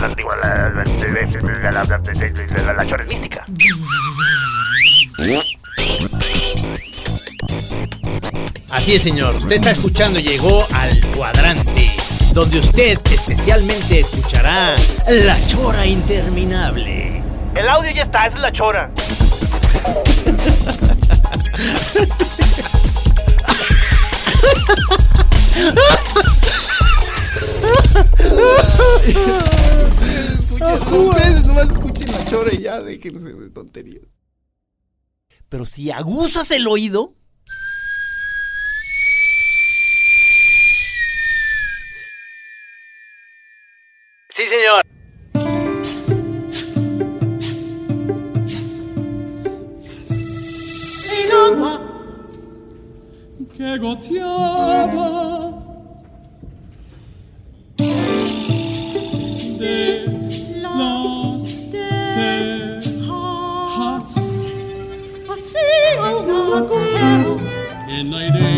La, 0.00 0.08
digo, 0.08 0.30
la, 0.42 0.48
la, 0.48 0.68
la, 0.70 0.84
la, 0.84 2.64
la- 2.64 2.72
la 2.74 2.86
Chora 2.86 3.02
es 3.02 3.08
mística. 3.08 3.44
Así 8.70 8.94
es, 8.94 9.02
señor. 9.02 9.34
Usted 9.36 9.56
está 9.56 9.70
escuchando 9.70 10.18
y 10.18 10.22
llegó 10.22 10.66
al 10.72 11.00
cuadrante, 11.16 11.90
donde 12.32 12.58
usted 12.58 12.98
especialmente 13.10 14.00
escuchará 14.00 14.74
la 15.08 15.38
chora 15.46 15.86
interminable. 15.86 17.22
El 17.54 17.68
audio 17.68 17.90
ya 17.92 18.02
está, 18.02 18.26
esa 18.26 18.36
es 18.36 18.42
la 18.42 18.52
Chora. 18.52 18.90
Ustedes 30.50 31.44
nomás 31.46 31.68
escuchen 31.70 32.10
la 32.12 32.24
chora 32.24 32.54
y 32.54 32.62
ya 32.62 32.80
déjense 32.80 33.32
de 33.32 33.50
tonterías. 33.50 34.04
Pero 35.48 35.64
si 35.66 35.90
aguzas 35.90 36.50
el 36.50 36.66
oído, 36.66 37.12
Sí, 44.30 44.42
señor. 44.48 44.82
que 53.56 53.78
goteaba 53.78 55.73
hacía 66.56 66.76
un 66.76 66.96
agujero 66.96 68.53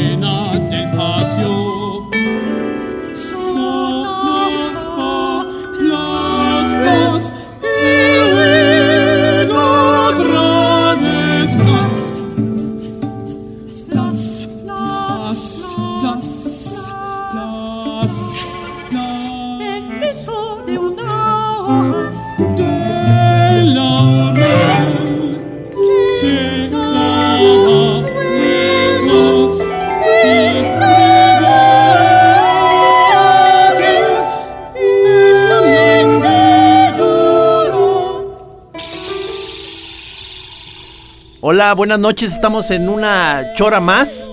Hola, 41.67 41.75
buenas 41.75 41.99
noches. 41.99 42.31
Estamos 42.33 42.71
en 42.71 42.89
una 42.89 43.53
chora 43.55 43.81
más. 43.81 44.31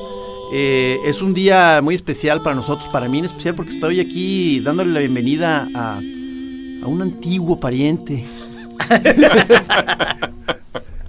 Eh, 0.54 1.00
es 1.04 1.20
un 1.20 1.34
día 1.34 1.80
muy 1.82 1.96
especial 1.96 2.44
para 2.44 2.56
nosotros, 2.56 2.88
para 2.94 3.10
mí 3.10 3.18
en 3.18 3.26
especial, 3.26 3.56
porque 3.56 3.74
estoy 3.74 4.00
aquí 4.00 4.60
dándole 4.60 4.92
la 4.92 5.00
bienvenida 5.00 5.68
a, 5.74 5.96
a 5.96 6.88
un 6.88 7.02
antiguo 7.02 7.60
pariente. 7.60 8.24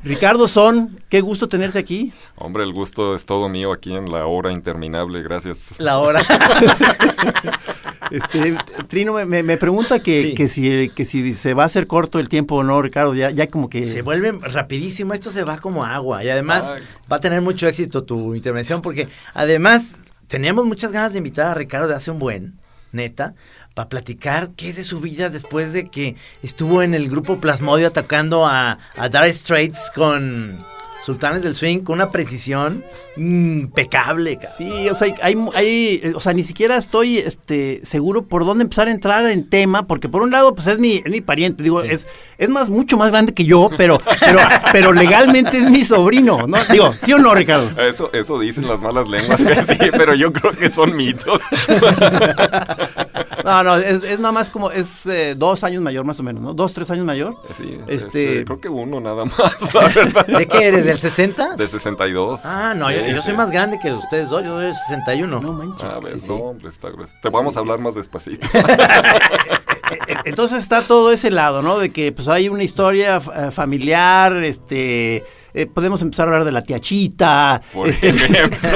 Ricardo 0.02 0.48
Son, 0.48 0.98
qué 1.10 1.20
gusto 1.20 1.46
tenerte 1.46 1.78
aquí. 1.78 2.14
Hombre, 2.36 2.62
el 2.62 2.72
gusto 2.72 3.14
es 3.14 3.26
todo 3.26 3.50
mío 3.50 3.70
aquí 3.70 3.94
en 3.94 4.08
la 4.08 4.24
hora 4.24 4.50
interminable, 4.50 5.22
gracias. 5.22 5.72
La 5.76 5.98
hora. 5.98 6.22
Este, 8.10 8.56
Trino 8.88 9.14
me, 9.14 9.24
me- 9.26 9.42
me 9.42 9.56
pregunta 9.56 10.00
que, 10.00 10.22
Sí. 10.22 10.34
que 10.34 10.48
si, 10.48 10.88
que 10.90 11.04
si 11.04 11.32
se 11.34 11.54
va 11.54 11.62
a 11.64 11.66
hacer 11.66 11.86
corto 11.86 12.18
el 12.18 12.28
tiempo 12.28 12.56
o 12.56 12.62
no, 12.64 12.80
Ricardo. 12.82 13.14
Ya, 13.14 13.30
ya 13.30 13.46
como 13.48 13.68
que. 13.70 13.82
se 13.84 14.02
vuelve 14.02 14.32
rapidísimo. 14.32 15.14
Esto 15.14 15.30
se 15.30 15.44
va 15.44 15.58
como 15.58 15.84
agua. 15.84 16.22
Y 16.24 16.28
además 16.30 16.64
Ay. 16.74 16.82
va 17.10 17.16
a 17.16 17.20
tener 17.20 17.40
mucho 17.42 17.66
éxito 17.68 18.04
tu 18.04 18.34
intervención 18.34 18.82
porque 18.82 19.08
además 19.32 19.96
teníamos 20.26 20.66
muchas 20.66 20.92
ganas 20.92 21.12
de 21.12 21.18
invitar 21.18 21.46
a 21.46 21.54
Ricardo 21.54 21.88
de 21.88 21.94
hace 21.94 22.10
un 22.10 22.18
buen, 22.18 22.54
neta, 22.92 23.34
para 23.74 23.88
platicar 23.88 24.50
qué 24.56 24.68
es 24.68 24.76
de 24.76 24.82
su 24.84 25.00
vida 25.00 25.28
después 25.30 25.72
de 25.72 25.88
que 25.90 26.14
estuvo 26.42 26.82
en 26.82 26.94
el 26.94 27.08
grupo 27.10 27.40
Plasmodio 27.40 27.88
atacando 27.88 28.46
a, 28.46 28.78
a 28.96 29.08
Dire 29.08 29.32
Straits 29.32 29.90
con 29.94 30.64
Sultanes 31.04 31.42
del 31.42 31.54
Swing 31.54 31.80
con 31.80 31.94
una 31.96 32.10
precisión 32.10 32.82
impecable. 33.16 34.36
cabrón. 34.38 34.54
Sí, 34.56 34.88
o 34.88 34.94
sea, 34.94 35.14
hay, 35.22 35.36
hay, 35.54 36.00
eh, 36.02 36.12
o 36.14 36.20
sea, 36.20 36.32
ni 36.32 36.42
siquiera 36.42 36.76
estoy 36.76 37.18
este, 37.18 37.80
seguro 37.84 38.24
por 38.24 38.44
dónde 38.46 38.62
empezar 38.64 38.88
a 38.88 38.90
entrar 38.90 39.26
en 39.26 39.48
tema, 39.48 39.86
porque 39.86 40.08
por 40.08 40.22
un 40.22 40.30
lado, 40.30 40.54
pues 40.54 40.66
es 40.66 40.78
mi, 40.78 41.02
es 41.04 41.10
mi 41.10 41.20
pariente, 41.20 41.62
digo, 41.62 41.82
Sí. 41.82 41.88
es, 41.90 42.06
es 42.38 42.48
más, 42.48 42.70
mucho 42.70 42.96
más 42.96 43.10
grande 43.10 43.34
que 43.34 43.44
yo, 43.44 43.68
pero, 43.76 43.98
pero, 44.20 44.38
pero 44.72 44.92
legalmente 44.92 45.58
es 45.58 45.68
mi 45.70 45.84
sobrino, 45.84 46.46
¿no? 46.46 46.56
Digo, 46.70 46.94
¿sí 47.02 47.12
o 47.12 47.18
no, 47.18 47.34
Ricardo? 47.34 47.70
Eso, 47.82 48.10
eso 48.14 48.38
dicen 48.38 48.66
las 48.66 48.80
malas 48.80 49.08
lenguas 49.08 49.40
sí, 49.66 49.76
pero 49.96 50.14
yo 50.14 50.32
creo 50.32 50.52
que 50.52 50.70
son 50.70 50.96
mitos. 50.96 51.42
No, 53.54 53.62
no, 53.62 53.76
es, 53.76 54.02
es 54.02 54.18
nada 54.18 54.32
más 54.32 54.50
como, 54.50 54.70
es 54.70 55.04
eh, 55.06 55.34
dos 55.36 55.62
años 55.64 55.82
mayor 55.82 56.04
más 56.04 56.18
o 56.18 56.22
menos, 56.22 56.42
¿no? 56.42 56.54
Dos, 56.54 56.72
tres 56.72 56.90
años 56.90 57.04
mayor. 57.04 57.36
Sí, 57.52 57.78
Este- 57.86 58.38
este, 58.38 58.44
creo 58.44 58.60
que 58.60 58.68
uno 58.68 59.00
nada 59.00 59.24
más, 59.26 59.74
la 59.74 59.88
verdad. 59.88 60.26
¿De 60.26 60.48
qué 60.48 60.68
eres? 60.68 60.86
¿Del 60.86 60.98
60? 60.98 61.56
De 61.56 61.68
62. 61.68 62.40
Ah, 62.44 62.74
no, 62.76 62.90
yo, 62.90 63.00
Sí, 63.00 63.10
yo 63.10 63.16
sí. 63.18 63.26
soy 63.26 63.34
más 63.36 63.50
grande 63.50 63.78
que 63.78 63.92
ustedes 63.92 64.28
dos, 64.30 64.42
yo 64.42 64.56
soy 64.56 64.64
del 64.66 64.74
61. 64.74 65.40
No 65.40 65.52
manches. 65.52 65.90
A 65.90 66.00
ver, 66.00 66.18
Sí, 66.18 66.28
no, 66.28 66.34
hombre, 66.36 66.68
está 66.70 66.88
grueso. 66.90 67.14
Te 67.22 67.28
vamos 67.28 67.56
a 67.56 67.60
hablar 67.60 67.78
más 67.80 67.94
despacito. 67.94 68.46
Entonces 70.24 70.62
está 70.62 70.86
todo 70.86 71.12
ese 71.12 71.30
lado, 71.30 71.62
¿no? 71.62 71.78
De 71.78 71.90
que 71.92 72.12
pues 72.12 72.28
hay 72.28 72.48
una 72.48 72.62
historia 72.64 73.16
eh, 73.36 73.50
familiar, 73.50 74.32
este, 74.42 75.24
eh, 75.54 75.66
podemos 75.66 76.02
empezar 76.02 76.26
a 76.26 76.32
hablar 76.32 76.44
de 76.44 76.52
la 76.52 76.62
tía 76.62 76.78
Chita, 76.80 77.62
Por 77.72 77.88
este, 77.88 78.08
ejemplo. 78.08 78.68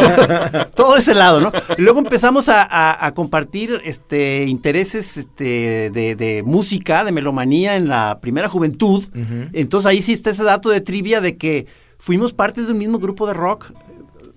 todo 0.76 0.96
ese 0.96 1.14
lado, 1.14 1.40
¿no? 1.40 1.52
Y 1.76 1.82
luego 1.82 1.98
empezamos 1.98 2.48
a, 2.48 2.62
a- 2.62 3.04
a 3.06 3.14
compartir 3.14 3.80
este 3.84 4.44
intereses 4.46 5.16
este, 5.16 5.90
de, 5.90 6.14
de 6.14 6.42
música, 6.44 7.04
de 7.04 7.12
melomanía 7.12 7.76
en 7.76 7.88
la 7.88 8.19
primera 8.20 8.48
juventud. 8.48 9.04
Entonces 9.52 9.86
ahí 9.86 10.02
sí 10.02 10.12
está 10.12 10.30
ese 10.30 10.44
dato 10.44 10.69
de 10.70 10.80
trivia 10.80 11.20
de 11.20 11.36
que 11.36 11.66
fuimos 11.98 12.32
parte 12.32 12.62
de 12.62 12.70
un 12.72 12.78
mismo 12.78 12.98
grupo 12.98 13.26
de 13.26 13.34
rock. 13.34 13.72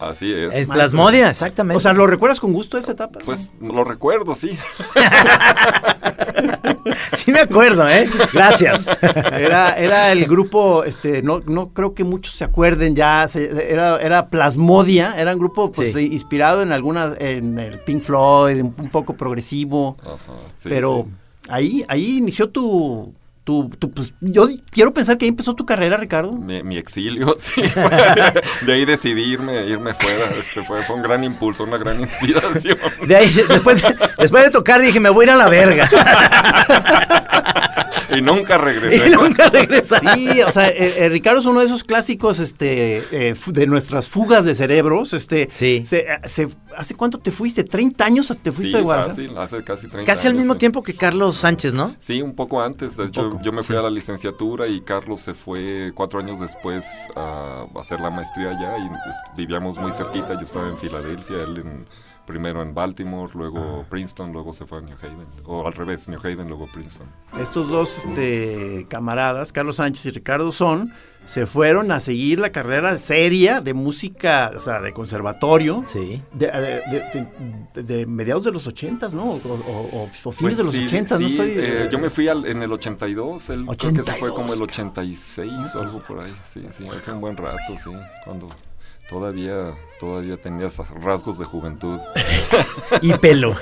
Así 0.02 0.34
es. 0.34 0.54
Es 0.56 0.68
Plasmodia, 0.68 1.30
exactamente. 1.30 1.78
O 1.78 1.80
sea, 1.80 1.94
¿lo 1.94 2.08
recuerdas 2.08 2.40
con 2.40 2.54
gusto 2.54 2.76
esa 2.78 2.94
etapa? 2.94 3.20
Pues 3.24 3.52
lo 3.62 3.84
recuerdo, 3.84 4.34
sí. 4.34 4.58
sí 7.16 7.32
me 7.32 7.42
acuerdo, 7.42 7.88
¿eh? 7.88 8.10
Gracias. 8.34 8.88
Era, 9.02 9.72
era 9.78 10.12
el 10.12 10.26
grupo, 10.26 10.84
este, 10.84 11.22
no, 11.22 11.40
no 11.46 11.70
creo 11.70 11.94
que 11.94 12.04
muchos 12.04 12.36
se 12.36 12.44
acuerden 12.44 12.96
ya, 12.96 13.28
se- 13.28 13.72
era, 13.72 13.98
era 14.02 14.30
Plasmodia, 14.30 15.14
era 15.18 15.34
un 15.34 15.40
grupo 15.40 15.72
pues, 15.72 15.94
Sí. 15.94 16.10
inspirado 16.12 16.62
en 16.62 16.72
algunas, 16.72 17.16
en 17.20 17.60
el 17.60 17.80
Pink 17.80 18.02
Floyd, 18.02 18.62
un, 18.62 18.76
un 18.78 18.90
poco 18.90 19.14
progresivo, 19.16 19.98
Ajá, 20.02 20.18
sí, 20.58 20.70
pero 20.70 21.04
sí. 21.06 21.12
ahí, 21.50 21.86
ahí 21.88 22.18
inició 22.18 22.50
tu, 22.50 23.14
tu, 23.44 23.70
tu, 23.70 23.92
pues, 23.92 24.14
yo 24.22 24.48
quiero 24.70 24.94
pensar 24.94 25.18
que 25.18 25.26
ahí 25.26 25.30
empezó 25.30 25.56
tu 25.56 25.66
carrera, 25.66 25.98
Ricardo. 25.98 26.32
Mi, 26.34 26.62
mi 26.64 26.78
exilio, 26.78 27.36
sí. 27.40 27.62
de 28.66 28.74
ahí 28.74 28.86
decidí 28.86 29.22
irme, 29.24 29.66
irme 29.66 29.94
fuera. 29.96 30.26
Este 30.40 30.64
fue, 30.64 30.82
fue 30.84 30.96
un 30.96 31.02
gran 31.02 31.24
impulso, 31.24 31.64
una 31.64 31.78
gran 31.78 32.00
inspiración. 32.00 32.78
De 33.08 33.16
ahí, 33.16 33.30
después, 33.50 33.84
después 34.18 34.44
de 34.44 34.50
tocar 34.52 34.80
dije, 34.82 35.00
me 35.00 35.10
voy 35.10 35.24
a 35.24 35.28
ir 35.28 35.32
a 35.32 35.36
la 35.38 35.50
verga. 35.50 35.90
y 38.16 38.22
nunca 38.22 38.58
regresé. 38.58 39.08
Y 39.08 39.12
nunca 39.12 39.50
regresé. 39.50 39.96
Sí, 40.16 40.42
o 40.42 40.52
sea, 40.52 40.68
eh, 40.70 41.06
eh, 41.06 41.10
Ricardo 41.10 41.40
es 41.40 41.46
uno 41.46 41.60
de 41.62 41.66
esos 41.66 41.84
clásicos 41.84 42.40
este, 42.40 42.98
eh, 43.12 43.36
de 43.48 43.68
nuestras 43.68 44.10
fugas 44.10 44.44
de 44.46 44.54
cerebros. 44.54 45.14
Este, 45.14 45.48
Sí. 45.52 45.84
se- 45.86 46.06
se- 46.26 46.50
¿Hace 46.76 46.96
cuánto 46.96 47.20
te 47.20 47.32
fuiste? 47.32 47.66
¿30 47.66 48.02
años 48.06 48.28
te 48.42 48.52
fuiste 48.52 48.72
Sí, 48.72 48.78
de 48.78 48.82
Guadalajara? 48.84 49.16
fácil, 49.16 49.38
hace 49.38 49.64
casi 49.64 49.88
30 49.90 50.10
Casi 50.12 50.28
al 50.30 50.42
sí. 50.42 50.50
tiempo 50.58 50.82
que 50.84 50.96
Carlos 50.96 51.36
Sánchez, 51.38 51.74
¿no? 51.74 51.96
Sí, 52.00 52.22
un 52.22 52.34
poco 52.34 52.62
antes. 52.62 52.96
De 52.98 53.06
hecho, 53.06 53.31
yo 53.42 53.52
me 53.52 53.62
fui 53.64 53.76
sí. 53.76 53.80
a 53.80 53.82
la 53.84 53.90
licenciatura 53.90 54.68
y 54.68 54.82
Carlos 54.82 55.22
se 55.22 55.34
fue 55.34 55.92
cuatro 55.96 56.20
años 56.20 56.40
después 56.40 56.86
a 57.16 57.66
hacer 57.80 58.00
la 58.00 58.10
maestría 58.10 58.50
allá 58.50 58.78
y 58.78 58.90
vivíamos 59.38 59.78
muy 59.78 59.92
cerquita. 59.92 60.34
Yo 60.34 60.42
estaba 60.46 60.68
en 60.68 60.78
Filadelfia, 60.78 61.38
él 61.44 61.58
en- 61.60 61.86
primero 62.32 62.62
en 62.62 62.74
Baltimore, 62.74 63.32
luego 63.36 63.86
Princeton, 63.90 64.32
luego 64.32 64.54
se 64.54 64.66
fue 64.66 64.78
a 64.80 64.82
New 64.82 64.96
Haven. 65.02 65.28
O 65.46 65.68
al 65.68 65.74
revés, 65.74 66.08
New 66.08 66.20
Haven, 66.20 66.48
luego 66.48 66.68
Princeton. 66.72 67.08
Estos 67.40 67.68
dos 67.68 67.98
este, 68.06 68.86
camaradas, 68.90 69.52
Carlos 69.52 69.76
Sánchez 69.76 70.06
y 70.06 70.12
Ricardo 70.12 70.52
Son, 70.52 70.94
se 71.26 71.46
fueron 71.46 71.92
a 71.92 72.00
seguir 72.00 72.40
la 72.40 72.52
carrera 72.52 72.98
seria 72.98 73.62
de 73.62 73.74
música, 73.76 74.52
o 74.56 74.60
sea, 74.60 74.82
de 74.82 74.92
conservatorio. 74.92 75.84
Sí. 75.86 76.22
De, 76.34 76.48
de- 76.48 76.82
de- 76.90 77.28
de- 77.76 77.84
de 77.84 78.06
mediados 78.08 78.44
de 78.44 78.52
los 78.52 78.66
ochentas, 78.66 79.14
¿no? 79.14 79.24
O, 79.26 79.36
o- 79.36 79.90
o- 80.04 80.10
o 80.24 80.32
fines 80.32 80.58
de 80.58 80.64
los 80.64 80.74
Pues 80.74 80.82
sí, 80.90 80.96
ochentas, 80.96 81.20
no 81.20 81.28
sí, 81.28 81.34
estoy... 81.34 81.50
eh, 81.52 81.84
eh, 81.84 81.90
yo 81.92 82.00
me 82.00 82.10
fui 82.10 82.28
al- 82.28 82.46
en 82.48 82.64
el 82.64 82.72
82, 82.74 83.50
él 83.52 83.66
creo 83.78 83.94
que 83.94 84.04
se 84.04 84.14
fue 84.14 84.30
como 84.34 84.54
el 84.54 84.62
82, 84.64 84.70
86 84.72 85.76
o 85.76 85.80
algo 85.80 86.00
por 86.02 86.20
ahí. 86.22 86.34
Sí, 86.44 86.66
sí, 86.72 86.88
hace 86.88 87.12
un 87.12 87.22
buen 87.22 87.38
rato, 87.38 87.78
sí, 87.78 87.92
cuando 88.26 88.48
todavía 89.12 89.76
todavía 90.00 90.36
tenías 90.36 90.78
rasgos 91.04 91.38
de 91.38 91.46
juventud. 91.46 92.00
Y 93.02 93.14
pelo. 93.14 93.56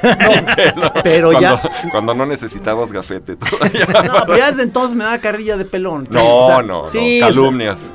Pero 1.04 1.32
cuando, 1.32 1.62
ya... 1.62 1.90
cuando 1.92 2.14
no 2.14 2.26
necesitabas 2.26 2.92
gafete 2.92 3.36
todavía. 3.36 3.86
No, 4.10 4.26
pero 4.26 4.38
ya 4.38 4.48
desde 4.52 4.64
entonces 4.64 4.96
me 4.96 5.04
daba 5.04 5.18
carrilla 5.18 5.58
de 5.58 5.66
pelón. 5.66 6.08
No, 6.10 6.46
O 6.46 6.48
sea, 6.48 6.62
no, 6.62 6.88
sí, 6.88 7.20
no, 7.20 7.28
o 7.28 7.34
sea, 7.34 7.42
calumnias. 7.42 7.94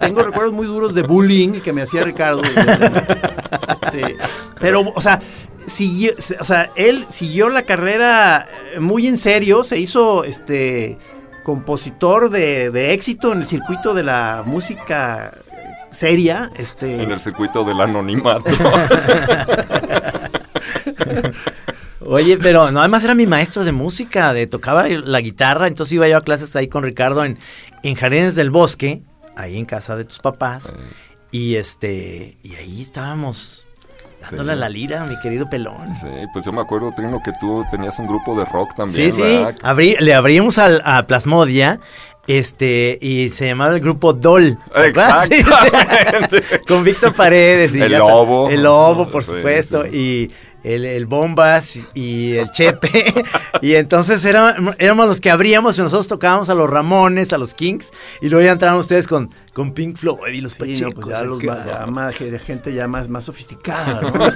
Tengo 0.00 0.22
recuerdos 0.22 0.54
muy 0.54 0.66
duros 0.66 0.94
de 0.94 1.02
bullying 1.02 1.60
que 1.60 1.72
me 1.72 1.82
hacía 1.82 2.04
Ricardo. 2.04 2.42
Este, 2.42 4.16
pero, 4.58 4.92
o 4.94 5.00
sea, 5.00 5.20
siguió, 5.66 6.12
o 6.40 6.44
sea, 6.44 6.70
él 6.74 7.06
siguió 7.08 7.50
la 7.50 7.62
carrera 7.62 8.48
muy 8.80 9.06
en 9.06 9.18
serio, 9.18 9.62
se 9.62 9.78
hizo 9.78 10.24
este 10.24 10.98
compositor 11.44 12.30
de, 12.30 12.70
de 12.70 12.92
éxito 12.92 13.32
en 13.32 13.40
el 13.40 13.46
circuito 13.46 13.94
de 13.94 14.02
la 14.02 14.42
música 14.44 15.32
seria. 15.90 16.50
Este, 16.56 17.02
en 17.02 17.10
el 17.10 17.20
circuito 17.20 17.64
del 17.64 17.80
anonimato. 17.80 18.44
Oye, 22.00 22.36
pero 22.38 22.70
no, 22.70 22.80
además 22.80 23.02
era 23.04 23.14
mi 23.14 23.26
maestro 23.26 23.64
de 23.64 23.72
música, 23.72 24.32
de 24.32 24.46
tocaba 24.46 24.86
la 24.88 25.20
guitarra, 25.20 25.66
entonces 25.66 25.94
iba 25.94 26.06
yo 26.06 26.16
a 26.18 26.20
clases 26.20 26.54
ahí 26.54 26.68
con 26.68 26.84
Ricardo 26.84 27.24
en, 27.24 27.38
en 27.82 27.94
Jardines 27.96 28.34
del 28.36 28.50
Bosque, 28.50 29.02
ahí 29.34 29.58
en 29.58 29.64
casa 29.64 29.96
de 29.96 30.04
tus 30.04 30.20
papás, 30.20 30.72
y 31.32 31.56
este, 31.56 32.38
y 32.44 32.54
ahí 32.54 32.80
estábamos 32.80 33.66
dándole 34.20 34.52
Sí. 34.52 34.58
a 34.58 34.60
la 34.60 34.68
lira, 34.68 35.04
mi 35.04 35.18
querido 35.18 35.48
pelón. 35.50 35.94
Sí, 36.00 36.06
pues 36.32 36.44
yo 36.44 36.52
me 36.52 36.60
acuerdo, 36.60 36.92
Trino, 36.94 37.20
que 37.24 37.32
tú 37.40 37.64
tenías 37.70 37.98
un 37.98 38.06
grupo 38.06 38.38
de 38.38 38.44
rock 38.44 38.74
también. 38.76 39.12
Sí, 39.12 39.20
sí, 39.22 39.96
le 40.00 40.14
abrimos 40.14 40.58
al- 40.58 40.82
a 40.84 41.06
Plasmodia, 41.06 41.80
este, 42.26 42.98
y 43.00 43.28
se 43.30 43.46
llamaba 43.46 43.74
el 43.74 43.80
grupo 43.80 44.12
Dol. 44.12 44.58
¿te 44.74 44.78
acuerdas? 44.88 45.28
Sí. 45.28 45.34
Exactamente. 45.34 46.42
Con 46.68 46.84
Víctor 46.84 47.14
Paredes. 47.14 47.74
Y 47.74 47.80
El 47.82 47.90
ya 47.92 47.98
Lobo. 47.98 48.50
El 48.50 48.62
Lobo, 48.62 49.08
por 49.08 49.22
Sí, 49.24 49.32
supuesto. 49.32 49.84
sí. 49.84 49.96
Y 49.96 50.30
el, 50.68 50.84
el 50.84 51.06
Bombas 51.06 51.78
y 51.94 52.34
el 52.36 52.50
Chepe. 52.50 53.14
y 53.62 53.74
entonces 53.76 54.24
era- 54.24 54.56
éramos 54.78 55.06
los 55.06 55.20
que 55.20 55.30
abríamos 55.30 55.78
y 55.78 55.82
nosotros 55.82 56.08
tocábamos 56.08 56.48
a 56.50 56.54
los 56.56 56.68
Ramones, 56.68 57.32
a 57.32 57.38
los 57.38 57.54
Kings. 57.54 57.90
Y 58.20 58.28
luego 58.28 58.44
ya 58.44 58.50
entraban 58.52 58.78
ustedes 58.78 59.06
con, 59.06 59.30
con 59.52 59.72
Pink 59.72 59.96
Floyd 59.96 60.32
y 60.32 60.40
los 60.40 60.54
Sí, 60.54 60.74
no, 60.82 60.90
pues 60.90 61.06
ya 61.18 61.22
los 61.24 61.40
acá. 61.40 61.54
más- 61.54 61.66
ya 61.66 61.86
más- 61.86 62.18
de 62.18 62.38
gente 62.40 62.74
ya 62.74 62.88
más, 62.88 63.08
más 63.08 63.22
sofisticada, 63.24 64.00
¿no? 64.02 64.12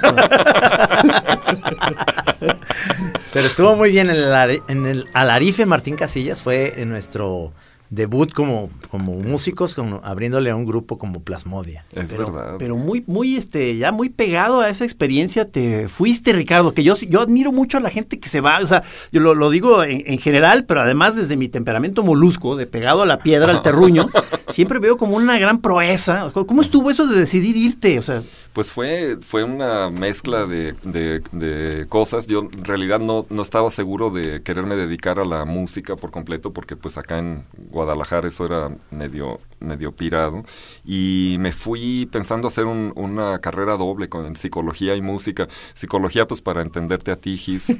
Pero 3.33 3.47
estuvo 3.47 3.75
muy 3.75 3.91
bien 3.91 4.09
en 4.09 4.15
el, 4.17 4.61
en 4.67 4.85
el 4.85 5.05
Alarife 5.13 5.65
Martín 5.65 5.95
Casillas. 5.95 6.41
Fue 6.41 6.73
en 6.81 6.89
nuestro 6.89 7.53
debut 7.91 8.31
como, 8.31 8.69
como 8.89 9.17
músicos, 9.17 9.75
como 9.75 9.99
abriéndole 10.03 10.49
a 10.49 10.55
un 10.55 10.65
grupo 10.65 10.97
como 10.97 11.21
Plasmodia. 11.21 11.83
Es 11.93 12.09
pero, 12.09 12.31
verdad. 12.31 12.55
pero 12.57 12.77
muy, 12.77 13.03
muy, 13.05 13.35
este, 13.35 13.77
ya 13.77 13.91
muy 13.91 14.09
pegado 14.09 14.61
a 14.61 14.69
esa 14.69 14.85
experiencia 14.85 15.51
te 15.51 15.89
fuiste, 15.89 16.31
Ricardo, 16.31 16.73
que 16.73 16.83
yo, 16.83 16.95
yo 16.95 17.19
admiro 17.19 17.51
mucho 17.51 17.77
a 17.77 17.81
la 17.81 17.89
gente 17.89 18.17
que 18.17 18.29
se 18.29 18.39
va, 18.39 18.59
o 18.59 18.65
sea, 18.65 18.83
yo 19.11 19.19
lo, 19.19 19.35
lo 19.35 19.49
digo 19.49 19.83
en, 19.83 20.03
en 20.07 20.19
general, 20.19 20.63
pero 20.63 20.79
además 20.81 21.17
desde 21.17 21.35
mi 21.35 21.49
temperamento 21.49 22.01
molusco, 22.01 22.55
de 22.55 22.65
pegado 22.65 23.01
a 23.01 23.05
la 23.05 23.19
piedra, 23.19 23.51
al 23.51 23.61
terruño, 23.61 24.09
siempre 24.47 24.79
veo 24.79 24.95
como 24.95 25.17
una 25.17 25.37
gran 25.37 25.59
proeza. 25.59 26.31
¿Cómo 26.31 26.61
estuvo 26.61 26.89
eso 26.89 27.05
de 27.07 27.19
decidir 27.19 27.57
irte? 27.57 27.99
O 27.99 28.01
sea, 28.01 28.23
Pues 28.53 28.69
fue, 28.69 29.17
fue 29.21 29.45
una 29.45 29.89
mezcla 29.89 30.45
de, 30.45 30.73
de- 30.83 31.21
de 31.31 31.85
cosas. 31.87 32.27
Yo 32.27 32.49
en 32.51 32.65
realidad 32.65 32.99
no, 32.99 33.25
no 33.29 33.43
estaba 33.43 33.71
seguro 33.71 34.09
de 34.09 34.41
quererme 34.43 34.75
dedicar 34.75 35.19
a 35.19 35.25
la 35.25 35.45
música 35.45 35.95
por 35.95 36.11
completo, 36.11 36.51
porque 36.51 36.75
pues 36.75 36.97
acá 36.97 37.19
en 37.19 37.45
Guadalajara 37.69 38.27
eso 38.27 38.45
era 38.45 38.69
medio, 38.89 39.39
medio 39.61 39.93
pirado. 39.93 40.43
Y 40.85 41.37
me 41.39 41.53
fui 41.53 42.09
pensando 42.11 42.49
hacer 42.49 42.65
un- 42.65 42.91
una 42.97 43.39
carrera 43.39 43.77
doble 43.77 44.09
con 44.09 44.25
en 44.25 44.35
psicología 44.35 44.95
y 44.97 45.01
música. 45.01 45.47
Psicología 45.73 46.27
pues 46.27 46.41
para 46.41 46.61
entenderte 46.61 47.11
a 47.11 47.15
ti, 47.15 47.37
Gis. 47.37 47.77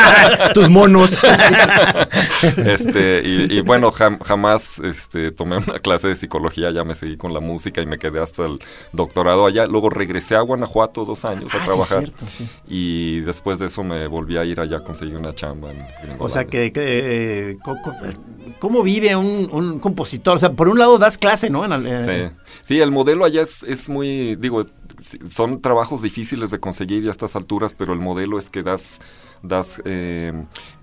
Tus 0.54 0.70
monos. 0.70 1.22
este, 2.64 3.22
y, 3.26 3.58
y 3.58 3.60
bueno, 3.60 3.92
jam- 3.92 4.18
jamás 4.24 4.78
este, 4.78 5.32
tomé 5.32 5.58
una 5.58 5.78
clase 5.80 6.08
de 6.08 6.16
psicología, 6.16 6.70
ya 6.70 6.82
me 6.82 6.94
seguí 6.94 7.18
con 7.18 7.34
la 7.34 7.40
música 7.40 7.82
y 7.82 7.86
me 7.86 7.98
quedé 7.98 8.22
hasta 8.22 8.46
el 8.46 8.58
doctorado 8.92 9.44
allá. 9.44 9.66
Luego 9.66 9.90
regresé 9.90 10.13
a 10.36 10.40
Guanajuato 10.40 11.04
dos 11.04 11.24
años 11.24 11.52
Ah, 11.54 11.56
a 11.56 11.60
sí, 11.60 11.66
trabajar. 11.66 11.98
cierto, 12.00 12.26
sí. 12.26 12.48
Y 12.68 13.20
después 13.20 13.58
de 13.58 13.66
eso 13.66 13.82
me 13.84 14.06
volví 14.06 14.36
a 14.36 14.44
ir 14.44 14.60
allá, 14.60 14.80
conseguí 14.84 15.12
una 15.14 15.32
chamba 15.32 15.70
en 15.72 15.84
o 16.18 16.28
sea, 16.28 16.44
que, 16.44 16.72
que, 16.72 17.50
eh, 17.50 17.58
¿cómo 18.58 18.82
vive 18.82 19.14
un, 19.16 19.48
un 19.52 19.78
compositor? 19.80 20.36
O 20.36 20.38
sea, 20.38 20.52
por 20.52 20.68
un 20.68 20.78
lado 20.78 20.98
das 20.98 21.18
clase, 21.18 21.50
¿no? 21.50 21.64
En 21.64 21.86
eh, 21.86 22.30
Sí. 22.30 22.36
sí, 22.62 22.80
el 22.80 22.90
modelo 22.90 23.24
allá 23.24 23.42
es, 23.42 23.62
es 23.64 23.88
muy, 23.88 24.36
digo, 24.36 24.64
son 25.30 25.60
trabajos 25.60 26.02
difíciles 26.02 26.50
de 26.50 26.58
conseguir 26.60 27.06
a 27.08 27.10
estas 27.10 27.36
alturas, 27.36 27.74
pero 27.74 27.92
el 27.92 27.98
modelo 27.98 28.38
es 28.38 28.50
que 28.50 28.62
das 28.62 28.98
das 29.44 29.80
eh, 29.84 30.32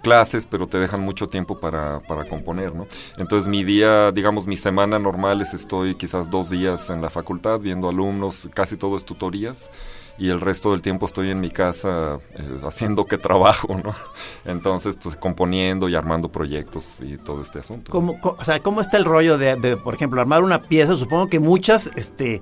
clases, 0.02 0.46
pero 0.46 0.68
te 0.68 0.78
dejan 0.78 1.02
mucho 1.02 1.28
tiempo 1.28 1.60
para, 1.60 2.00
para 2.00 2.26
componer, 2.26 2.74
¿no? 2.76 2.88
Entonces 3.18 3.48
mi 3.48 3.64
día, 3.64 4.12
digamos, 4.12 4.48
mi 4.48 4.56
semana 4.56 5.00
normal 5.00 5.42
es 5.42 5.54
estoy 5.54 5.96
quizás 5.96 6.30
dos 6.30 6.50
días 6.50 6.90
en 6.90 7.02
la 7.02 7.10
facultad 7.10 7.60
viendo 7.60 7.90
alumnos, 7.90 8.48
casi 8.54 8.78
todo 8.78 8.96
es 8.96 9.04
tutorías, 9.04 9.72
y 10.18 10.30
el 10.30 10.40
resto 10.40 10.72
del 10.72 10.84
tiempo 10.84 11.08
estoy 11.08 11.32
en 11.32 11.42
mi 11.42 11.50
casa 11.50 12.20
eh, 12.36 12.60
haciendo 12.64 13.06
que 13.06 13.18
trabajo, 13.18 13.76
¿no? 13.84 13.96
Entonces, 14.46 14.96
pues 15.02 15.16
componiendo 15.16 15.90
y 15.90 15.96
armando 15.96 16.32
proyectos 16.32 17.02
y 17.02 17.18
todo 17.18 17.42
este 17.42 17.60
asunto. 17.60 17.92
¿Cómo, 17.92 18.20
o 18.22 18.44
sea, 18.44 18.62
¿cómo 18.62 18.82
está 18.82 18.98
el 18.98 19.06
rollo 19.06 19.40
de, 19.40 19.56
de, 19.56 19.78
por 19.78 19.96
ejemplo, 19.96 20.22
armar 20.22 20.44
una 20.44 20.62
pieza? 20.62 20.96
Supongo 20.96 21.28
que 21.28 21.40
muchas, 21.40 21.90
este, 21.96 22.42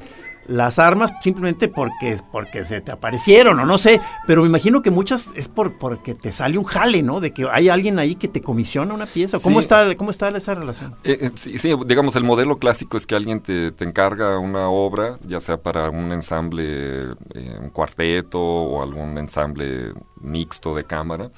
las 0.49 0.79
armas 0.79 1.13
simplemente 1.21 1.67
porque, 1.67 2.17
porque 2.31 2.65
se 2.65 2.81
te 2.81 2.91
aparecieron 2.91 3.59
o 3.59 3.65
no 3.65 3.77
sé, 3.77 4.01
pero 4.27 4.41
me 4.41 4.47
imagino 4.47 4.81
que 4.81 4.91
muchas 4.91 5.29
es 5.35 5.47
por 5.47 5.77
porque 5.77 6.15
te 6.15 6.31
sale 6.31 6.57
un 6.57 6.65
jale, 6.65 7.03
¿no? 7.03 7.19
De 7.19 7.31
que 7.31 7.47
hay 7.51 7.69
alguien 7.69 7.99
ahí 7.99 8.15
que 8.15 8.27
te 8.27 8.41
comisiona 8.41 8.93
una 8.93 9.05
pieza. 9.05 9.37
¿Cómo 9.39 9.59
Sí. 9.59 9.63
está, 9.65 9.95
cómo 9.95 10.09
está 10.11 10.29
esa 10.29 10.55
relación? 10.55 10.95
Eh, 11.03 11.17
eh, 11.21 11.31
sí, 11.35 11.57
sí, 11.59 11.73
digamos, 11.85 12.15
el 12.15 12.23
modelo 12.23 12.57
clásico 12.57 12.97
es 12.97 13.05
que 13.05 13.15
alguien 13.15 13.39
te, 13.41 13.71
te 13.71 13.85
encarga 13.85 14.37
una 14.39 14.69
obra, 14.69 15.17
ya 15.27 15.39
sea 15.39 15.57
para 15.57 15.89
un 15.89 16.11
ensamble, 16.11 17.03
eh, 17.35 17.57
un 17.61 17.69
cuarteto 17.69 18.39
o 18.39 18.81
algún 18.83 19.17
ensamble 19.17 19.93
mixto 20.21 20.75
de 20.75 20.83
cámara, 20.83 21.31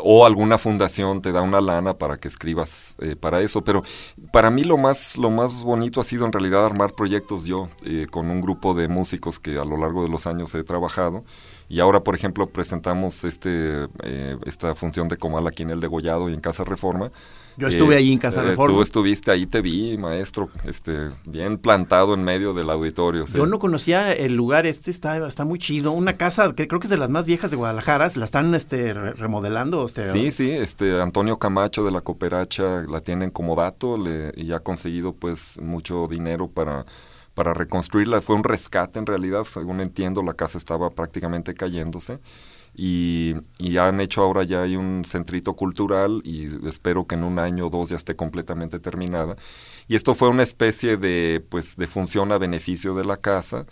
o 0.00 0.26
alguna 0.26 0.58
fundación 0.58 1.22
te 1.22 1.32
da 1.32 1.42
una 1.42 1.60
lana 1.60 1.94
para 1.94 2.18
que 2.18 2.28
escribas 2.28 2.96
eh, 3.00 3.16
para 3.16 3.40
eso. 3.40 3.62
Pero 3.62 3.82
para 4.32 4.50
mí 4.50 4.62
lo 4.62 4.76
más, 4.76 5.16
lo 5.16 5.30
más 5.30 5.64
bonito 5.64 6.00
ha 6.00 6.04
sido 6.04 6.26
en 6.26 6.32
realidad 6.32 6.64
armar 6.64 6.94
proyectos 6.94 7.44
yo, 7.44 7.68
eh, 7.84 8.06
con 8.10 8.30
un 8.30 8.40
grupo 8.40 8.74
de 8.74 8.88
músicos 8.88 9.38
que 9.40 9.58
a 9.58 9.64
lo 9.64 9.76
largo 9.76 10.02
de 10.02 10.08
los 10.08 10.26
años 10.26 10.54
he 10.54 10.64
trabajado. 10.64 11.24
Y 11.68 11.80
ahora, 11.80 12.00
por 12.00 12.14
ejemplo, 12.14 12.48
presentamos 12.48 13.24
este, 13.24 13.88
eh, 14.02 14.38
esta 14.46 14.74
función 14.74 15.08
de 15.08 15.16
Comal 15.16 15.46
aquí 15.46 15.62
en 15.62 15.70
el 15.70 15.80
Degollado 15.80 16.30
y 16.30 16.34
en 16.34 16.40
Casa 16.40 16.64
Reforma. 16.64 17.12
Yo 17.58 17.68
estuve 17.68 17.96
ahí 17.96 18.12
en 18.12 18.18
Casa 18.18 18.40
eh, 18.42 18.44
Reforma. 18.50 18.74
Tú 18.76 18.82
estuviste 18.82 19.30
ahí, 19.30 19.46
te 19.46 19.60
vi, 19.60 19.96
maestro, 19.98 20.48
este, 20.64 21.10
bien 21.26 21.58
plantado 21.58 22.14
en 22.14 22.22
medio 22.24 22.54
del 22.54 22.70
auditorio. 22.70 23.26
sí. 23.26 23.36
Yo 23.36 23.46
no 23.46 23.58
conocía 23.58 24.12
el 24.12 24.34
lugar, 24.34 24.64
este 24.66 24.90
está, 24.90 25.26
está 25.26 25.44
muy 25.44 25.58
chido. 25.58 25.92
Una 25.92 26.16
casa 26.16 26.54
que 26.54 26.68
creo 26.68 26.80
que 26.80 26.86
es 26.86 26.90
de 26.90 26.98
las 26.98 27.10
más 27.10 27.26
viejas 27.26 27.50
de 27.50 27.56
Guadalajara, 27.56 28.08
la 28.14 28.24
están 28.24 28.54
este, 28.54 28.94
re- 28.94 29.12
remodelando. 29.14 29.86
Sí, 29.88 30.30
sí, 30.30 30.50
este 30.50 31.00
Antonio 31.00 31.38
Camacho 31.38 31.84
de 31.84 31.90
la 31.90 32.00
Cooperacha 32.00 32.84
la 32.88 33.00
tienen 33.00 33.30
como 33.30 33.56
dato 33.56 33.96
le- 33.96 34.32
y 34.36 34.52
ha 34.52 34.60
conseguido 34.60 35.12
pues 35.12 35.58
mucho 35.60 36.06
dinero 36.08 36.48
para, 36.48 36.86
para 37.34 37.54
reconstruirla. 37.54 38.20
Fue 38.20 38.36
un 38.36 38.44
rescate 38.44 38.98
en 38.98 39.06
realidad, 39.06 39.44
según 39.44 39.80
entiendo, 39.80 40.22
la 40.22 40.34
casa 40.34 40.58
estaba 40.58 40.90
prácticamente 40.90 41.54
cayéndose. 41.54 42.18
Y, 42.80 43.34
han 43.76 44.00
hecho 44.00 44.22
ahora 44.22 44.44
ya 44.44 44.62
hay 44.62 44.76
un 44.76 45.04
centrito 45.04 45.54
cultural 45.54 46.22
y 46.24 46.46
espero 46.68 47.06
que 47.08 47.16
en 47.16 47.24
un 47.24 47.40
año 47.40 47.66
o 47.66 47.70
dos 47.70 47.90
ya 47.90 47.96
esté 47.96 48.14
completamente 48.14 48.78
terminada. 48.78 49.36
Y 49.88 49.96
esto 49.96 50.14
fue 50.14 50.28
una 50.28 50.44
especie 50.44 50.96
de, 50.96 51.44
pues, 51.48 51.76
de 51.76 51.88
función 51.88 52.30
a 52.30 52.38
beneficio 52.38 52.94
de 52.94 53.04
la 53.04 53.16
casa. 53.16 53.66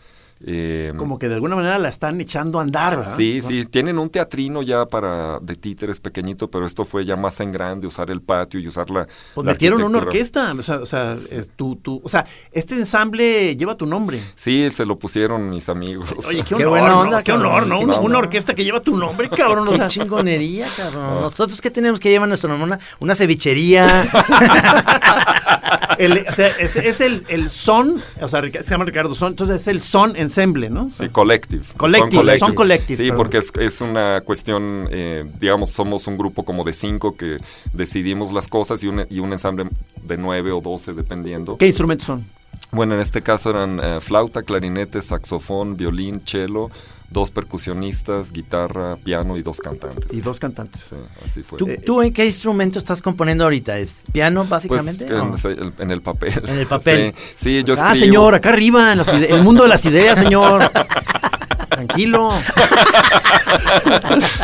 Eh, 0.44 0.92
Como 0.98 1.18
que 1.18 1.28
de 1.28 1.34
alguna 1.34 1.56
manera 1.56 1.78
la 1.78 1.88
están 1.88 2.20
echando 2.20 2.58
a 2.58 2.62
andar, 2.62 2.96
¿verdad? 2.96 3.16
Sí, 3.16 3.40
sí, 3.42 3.64
tienen 3.66 3.98
un 3.98 4.10
teatrino 4.10 4.62
ya 4.62 4.84
para 4.86 5.38
de 5.40 5.56
títeres 5.56 5.98
pequeñito, 5.98 6.50
pero 6.50 6.66
esto 6.66 6.84
fue 6.84 7.04
ya 7.06 7.16
más 7.16 7.40
en 7.40 7.50
grande, 7.52 7.86
usar 7.86 8.10
el 8.10 8.20
patio 8.20 8.60
y 8.60 8.68
usar 8.68 8.90
la. 8.90 9.06
Pues 9.34 9.46
la 9.46 9.52
metieron 9.52 9.82
una 9.82 9.98
orquesta, 9.98 10.52
o 10.52 10.62
sea, 10.62 10.76
o 10.80 10.86
sea, 10.86 11.16
eh, 11.30 11.46
tú, 11.56 11.76
tú, 11.76 12.00
o 12.04 12.08
sea, 12.08 12.26
este 12.52 12.74
ensamble 12.74 13.56
lleva 13.56 13.76
tu 13.76 13.86
nombre. 13.86 14.22
Sí, 14.34 14.68
se 14.72 14.84
lo 14.84 14.96
pusieron 14.96 15.48
mis 15.48 15.68
amigos. 15.70 16.14
Oye, 16.28 16.42
qué, 16.44 16.54
Qué 16.56 16.66
honor, 16.66 16.68
buena 16.68 16.88
¿no? 16.88 17.00
onda, 17.00 17.22
qué 17.22 17.32
honor, 17.32 17.66
¿no? 17.66 17.78
qué 17.78 17.84
Una, 18.00 18.18
orquesta 18.18 18.54
que 18.54 18.62
lleva 18.64 18.80
tu 18.80 18.96
nombre, 18.96 19.30
cabrón. 19.30 19.66
o 19.68 19.70
Qué 19.70 19.76
sea, 19.78 19.86
chingonería, 19.88 20.68
cabrón. 20.76 21.20
Nosotros 21.20 21.60
qué 21.60 21.70
tenemos 21.70 21.98
que 21.98 22.10
llevar 22.10 22.28
nuestro 22.28 22.50
nombre, 22.50 22.66
una, 22.66 22.78
una 23.00 23.14
cevichería. 23.14 24.06
el- 25.98 26.26
o 26.28 26.32
sea, 26.32 26.48
es, 26.58 26.76
es 26.76 27.00
el, 27.00 27.24
el 27.28 27.50
son, 27.50 28.02
o 28.20 28.28
sea, 28.28 28.42
se 28.42 28.62
llama 28.70 28.84
Ricardo 28.84 29.14
Son, 29.14 29.28
entonces 29.32 29.62
es 29.62 29.68
el 29.68 29.80
son 29.80 30.16
ensemble, 30.26 30.70
¿no? 30.70 30.90
Sí, 30.90 31.08
collective. 31.08 31.64
Collective, 31.76 32.38
son 32.38 32.54
collective, 32.54 33.04
Sí, 33.04 33.10
porque 33.16 33.38
es, 33.38 33.52
es 33.58 33.80
una 33.80 34.20
cuestión, 34.20 34.88
eh, 34.90 35.24
digamos, 35.40 35.70
somos 35.70 36.06
un 36.06 36.18
grupo 36.18 36.44
como 36.44 36.64
de 36.64 36.72
cinco 36.72 37.16
que 37.16 37.36
decidimos 37.72 38.32
las 38.32 38.48
cosas 38.48 38.82
y 38.84 38.88
un, 38.88 39.06
y 39.08 39.20
un 39.20 39.32
ensamble 39.32 39.68
de 40.02 40.16
nueve 40.16 40.52
o 40.52 40.60
doce, 40.60 40.92
dependiendo. 40.92 41.56
¿Qué 41.56 41.66
instrumentos 41.66 42.06
son? 42.06 42.26
Bueno, 42.72 42.94
en 42.94 43.00
este 43.00 43.22
caso 43.22 43.50
eran 43.50 43.80
eh, 43.82 44.00
flauta, 44.00 44.42
clarinete, 44.42 45.00
saxofón, 45.00 45.76
violín, 45.76 46.20
cello, 46.24 46.70
dos 47.10 47.30
percusionistas, 47.30 48.32
guitarra, 48.32 48.96
piano 48.96 49.36
y 49.36 49.42
dos 49.42 49.58
cantantes. 49.60 50.12
Y 50.12 50.20
dos 50.20 50.38
cantantes. 50.40 50.86
Sí, 50.90 50.96
así 51.24 51.42
fue. 51.42 51.58
¿Tú, 51.58 51.68
tú 51.84 52.02
en 52.02 52.12
qué 52.12 52.26
instrumento 52.26 52.78
estás 52.78 53.00
componiendo 53.00 53.44
ahorita? 53.44 53.78
¿Es 53.78 54.02
piano, 54.12 54.40
Pues 54.40 54.50
básicamente? 54.50 55.06
en, 55.06 55.34
el, 55.62 55.72
en 55.78 55.90
el 55.90 56.02
papel. 56.02 56.42
En 56.46 56.58
el 56.58 56.66
papel. 56.66 57.14
Sí, 57.36 57.60
sí, 57.60 57.64
yo 57.64 57.74
ah, 57.78 57.92
escribo. 57.92 57.94
señor, 58.06 58.34
acá 58.34 58.48
arriba, 58.50 58.92
en 58.92 58.98
las 58.98 59.12
ide- 59.12 59.30
el 59.30 59.42
mundo 59.42 59.62
de 59.62 59.68
las 59.68 59.84
ideas, 59.84 60.18
señor. 60.18 60.70
Tranquilo. 61.68 62.32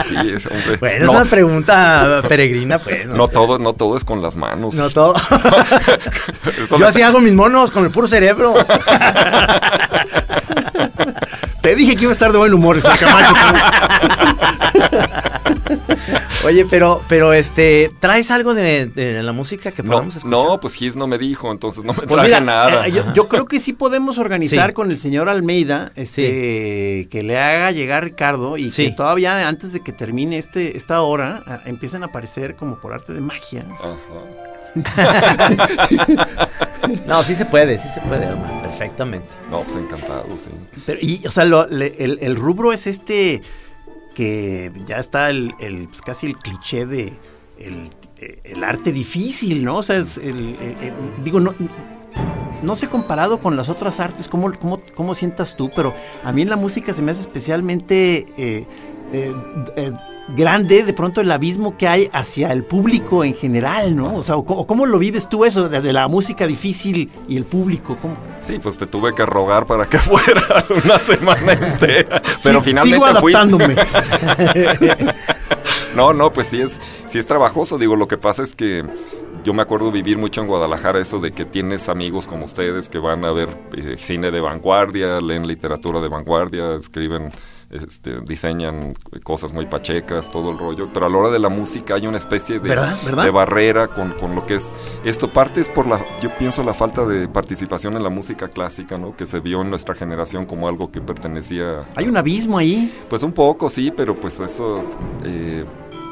Sí, 0.06 0.16
hombre. 0.16 0.76
Bueno, 0.78 1.06
no, 1.06 1.12
es 1.12 1.18
una 1.20 1.24
pregunta 1.30 2.22
peregrina, 2.28 2.78
pues. 2.78 3.06
no 3.06 3.26
sé. 3.26 3.32
todo, 3.32 3.58
no 3.58 3.72
todo 3.72 3.96
es 3.96 4.04
con 4.04 4.20
las 4.20 4.36
manos. 4.36 4.74
No 4.74 4.90
todo. 4.90 5.14
Eso 6.62 6.78
Yo 6.78 6.86
así 6.86 7.00
hago 7.02 7.20
mis 7.20 7.32
monos 7.34 7.70
con 7.70 7.84
el 7.84 7.90
puro 7.90 8.06
cerebro. 8.06 8.54
Te 11.62 11.74
dije 11.76 11.94
que 11.96 12.02
iba 12.02 12.10
a 12.10 12.12
estar 12.12 12.32
de 12.32 12.38
buen 12.38 12.52
humor, 12.52 12.80
señor 12.82 12.98
Camacho. 12.98 13.34
Oye, 16.44 16.66
pero, 16.68 17.02
pero 17.08 17.32
este, 17.32 17.92
¿traes 18.00 18.30
algo 18.32 18.52
de, 18.54 18.86
de 18.86 19.22
la 19.22 19.32
música 19.32 19.70
que 19.70 19.82
No, 19.82 19.90
podamos 19.92 20.16
escuchar? 20.16 20.38
no, 20.38 20.60
pues 20.60 20.74
Gis 20.74 20.96
no 20.96 21.06
me 21.06 21.18
dijo, 21.18 21.50
entonces 21.52 21.84
no 21.84 21.92
me 21.92 21.98
Pues 21.98 22.08
traje 22.10 22.28
mira, 22.28 22.40
nada. 22.40 22.86
eh, 22.88 22.92
yo, 22.92 23.04
yo 23.14 23.28
creo 23.28 23.46
que 23.46 23.60
sí 23.60 23.72
podemos 23.72 24.18
organizar 24.18 24.70
Sí. 24.70 24.74
con 24.74 24.90
el 24.90 24.98
señor 24.98 25.28
Almeida, 25.28 25.92
este, 25.94 27.06
que 27.10 27.22
le 27.22 27.38
haga 27.38 27.70
llegar 27.70 28.04
Ricardo 28.04 28.56
y 28.56 28.70
Sí. 28.72 28.86
que 28.86 28.90
todavía 28.92 29.46
antes 29.48 29.72
de 29.72 29.80
que 29.80 29.92
termine 29.92 30.38
este, 30.38 30.76
esta 30.76 31.00
hora 31.02 31.42
ah, 31.46 31.60
empiecen 31.64 32.02
a 32.02 32.06
aparecer 32.06 32.56
como 32.56 32.80
por 32.80 32.92
arte 32.92 33.12
de 33.12 33.20
magia. 33.20 33.64
Ajá. 33.78 33.96
No, 37.06 37.22
sí 37.22 37.34
se 37.34 37.44
puede, 37.44 37.78
sí 37.78 37.88
se 37.88 38.00
puede, 38.00 38.24
hermano, 38.26 38.62
perfectamente. 38.62 39.28
No, 39.50 39.62
pues 39.62 39.76
encantado, 39.76 40.26
sí. 40.36 40.50
Pero, 40.86 40.98
y, 41.00 41.24
o 41.26 41.30
sea, 41.30 41.44
lo- 41.44 41.66
le- 41.68 41.94
el, 41.98 42.18
el 42.20 42.36
rubro 42.36 42.72
es 42.72 42.86
este 42.86 43.42
que 44.14 44.72
ya 44.84 44.96
está 44.98 45.30
el, 45.30 45.54
el, 45.60 45.88
pues, 45.88 46.02
casi 46.02 46.26
el 46.26 46.36
cliché 46.36 46.84
de 46.86 47.12
el, 47.58 47.90
el 48.44 48.64
arte 48.64 48.92
difícil, 48.92 49.64
¿no? 49.64 49.76
O 49.78 49.82
sea, 49.82 49.96
es 49.96 50.18
el, 50.18 50.56
el- 50.56 50.76
el- 50.82 51.24
digo, 51.24 51.40
no, 51.40 51.54
no 52.62 52.76
sé 52.76 52.88
comparado 52.88 53.38
con 53.40 53.56
las 53.56 53.68
otras 53.68 54.00
artes, 54.00 54.28
¿cómo, 54.28 54.52
cómo, 54.58 54.80
cómo 54.94 55.14
sientas 55.14 55.56
tú? 55.56 55.70
Pero 55.74 55.94
a 56.24 56.32
mí 56.32 56.42
en 56.42 56.50
la 56.50 56.56
música 56.56 56.92
se 56.92 57.02
me 57.02 57.12
hace 57.12 57.20
especialmente 57.20 58.26
eh, 58.36 58.66
eh, 59.12 59.32
eh, 59.76 59.92
grande 60.28 60.84
de 60.84 60.92
pronto 60.92 61.20
el 61.20 61.30
abismo 61.30 61.76
que 61.76 61.88
hay 61.88 62.10
hacia 62.12 62.52
el 62.52 62.64
público 62.64 63.24
en 63.24 63.34
general, 63.34 63.96
¿no? 63.96 64.16
O 64.16 64.22
sea, 64.22 64.36
¿cómo, 64.36 64.66
cómo 64.66 64.86
lo 64.86 64.98
vives 64.98 65.28
tú 65.28 65.44
eso 65.44 65.68
de, 65.68 65.92
la 65.92 66.08
música 66.08 66.46
difícil 66.46 67.10
y 67.28 67.36
el 67.36 67.44
público? 67.44 67.96
¿Cómo? 68.00 68.16
Sí, 68.40 68.58
pues 68.58 68.78
te 68.78 68.86
tuve 68.86 69.14
que 69.14 69.26
rogar 69.26 69.66
para 69.66 69.86
que 69.86 69.98
fueras 69.98 70.70
una 70.70 70.98
semana 70.98 71.52
entera. 71.52 72.22
Pero 72.42 72.62
Sí, 72.62 72.70
finalmente 72.70 72.82
sigo 72.82 73.04
adaptándome. 73.04 73.76
No, 75.94 76.14
no, 76.14 76.32
pues 76.32 76.46
sí 76.46 76.60
es, 76.60 76.80
sí 77.06 77.18
es 77.18 77.26
trabajoso. 77.26 77.76
Digo, 77.76 77.96
lo 77.96 78.08
que 78.08 78.16
pasa 78.16 78.42
es 78.42 78.54
que 78.54 78.82
yo 79.44 79.52
me 79.52 79.62
acuerdo 79.62 79.90
vivir 79.90 80.18
mucho 80.18 80.40
en 80.40 80.46
Guadalajara 80.46 81.00
eso 81.00 81.18
de 81.18 81.32
que 81.32 81.44
tienes 81.44 81.88
amigos 81.88 82.26
como 82.26 82.44
ustedes 82.44 82.88
que 82.88 82.98
van 82.98 83.24
a 83.24 83.32
ver 83.32 83.48
eh, 83.76 83.96
cine 83.98 84.30
de 84.30 84.40
vanguardia, 84.40 85.20
leen 85.20 85.46
literatura 85.46 86.00
de 86.00 86.08
vanguardia, 86.08 86.76
escriben, 86.76 87.30
este, 87.72 88.20
diseñan 88.20 88.94
cosas 89.24 89.52
muy 89.52 89.66
pachecas, 89.66 90.30
todo 90.30 90.50
el 90.50 90.58
rollo. 90.58 90.88
Pero 90.92 91.06
a 91.06 91.08
la 91.08 91.18
hora 91.18 91.30
de 91.30 91.38
la 91.38 91.48
música 91.48 91.94
hay 91.94 92.06
una 92.06 92.18
especie 92.18 92.60
de, 92.60 92.68
¿Verdad? 92.68 92.96
¿Verdad? 93.04 93.24
de 93.24 93.30
barrera 93.30 93.88
con, 93.88 94.12
con 94.12 94.34
lo 94.34 94.46
que 94.46 94.56
es 94.56 94.74
esto. 95.04 95.32
Parte 95.32 95.60
es 95.60 95.68
por 95.68 95.86
la, 95.86 96.00
yo 96.20 96.30
pienso 96.38 96.62
la 96.62 96.74
falta 96.74 97.04
de 97.04 97.28
participación 97.28 97.96
en 97.96 98.02
la 98.02 98.10
música 98.10 98.48
clásica, 98.48 98.96
¿no? 98.96 99.16
Que 99.16 99.26
se 99.26 99.40
vio 99.40 99.62
en 99.62 99.70
nuestra 99.70 99.94
generación 99.94 100.46
como 100.46 100.68
algo 100.68 100.92
que 100.92 101.00
pertenecía 101.00 101.84
Hay 101.96 102.06
un 102.06 102.16
abismo 102.16 102.58
ahí. 102.58 102.92
pues 103.08 103.22
un 103.22 103.32
poco, 103.32 103.70
sí, 103.70 103.92
pero 103.94 104.14
pues 104.14 104.38
eso 104.40 104.84
eh, 105.24 105.64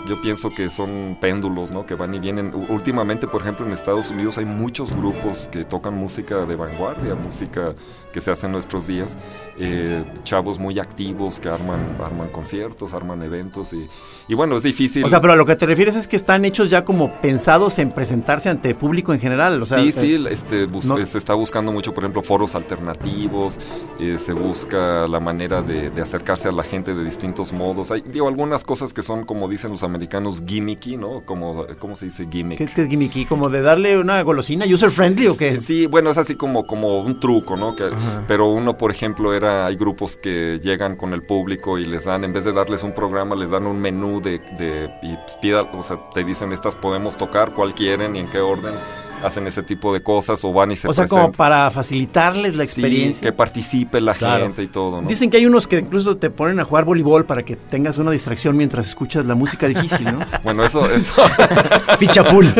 yo 0.09 0.21
pienso 0.21 0.51
que 0.51 0.71
son 0.71 1.19
péndulos, 1.21 1.71
¿no? 1.71 1.87
Que 1.87 1.95
van 1.95 2.15
y 2.15 2.19
vienen. 2.19 2.53
Últimamente, 2.69 3.27
por 3.27 3.43
ejemplo, 3.43 3.67
en 3.67 3.73
Estados 3.73 4.11
Unidos 4.11 4.39
hay 4.39 4.45
muchos 4.45 4.95
grupos 4.97 5.49
que 5.53 5.65
tocan 5.65 5.95
música 5.95 6.47
de 6.47 6.57
vanguardia, 6.57 7.15
música 7.15 7.75
que 8.13 8.21
se 8.21 8.31
hace 8.31 8.47
en 8.47 8.53
nuestros 8.53 8.87
días. 8.87 9.17
eh, 9.63 10.03
chavos 10.25 10.59
muy 10.59 10.79
activos 10.79 11.39
que 11.39 11.49
arman, 11.51 11.97
arman 12.03 12.29
conciertos, 12.29 12.95
arman 12.95 13.23
eventos 13.23 13.73
y, 13.75 13.87
y 14.27 14.35
bueno, 14.35 14.57
es 14.57 14.63
difícil. 14.63 15.05
O 15.05 15.09
sea, 15.11 15.21
pero 15.21 15.35
a 15.35 15.37
lo 15.37 15.45
que 15.45 15.55
te 15.55 15.67
refieres 15.67 15.97
es 15.97 16.09
que 16.09 16.17
están 16.17 16.45
hechos 16.47 16.71
ya 16.71 16.85
como 16.85 17.13
pensados 17.21 17.79
en 17.79 17.91
presentarse 17.93 18.49
ante 18.49 18.75
público 18.75 19.13
en 19.13 19.21
general. 19.21 19.61
O 19.61 19.67
sea, 19.67 19.81
sí, 19.83 19.89
eh, 19.89 19.93
sí, 19.93 20.25
este, 20.31 20.65
bus- 20.65 20.87
no- 20.87 21.05
se 21.05 21.19
está 21.19 21.35
buscando 21.35 21.73
mucho, 21.73 21.93
por 21.93 22.05
ejemplo, 22.05 22.23
foros 22.23 22.55
alternativos, 22.55 23.59
eh, 23.99 24.17
se 24.19 24.33
busca 24.33 25.07
la 25.07 25.21
manera 25.21 25.63
de, 25.63 25.91
de 25.91 26.01
acercarse 26.03 26.49
a 26.49 26.53
la 26.53 26.63
gente 26.63 26.95
de 26.95 27.05
distintos 27.05 27.53
modos. 27.53 27.91
Hay, 27.91 28.01
digo, 28.03 28.29
algunas 28.29 28.65
cosas 28.65 28.93
que 28.93 29.03
son, 29.03 29.25
como 29.25 29.49
dicen 29.49 29.71
los 29.71 29.83
americanos, 29.83 30.43
gimmicky, 30.47 30.97
¿no? 30.97 31.21
Como, 31.25 31.67
¿Cómo 31.79 31.97
se 31.97 32.07
dice 32.07 32.27
gimmick? 32.31 32.59
¿Qué, 32.59 32.67
qué 32.67 32.83
es 32.83 32.89
gimmicky? 32.89 33.27
¿Como 33.27 33.51
de 33.51 33.61
darle 33.63 33.99
una 33.99 34.23
golosina 34.23 34.65
user 34.67 34.91
friendly 34.91 35.27
o 35.29 35.37
qué? 35.37 35.61
Sí, 35.61 35.87
bueno, 35.87 36.11
es 36.11 36.19
así 36.19 36.35
como, 36.35 36.67
como 36.67 37.01
un 37.01 37.21
truco, 37.21 37.57
¿no? 37.57 37.77
Que, 37.77 37.91
pero 38.27 38.49
uno, 38.49 38.77
por 38.77 38.91
ejemplo, 38.91 39.35
era, 39.35 39.67
hay 39.67 39.77
grupos 39.77 40.17
que 40.17 40.61
llegan 40.63 40.97
con 40.97 41.13
el 41.13 41.23
público 41.23 41.79
y 41.79 41.85
les 41.85 42.05
dan, 42.05 42.25
en 42.25 42.33
vez 42.33 42.45
de 42.45 42.53
darles 42.53 42.83
un 42.83 42.93
programa, 42.93 43.35
les 43.37 43.51
dan 43.51 43.67
un 43.67 43.81
menú 43.81 44.21
de, 44.21 44.39
de 44.59 44.91
y 45.03 45.17
pues, 45.17 45.37
pida, 45.41 45.63
o 45.63 45.83
sea, 45.83 45.99
te 46.15 46.25
dicen 46.25 46.53
estas 46.53 46.75
podemos 46.75 47.17
tocar, 47.17 47.53
cuál 47.55 47.75
quieren 47.75 48.17
y 48.17 48.21
en 48.21 48.31
qué 48.31 48.39
orden. 48.41 48.75
Hacen 49.23 49.47
ese 49.47 49.63
tipo 49.63 49.93
de 49.93 50.03
cosas 50.03 50.43
o 50.45 50.53
van 50.55 50.71
y 50.71 50.77
se 50.77 50.89
O 50.89 50.95
sea, 50.95 51.07
como 51.07 51.31
para 51.31 51.71
facilitarles 51.71 52.57
la 52.57 52.65
Sí, 52.65 52.69
experiencia. 52.81 53.21
que 53.23 53.33
participe 53.37 54.01
la 54.01 54.15
Claro. 54.15 54.45
gente 54.45 54.63
y 54.63 54.69
todo, 54.69 55.03
¿no? 55.03 55.07
Dicen 55.09 55.29
que 55.29 55.37
hay 55.37 55.45
unos 55.45 55.67
que 55.67 55.79
incluso 55.79 56.17
te 56.17 56.31
ponen 56.31 56.59
a 56.59 56.65
jugar 56.65 56.87
voleibol 56.87 57.27
para 57.27 57.43
que 57.43 57.55
tengas 57.55 57.99
una 57.99 58.11
distracción 58.13 58.57
mientras 58.57 58.87
escuchas 58.87 59.27
la 59.27 59.35
música 59.35 59.69
difícil, 59.69 60.07
¿no? 60.11 60.21
Bueno, 60.43 60.65
eso, 60.65 60.91
eso. 60.91 61.13
Ficha 61.99 62.25
pool. 62.25 62.47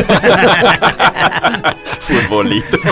Futbolito. 2.01 2.77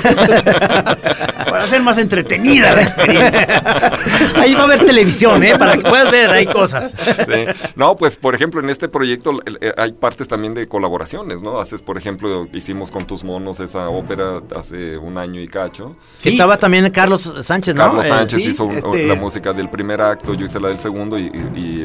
Para 1.50 1.64
hacer 1.64 1.82
más 1.82 1.98
entretenida 1.98 2.74
la 2.76 2.82
experiencia. 2.84 3.42
Ahí 4.36 4.54
va 4.54 4.62
a 4.62 4.64
haber 4.66 4.80
televisión, 4.80 5.44
¿eh? 5.44 5.58
Para 5.58 5.74
que 5.78 5.82
puedas 5.82 6.12
ver, 6.12 6.30
hay 6.30 6.46
cosas. 6.46 6.94
Sí. 7.26 7.46
No, 7.76 7.96
pues 7.98 8.18
por 8.18 8.36
ejemplo, 8.36 8.62
en 8.62 8.70
este 8.70 8.88
proyecto 8.88 9.40
eh, 9.62 9.74
hay 9.78 9.94
partes 9.94 10.28
también 10.28 10.54
de 10.54 10.68
colaboraciones, 10.68 11.42
¿no? 11.42 11.60
Haces, 11.60 11.82
por 11.82 11.98
ejemplo, 11.98 12.48
hicimos 12.54 12.92
con 12.92 13.06
tus 13.08 13.24
monos 13.24 13.60
esa 13.60 13.90
ópera 13.90 14.42
hace 14.56 14.98
un 14.98 15.18
año 15.18 15.42
y 15.42 15.48
cacho. 15.48 15.96
Estaba 16.24 16.58
también 16.58 16.90
Carlos 16.92 17.34
Sánchez, 17.42 17.76
¿no? 17.76 17.84
Carlos 17.84 18.06
Eh, 18.06 18.10
Sánchez 18.10 18.44
sí, 18.44 18.50
hizo 18.52 18.70
este- 18.72 19.08
la 19.08 19.16
música 19.16 19.54
del 19.54 19.70
primer 19.70 20.02
acto, 20.02 20.34
yo 20.34 20.46
hice 20.46 20.60
la 20.60 20.70
del 20.70 20.80
segundo 20.80 21.18
y, 21.18 21.30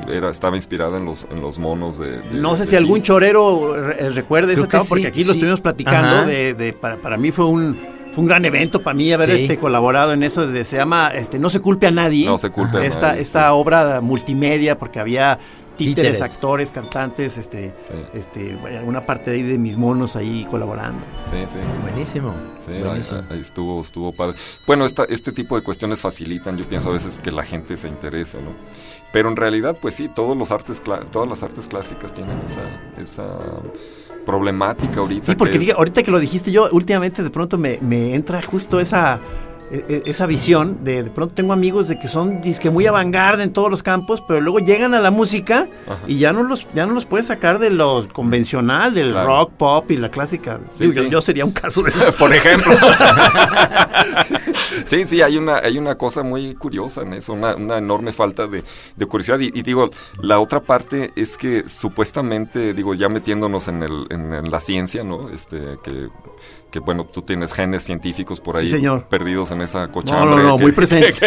era, 0.09 0.31
estaba 0.31 0.57
inspirada 0.57 0.99
en 0.99 1.04
los, 1.07 1.26
en 1.31 1.40
los 1.40 1.59
monos 1.59 1.99
de... 1.99 2.19
de- 2.19 2.23
No 2.40 2.54
sé 2.57 2.62
de 2.64 2.69
si 2.71 2.76
algún 2.76 3.02
chorero 3.02 3.76
eh, 3.93 4.11
recuerde 4.11 4.52
esa 4.54 4.64
etapa, 4.64 4.85
porque 4.88 5.02
sí, 5.04 5.09
aquí 5.09 5.25
lo 5.25 5.33
estuvimos 5.33 5.61
platicando. 5.61 6.16
Ajá. 6.19 6.26
De, 6.26 6.54
de- 6.54 6.73
para, 6.73 6.97
para 6.97 7.13
mí 7.18 7.30
fue 7.33 7.47
un, 7.47 7.76
fue 8.12 8.23
un 8.23 8.28
gran 8.28 8.44
evento, 8.44 8.83
para 8.83 8.94
mí 8.94 9.12
haber 9.12 9.35
Sí. 9.37 9.42
este, 9.42 9.59
colaborado 9.59 10.12
en 10.12 10.23
eso. 10.23 10.47
De, 10.47 10.64
se 10.64 10.76
llama 10.76 11.11
este, 11.14 11.38
No 11.38 11.50
se 11.50 11.61
culpe 11.61 11.87
a 11.87 11.90
nadie. 11.90 12.26
No 12.26 12.38
se 12.38 12.50
culpe 12.50 12.78
a 12.78 12.85
esta, 12.85 13.09
nadie, 13.09 13.23
Esta 13.23 13.40
sí. 13.49 13.52
obra 13.52 14.00
multimedia, 14.00 14.78
porque 14.78 15.00
había 15.00 15.38
títeres, 15.76 16.12
Títeres. 16.18 16.23
actores, 16.23 16.71
cantantes, 16.71 17.37
este, 17.37 17.75
Sí. 17.88 17.94
este, 18.14 18.54
bueno, 18.61 18.83
una 18.85 19.04
parte 19.04 19.33
de 19.33 19.38
ahí 19.38 19.42
de 19.42 19.59
mis 19.59 19.76
monos 19.76 20.14
ahí 20.14 20.47
colaborando. 20.49 21.04
Sí, 21.28 21.38
sí. 21.52 21.59
Buenísimo. 21.83 22.33
Sí, 22.64 22.71
ahí, 22.75 22.83
buenísimo. 22.85 23.23
ahí 23.28 23.40
estuvo, 23.40 23.83
estuvo 23.83 24.12
padre. 24.12 24.37
Bueno, 24.68 24.87
esta, 24.87 25.02
este 25.09 25.33
tipo 25.33 25.56
de 25.56 25.62
cuestiones 25.64 26.00
facilitan, 26.00 26.56
yo 26.56 26.64
pienso 26.64 26.90
a 26.90 26.92
veces 26.92 27.18
que 27.18 27.33
la 27.33 27.42
gente 27.42 27.76
se 27.76 27.88
interese, 27.88 28.40
¿no? 28.40 28.50
Pero 29.12 29.28
en 29.28 29.35
realidad, 29.37 29.76
pues 29.83 29.94
sí, 29.94 30.09
todos 30.09 30.37
los 30.37 30.52
artes, 30.52 30.80
todas 31.11 31.28
las 31.28 31.42
artes 31.42 31.66
clásicas 31.66 32.14
tienen 32.14 32.38
esa, 32.47 32.61
esa 33.02 33.37
problemática 34.25 35.00
ahorita. 35.00 35.26
Sí, 35.26 35.35
porque 35.37 35.59
que 35.59 35.71
es- 35.71 35.76
ahorita 35.76 36.02
que 36.02 36.11
lo 36.11 36.19
dijiste 36.19 36.50
yo, 36.50 36.69
últimamente 36.73 37.23
de 37.23 37.31
pronto 37.31 37.59
me, 37.59 37.78
me 37.81 38.14
entra 38.14 38.40
justo 38.43 38.81
esa, 38.81 39.19
e- 39.71 39.85
e- 39.88 40.02
esa 40.07 40.26
visión 40.26 40.78
de 40.85 41.02
de 41.02 41.11
pronto 41.11 41.35
tengo 41.35 41.52
amigos 41.52 41.88
de 41.88 41.99
que 41.99 42.07
son 42.09 42.40
disque 42.43 42.71
muy 42.71 42.87
avant 42.87 43.14
en 43.40 43.52
todos 43.52 43.71
los 43.71 43.83
campos, 43.83 44.23
pero 44.26 44.40
luego 44.40 44.59
llegan 44.59 44.95
a 44.95 45.00
la 45.00 45.11
música 45.11 45.69
Ajá. 45.87 45.99
y 46.07 46.19
ya 46.19 46.33
no 46.33 46.43
los 46.43 46.66
ya 46.75 46.85
no 46.87 46.93
los 46.93 47.07
puedes 47.07 47.26
sacar 47.26 47.59
de 47.59 47.71
lo 47.71 48.07
convencional, 48.12 48.95
del 48.95 49.12
Claro. 49.12 49.26
rock, 49.28 49.52
pop 49.52 49.90
y 49.90 49.97
la 49.97 50.11
clásica. 50.11 50.61
Sí, 50.78 50.93
yo- 50.93 51.02
sí. 51.04 51.09
Yo, 51.11 51.21
sería 51.23 51.45
un 51.45 51.52
caso 51.52 51.83
de 51.83 51.90
eso. 51.90 52.12
Por 52.19 52.33
ejemplo. 52.35 52.73
sí, 54.87 55.07
sí, 55.07 55.23
hay 55.23 55.37
una, 55.37 55.59
hay 55.59 55.78
una 55.78 55.97
cosa 55.97 56.23
muy 56.23 56.54
curiosa 56.54 57.02
en 57.02 57.14
eso, 57.14 57.33
una, 57.33 57.54
una 57.57 57.78
enorme 57.78 58.12
falta 58.12 58.47
de, 58.47 58.62
de 58.97 59.07
curiosidad. 59.07 59.40
Y, 59.40 59.47
y 59.54 59.62
digo, 59.62 59.90
la 60.21 60.40
otra 60.40 60.61
parte 60.61 61.12
es 61.16 61.37
que 61.37 61.69
supuestamente, 61.69 62.75
digo, 62.75 62.95
ya 62.95 63.09
metiéndonos 63.09 63.69
en, 63.69 63.83
el, 63.83 64.07
en, 64.11 64.33
en 64.33 64.50
la 64.50 64.61
ciencia, 64.61 65.02
¿no? 65.02 65.28
Este, 65.31 65.76
que, 65.83 66.09
que 66.75 66.81
bueno, 66.81 67.04
tú 67.04 67.23
tienes 67.23 67.52
genes 67.52 67.85
científicos 67.85 68.40
por 68.40 68.57
Sí, 68.57 68.62
ahí 68.62 68.69
señor. 68.69 69.04
perdidos 69.04 69.52
en 69.52 69.61
esa 69.62 69.87
No, 69.87 69.93
cochambre. 69.93 70.37
no, 70.38 70.43
no, 70.43 70.57
que- 70.57 70.62
muy 70.64 70.73
presentes. 70.81 71.21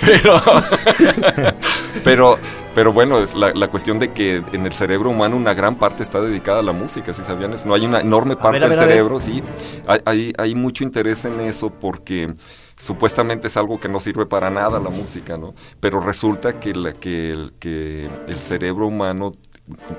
pero, 0.00 0.40
pero, 2.04 2.38
pero 2.72 2.92
bueno, 2.92 3.18
es 3.18 3.34
la, 3.34 3.52
la 3.52 3.68
cuestión 3.68 3.98
de 3.98 4.12
que 4.12 4.44
en 4.52 4.64
el 4.64 4.72
cerebro 4.72 5.10
humano 5.10 5.36
una 5.36 5.54
gran 5.54 5.74
parte 5.76 6.04
está 6.04 6.20
dedicada 6.20 6.60
a 6.60 6.62
la 6.62 6.72
música, 6.72 7.12
¿sí 7.12 7.22
sabían 7.24 7.52
eso? 7.52 7.66
No 7.66 7.74
hay 7.74 7.84
una 7.84 7.98
enorme 7.98 8.36
parte 8.36 8.60
ver, 8.60 8.68
del 8.68 8.78
ver. 8.78 8.88
cerebro, 8.88 9.18
sí. 9.18 9.42
Hay, 9.88 9.98
hay, 10.04 10.32
hay 10.38 10.54
mucho 10.54 10.84
interés 10.84 11.24
en 11.24 11.40
eso 11.40 11.70
porque 11.70 12.32
supuestamente 12.78 13.48
es 13.48 13.56
algo 13.56 13.80
que 13.80 13.88
no 13.88 13.98
sirve 13.98 14.24
para 14.26 14.50
nada 14.50 14.78
la 14.78 14.90
música, 14.90 15.36
¿no? 15.36 15.52
Pero 15.80 15.98
resulta 16.00 16.60
que, 16.60 16.74
la, 16.76 16.92
que, 16.92 17.32
el, 17.32 17.54
que 17.58 18.08
el 18.28 18.38
cerebro 18.38 18.86
humano, 18.86 19.32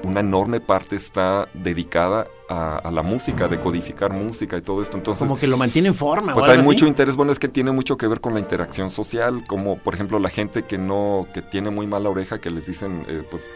una 0.03 0.21
enorme 0.21 0.61
parte 0.61 0.95
está 0.95 1.49
dedicada 1.53 2.25
a, 2.49 2.77
a 2.77 2.91
la 2.91 3.01
música, 3.03 3.45
a 3.45 3.47
decodificar 3.47 4.11
música 4.11 4.57
y 4.57 4.61
todo 4.61 4.81
esto. 4.81 4.97
Entonces, 4.97 5.27
Como 5.27 5.39
que 5.39 5.47
lo 5.47 5.57
mantiene 5.57 5.89
en 5.89 5.95
forma. 5.95 6.33
o 6.33 6.35
pues 6.35 6.45
algo 6.45 6.53
hay 6.53 6.59
así. 6.59 6.67
mucho 6.67 6.87
interés, 6.87 7.15
bueno, 7.15 7.31
es 7.31 7.39
que 7.39 7.47
tiene 7.47 7.71
mucho 7.71 7.97
que 7.97 8.07
ver 8.07 8.19
con 8.21 8.33
la 8.33 8.39
interacción 8.39 8.89
social, 8.89 9.45
como 9.47 9.77
por 9.77 9.93
ejemplo 9.93 10.19
la 10.19 10.29
gente 10.29 10.63
que 10.63 10.77
no, 10.77 11.27
que 11.33 11.41
tiene 11.41 11.69
muy 11.69 11.87
mala 11.87 12.09
oreja, 12.09 12.39
que 12.39 12.51
les 12.51 12.65
dicen, 12.65 13.05
eh, 13.07 13.23
pues, 13.29 13.49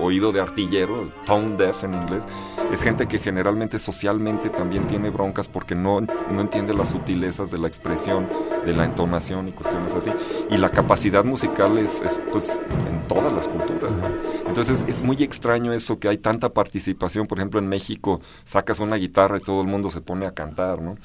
oído 0.00 0.32
de 0.32 0.40
artillero, 0.40 1.10
tone 1.26 1.56
deaf 1.56 1.84
en 1.84 1.94
inglés, 1.94 2.24
es 2.72 2.82
gente 2.82 3.06
que 3.06 3.18
generalmente 3.18 3.78
socialmente 3.78 4.50
también 4.50 4.86
tiene 4.86 5.10
broncas 5.10 5.48
porque 5.48 5.74
no, 5.74 6.00
no 6.00 6.40
entiende 6.40 6.74
las 6.74 6.90
sutilezas 6.90 7.50
de 7.50 7.58
la 7.58 7.68
expresión, 7.68 8.28
de 8.64 8.72
la 8.74 8.84
entonación 8.84 9.48
y 9.48 9.52
cuestiones 9.52 9.94
así. 9.94 10.10
Y 10.50 10.56
la 10.58 10.70
capacidad 10.70 11.24
musical 11.24 11.78
es, 11.78 12.02
es, 12.02 12.20
pues, 12.32 12.60
en 12.88 13.02
todas 13.08 13.32
las 13.32 13.48
culturas, 13.48 13.96
¿no? 13.96 14.06
Entonces 14.46 14.84
es 14.88 15.00
muy 15.02 15.16
extraño 15.22 15.72
eso, 15.72 15.98
que 15.98 16.08
hay 16.08 16.18
tanta 16.18 16.52
participación, 16.52 17.26
por 17.26 17.38
ejemplo, 17.38 17.60
en 17.60 17.68
México 17.68 18.20
sacas 18.44 18.80
una 18.80 18.96
guitarra 18.96 19.38
y 19.38 19.40
todo 19.40 19.60
el 19.60 19.66
mundo 19.66 19.90
se 19.90 20.00
pone 20.00 20.26
a 20.26 20.32
cantar, 20.32 20.82
¿no? 20.82 20.96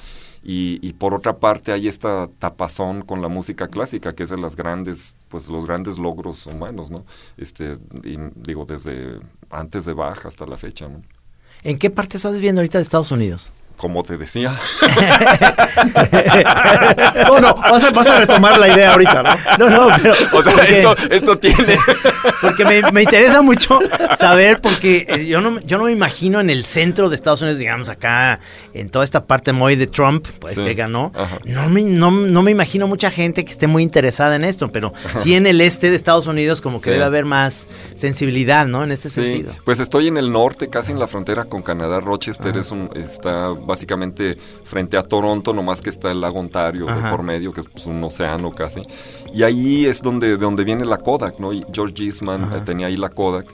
Y, 0.46 0.92
por 0.94 1.14
otra 1.14 1.38
parte 1.38 1.72
hay 1.72 1.88
esta 1.88 2.28
tapazón 2.38 3.04
con 3.04 3.22
la 3.22 3.30
música 3.30 3.70
clásica, 3.70 4.14
que 4.14 4.24
es 4.24 4.30
de 4.30 4.38
las 4.38 4.58
grandes, 4.58 5.16
pues 5.30 5.48
los 5.48 5.66
grandes 5.66 5.98
logros 5.98 6.46
humanos, 6.48 6.92
¿no? 6.92 7.06
Este, 7.38 7.78
digo, 8.36 8.66
desde 8.66 9.20
antes 9.50 9.86
de 9.86 9.94
Bach 9.94 10.26
hasta 10.26 10.46
la 10.46 10.58
fecha, 10.58 10.90
¿no? 10.90 11.02
¿En 11.64 11.80
qué 11.80 11.90
parte 11.90 12.18
estás 12.18 12.34
viviendo 12.34 12.60
ahorita 12.60 12.78
de 12.78 12.82
Estados 12.82 13.12
Unidos? 13.12 13.54
Como 13.78 14.04
te 14.04 14.18
decía. 14.18 14.58
No, 17.28 17.40
no, 17.40 17.54
vas 17.56 17.84
a, 17.84 17.92
vas 17.92 18.08
a 18.08 18.18
retomar 18.20 18.58
la 18.58 18.68
idea 18.70 18.92
ahorita, 18.92 19.24
¿no? 19.58 19.70
No, 19.70 19.90
no, 19.90 19.96
pero. 20.02 20.14
o 20.34 20.42
sea, 20.42 20.54
porque- 20.54 20.78
esto, 20.78 20.96
esto 21.10 21.38
tiene... 21.40 21.78
Porque 22.42 22.66
me, 22.66 22.92
me 22.92 23.04
interesa 23.04 23.42
mucho 23.42 23.80
saber, 24.18 24.62
porque 24.62 25.06
eh, 25.08 25.26
yo 25.26 25.42
no, 25.42 25.60
yo 25.62 25.78
no 25.78 25.86
me 25.86 25.92
imagino 25.92 26.40
en 26.40 26.50
el 26.50 26.66
centro 26.66 27.10
de 27.10 27.16
Estados 27.16 27.42
Unidos, 27.42 27.60
digamos 27.60 27.90
acá, 27.90 28.40
en 28.74 28.90
toda 28.90 29.04
esta 29.06 29.26
parte 29.26 29.54
muy 29.54 29.76
de 29.76 29.88
Trump, 29.88 30.28
pues 30.40 30.56
Sí, 30.56 30.64
que 30.64 30.74
ganó. 30.74 31.12
ajá. 31.16 31.40
No 31.46 31.70
me, 31.70 31.84
no, 31.84 32.12
no 32.12 32.42
me 32.42 32.52
imagino 32.52 32.88
mucha 32.88 33.10
gente 33.12 33.44
que 33.46 33.52
esté 33.52 33.68
muy 33.68 33.84
interesada 33.84 34.36
en 34.36 34.44
esto, 34.44 34.72
pero 34.72 34.94
sí 35.24 35.36
en 35.36 35.48
el 35.48 35.62
este 35.62 35.90
de 35.90 35.96
Estados 35.96 36.28
Unidos, 36.28 36.62
como 36.62 36.80
que 36.80 36.86
Sí. 36.86 36.92
debe 36.92 37.06
haber 37.06 37.26
más 37.26 37.68
sensibilidad, 37.96 38.66
¿no? 38.68 38.84
En 38.84 38.92
este 38.92 39.10
Sí, 39.10 39.16
sentido. 39.22 39.54
pues 39.66 39.80
estoy 39.80 40.08
en 40.08 40.18
el 40.18 40.32
norte, 40.32 40.70
casi 40.70 40.92
en 40.92 41.00
la 41.00 41.08
frontera 41.08 41.46
con 41.46 41.62
Canadá. 41.64 42.00
Rochester 42.02 42.56
es 42.58 42.72
un, 42.72 42.90
está 42.96 43.48
básicamente 43.66 44.38
frente 44.64 44.98
a 44.98 45.04
Toronto, 45.04 45.54
nomás 45.54 45.82
que 45.82 45.90
está 45.90 46.12
el 46.12 46.22
lago 46.22 46.40
Ontario 46.40 46.86
de 46.86 47.10
por 47.10 47.24
medio, 47.24 47.54
que 47.54 47.62
es 47.62 47.68
pues, 47.68 47.86
un 47.88 48.04
océano 48.04 48.52
casi. 48.52 48.82
Y 49.34 49.44
ahí 49.44 49.86
es 49.86 50.02
donde, 50.02 50.30
de 50.30 50.38
donde 50.38 50.64
viene 50.64 50.86
la 50.86 50.98
Kodak, 50.98 51.40
¿no? 51.40 51.54
Y 51.54 51.66
George 51.74 52.04
Eastman 52.06 52.44
eh, 52.54 52.62
tenía 52.64 52.88
ahí 52.88 52.98
la 52.98 53.10
Kodak. 53.10 53.48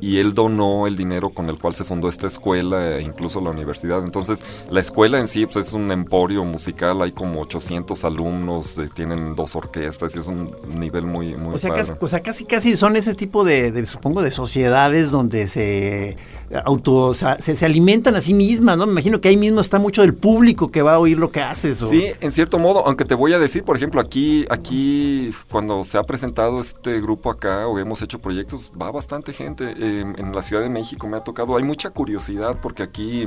Y 0.00 0.18
él 0.18 0.34
donó 0.34 0.86
el 0.86 0.96
dinero 0.96 1.30
con 1.30 1.48
el 1.48 1.56
cual 1.56 1.74
se 1.74 1.82
fundó 1.84 2.10
esta 2.10 2.26
escuela 2.26 2.98
e 2.98 3.02
incluso 3.02 3.40
la 3.40 3.50
universidad. 3.50 4.04
Entonces, 4.04 4.44
la 4.70 4.80
escuela 4.80 5.18
en 5.18 5.28
sí 5.28 5.46
pues, 5.46 5.68
es 5.68 5.72
un 5.72 5.90
emporio 5.90 6.44
musical. 6.44 7.00
Hay 7.00 7.12
como 7.12 7.40
800 7.40 8.04
alumnos, 8.04 8.76
eh, 8.76 8.90
tienen 8.94 9.34
dos 9.34 9.56
orquestas 9.56 10.14
y 10.14 10.18
es 10.18 10.26
un 10.26 10.50
nivel 10.78 11.06
muy, 11.06 11.34
muy 11.36 11.54
O 11.54 11.58
sea, 11.58 11.70
padre. 11.70 11.82
casi, 11.86 11.94
o 11.98 12.08
sea, 12.08 12.20
casi, 12.20 12.44
casi 12.44 12.76
son 12.76 12.96
ese 12.96 13.14
tipo 13.14 13.44
de, 13.44 13.72
de, 13.72 13.86
supongo, 13.86 14.22
de 14.22 14.30
sociedades 14.30 15.10
donde 15.10 15.48
se 15.48 16.18
auto, 16.64 16.94
o 16.94 17.14
sea, 17.14 17.40
se, 17.40 17.56
se 17.56 17.64
alimentan 17.66 18.14
a 18.16 18.20
sí 18.20 18.34
mismas, 18.34 18.76
¿no? 18.76 18.86
Me 18.86 18.92
imagino 18.92 19.20
que 19.20 19.28
ahí 19.28 19.36
mismo 19.36 19.60
está 19.60 19.78
mucho 19.78 20.02
del 20.02 20.14
público 20.14 20.70
que 20.70 20.82
va 20.82 20.94
a 20.94 20.98
oír 20.98 21.18
lo 21.18 21.30
que 21.30 21.40
haces. 21.40 21.80
o- 21.82 21.88
Sí, 21.88 22.06
en 22.20 22.32
cierto 22.32 22.58
modo, 22.58 22.86
aunque 22.86 23.04
te 23.04 23.14
voy 23.14 23.32
a 23.32 23.38
decir, 23.38 23.64
por 23.64 23.76
ejemplo, 23.76 24.00
aquí, 24.00 24.44
aquí 24.50 25.32
cuando 25.50 25.84
se 25.84 25.98
ha 25.98 26.02
presentado 26.02 26.60
este 26.60 27.00
grupo 27.00 27.30
acá 27.30 27.66
o 27.66 27.78
hemos 27.78 28.02
hecho 28.02 28.18
proyectos, 28.18 28.70
va 28.80 28.90
bastante 28.92 29.32
gente. 29.32 29.74
Eh, 29.78 30.00
en 30.16 30.34
la 30.34 30.42
Ciudad 30.42 30.62
de 30.62 30.68
México 30.68 31.06
me 31.08 31.16
ha 31.16 31.20
tocado, 31.20 31.56
hay 31.56 31.64
mucha 31.64 31.90
curiosidad 31.90 32.58
porque 32.60 32.82
aquí 32.82 33.26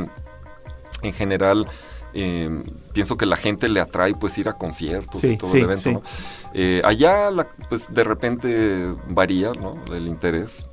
en 1.01 1.13
general 1.13 1.67
eh, 2.13 2.49
pienso 2.93 3.17
que 3.17 3.25
la 3.25 3.35
gente 3.35 3.67
le 3.69 3.79
atrae 3.79 4.15
pues 4.15 4.37
ir 4.37 4.47
a 4.49 4.53
conciertos 4.53 5.21
Sí, 5.21 5.33
y 5.33 5.37
todo 5.37 5.51
sí, 5.51 5.57
el 5.57 5.63
evento. 5.65 5.81
sí. 5.83 5.93
¿no? 5.93 6.01
Eh, 6.53 6.81
allá 6.83 7.29
la- 7.29 7.47
pues 7.69 7.93
de 7.93 8.03
repente 8.03 8.93
varía 9.09 9.51
¿no? 9.53 9.75
el 9.93 10.07
interés. 10.07 10.65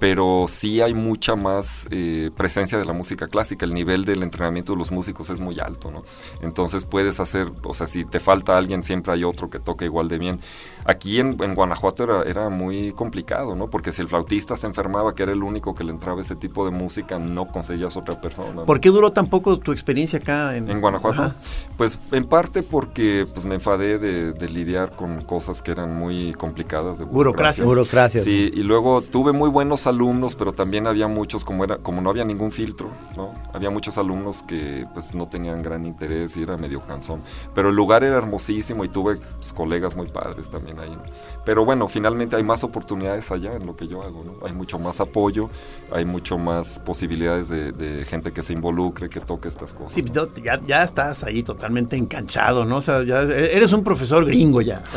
Pero 0.00 0.46
sí 0.48 0.80
hay 0.80 0.94
mucha 0.94 1.34
más 1.34 1.88
eh, 1.90 2.30
presencia 2.36 2.78
de 2.78 2.84
la 2.84 2.92
música 2.92 3.26
clásica. 3.26 3.66
El 3.66 3.74
nivel 3.74 4.04
del 4.04 4.22
entrenamiento 4.22 4.72
de 4.72 4.78
los 4.78 4.92
músicos 4.92 5.30
es 5.30 5.40
muy 5.40 5.58
alto, 5.58 5.90
¿no? 5.90 6.04
Entonces 6.42 6.84
puedes 6.84 7.20
hacer, 7.20 7.48
o 7.64 7.74
sea, 7.74 7.86
si 7.86 8.04
te 8.04 8.20
falta 8.20 8.56
alguien, 8.56 8.84
siempre 8.84 9.12
hay 9.12 9.24
otro 9.24 9.50
que 9.50 9.58
toque 9.58 9.86
igual 9.86 10.08
de 10.08 10.18
bien. 10.18 10.40
Aquí 10.88 11.20
en, 11.20 11.36
en 11.42 11.54
Guanajuato 11.54 12.04
era, 12.04 12.22
era 12.22 12.48
muy 12.48 12.92
complicado, 12.92 13.54
¿no? 13.54 13.68
Porque 13.68 13.92
si 13.92 14.00
el 14.00 14.08
flautista 14.08 14.56
se 14.56 14.66
enfermaba, 14.66 15.14
que 15.14 15.22
era 15.22 15.32
el 15.32 15.42
único 15.42 15.74
que 15.74 15.84
le 15.84 15.92
entraba 15.92 16.22
ese 16.22 16.34
tipo 16.34 16.64
de 16.64 16.70
música, 16.70 17.18
no 17.18 17.48
conseguías 17.48 17.98
otra 17.98 18.18
persona. 18.18 18.54
¿no? 18.54 18.64
¿Por 18.64 18.80
qué 18.80 18.88
duró 18.88 19.12
tan 19.12 19.26
poco 19.26 19.58
tu 19.58 19.72
experiencia 19.72 20.18
acá 20.18 20.56
en, 20.56 20.70
En 20.70 20.80
Guanajuato. 20.80 21.24
Ajá. 21.24 21.34
Pues 21.76 21.98
en 22.10 22.26
parte 22.26 22.62
porque 22.62 23.26
pues 23.34 23.44
me 23.44 23.56
enfadé 23.56 23.98
de, 23.98 24.32
de 24.32 24.48
lidiar 24.48 24.92
con 24.92 25.24
cosas 25.24 25.60
que 25.60 25.72
eran 25.72 25.94
muy 25.94 26.32
complicadas 26.32 26.98
de 26.98 27.04
Burocracia. 27.04 27.64
Burocracia. 27.64 28.22
Sí, 28.22 28.50
y 28.54 28.62
luego 28.62 29.02
tuve 29.02 29.32
muy 29.32 29.50
buenos 29.50 29.86
alumnos, 29.86 30.36
pero 30.36 30.52
también 30.52 30.86
había 30.86 31.06
muchos, 31.06 31.44
como 31.44 31.64
era, 31.64 31.76
como 31.76 32.00
no 32.00 32.08
había 32.08 32.24
ningún 32.24 32.50
filtro, 32.50 32.88
¿no? 33.14 33.34
Había 33.52 33.68
muchos 33.68 33.98
alumnos 33.98 34.42
que 34.42 34.86
pues 34.94 35.14
no 35.14 35.28
tenían 35.28 35.62
gran 35.62 35.84
interés 35.84 36.34
y 36.38 36.42
era 36.44 36.56
medio 36.56 36.80
cansón. 36.80 37.20
Pero 37.54 37.68
el 37.68 37.76
lugar 37.76 38.04
era 38.04 38.16
hermosísimo 38.16 38.86
y 38.86 38.88
tuve 38.88 39.16
pues, 39.16 39.52
colegas 39.52 39.94
muy 39.94 40.06
padres 40.06 40.48
también 40.48 40.77
también 40.78 40.98
ahí. 41.00 41.06
¿no? 41.06 41.12
Pero 41.44 41.64
bueno, 41.64 41.88
finalmente 41.88 42.36
hay 42.36 42.42
más 42.42 42.62
oportunidades 42.62 43.30
allá 43.30 43.54
en 43.54 43.64
lo 43.66 43.74
que 43.74 43.88
yo 43.88 44.02
hago, 44.02 44.22
¿no? 44.22 44.46
Hay 44.46 44.52
mucho 44.52 44.78
más 44.78 45.00
apoyo, 45.00 45.48
hay 45.90 46.04
mucho 46.04 46.36
más 46.36 46.78
posibilidades 46.78 47.48
de, 47.48 47.72
de 47.72 48.04
gente 48.04 48.32
que 48.32 48.42
se 48.42 48.52
involucre, 48.52 49.08
que 49.08 49.20
toque 49.20 49.48
estas 49.48 49.72
cosas. 49.72 49.94
Sí, 49.94 50.02
¿no? 50.02 50.12
yo- 50.12 50.28
ya, 50.44 50.60
ya 50.62 50.82
estás 50.82 51.24
ahí 51.24 51.42
totalmente 51.42 51.96
enganchado, 51.96 52.66
¿no? 52.66 52.76
O 52.78 52.82
sea, 52.82 53.02
ya 53.02 53.22
eres 53.22 53.72
un 53.72 53.82
profesor 53.82 54.24
gringo 54.26 54.60
ya. 54.60 54.82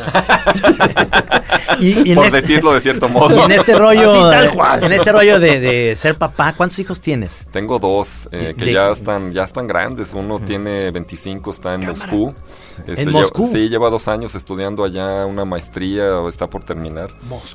Y, 1.80 2.12
y 2.12 2.14
Por 2.14 2.26
este, 2.26 2.40
decirlo 2.42 2.72
de 2.74 2.80
cierto 2.80 3.06
y 3.10 3.12
modo. 3.12 3.44
en 3.44 3.52
este 3.52 3.74
rollo, 3.76 4.12
Así, 4.12 4.22
tal 4.22 4.48
de- 4.50 4.54
cual. 4.54 4.84
en 4.84 4.92
este 4.92 5.12
rollo 5.12 5.40
de, 5.40 5.58
de 5.60 5.96
ser 5.96 6.16
papá, 6.16 6.54
¿cuántos 6.54 6.78
hijos 6.78 7.00
tienes? 7.00 7.40
Tengo 7.50 7.78
dos 7.78 8.28
eh, 8.30 8.54
que 8.56 8.66
De- 8.66 8.72
ya 8.74 8.90
están 8.90 9.32
ya 9.32 9.44
están 9.44 9.66
grandes. 9.66 10.12
Uno 10.14 10.38
tiene 10.38 10.90
25, 10.90 11.50
está 11.50 11.74
en 11.74 11.86
Moscú. 11.86 12.34
Este, 12.86 13.02
¿En 13.02 13.08
lleva- 13.08 13.20
Moscú? 13.20 13.46
sí, 13.50 13.68
lleva 13.68 13.90
dos 13.90 14.06
años 14.08 14.34
estudiando 14.34 14.84
allá 14.84 15.24
una 15.26 15.44
maestría, 15.44 15.71
o 15.76 16.28
está 16.28 16.46
por 16.48 16.62
terminar. 16.64 17.10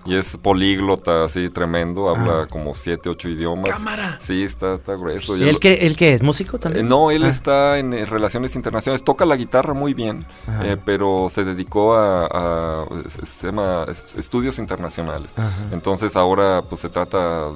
Y 0.06 0.16
es 0.16 0.38
políglota, 0.38 1.26
así 1.26 1.50
tremendo, 1.50 2.10
habla 2.10 2.48
como 2.48 2.74
siete, 2.76 3.10
ocho 3.10 3.30
idiomas. 3.30 3.78
Cámara. 3.78 4.18
Sí, 4.20 4.44
está, 4.44 4.76
está 4.76 4.96
grueso. 4.96 5.38
¿Y 5.38 5.44
él 5.44 5.60
qué, 5.60 5.74
él 5.86 5.96
qué 5.96 6.14
es? 6.14 6.22
¿Músico 6.24 6.58
Eh, 6.58 6.60
también? 6.60 6.88
no, 6.90 7.12
él 7.12 7.24
Ah. 7.24 7.30
está 7.30 7.78
en 7.78 7.94
eh, 7.94 8.06
relaciones 8.06 8.56
internacionales, 8.56 9.04
toca 9.04 9.26
la 9.26 9.36
guitarra 9.36 9.74
muy 9.74 9.94
bien, 9.94 10.26
eh, 10.64 10.78
pero 10.84 11.28
se 11.30 11.44
dedicó 11.46 11.96
a, 11.96 12.26
a- 12.26 12.86
se- 13.10 13.48
llama 13.48 13.86
es- 13.90 14.16
estudios 14.16 14.60
internacionales. 14.60 15.34
Ajá. 15.38 15.52
Entonces 15.72 16.16
ahora 16.16 16.62
pues 16.68 16.82
se 16.82 16.90
trata, 16.90 17.50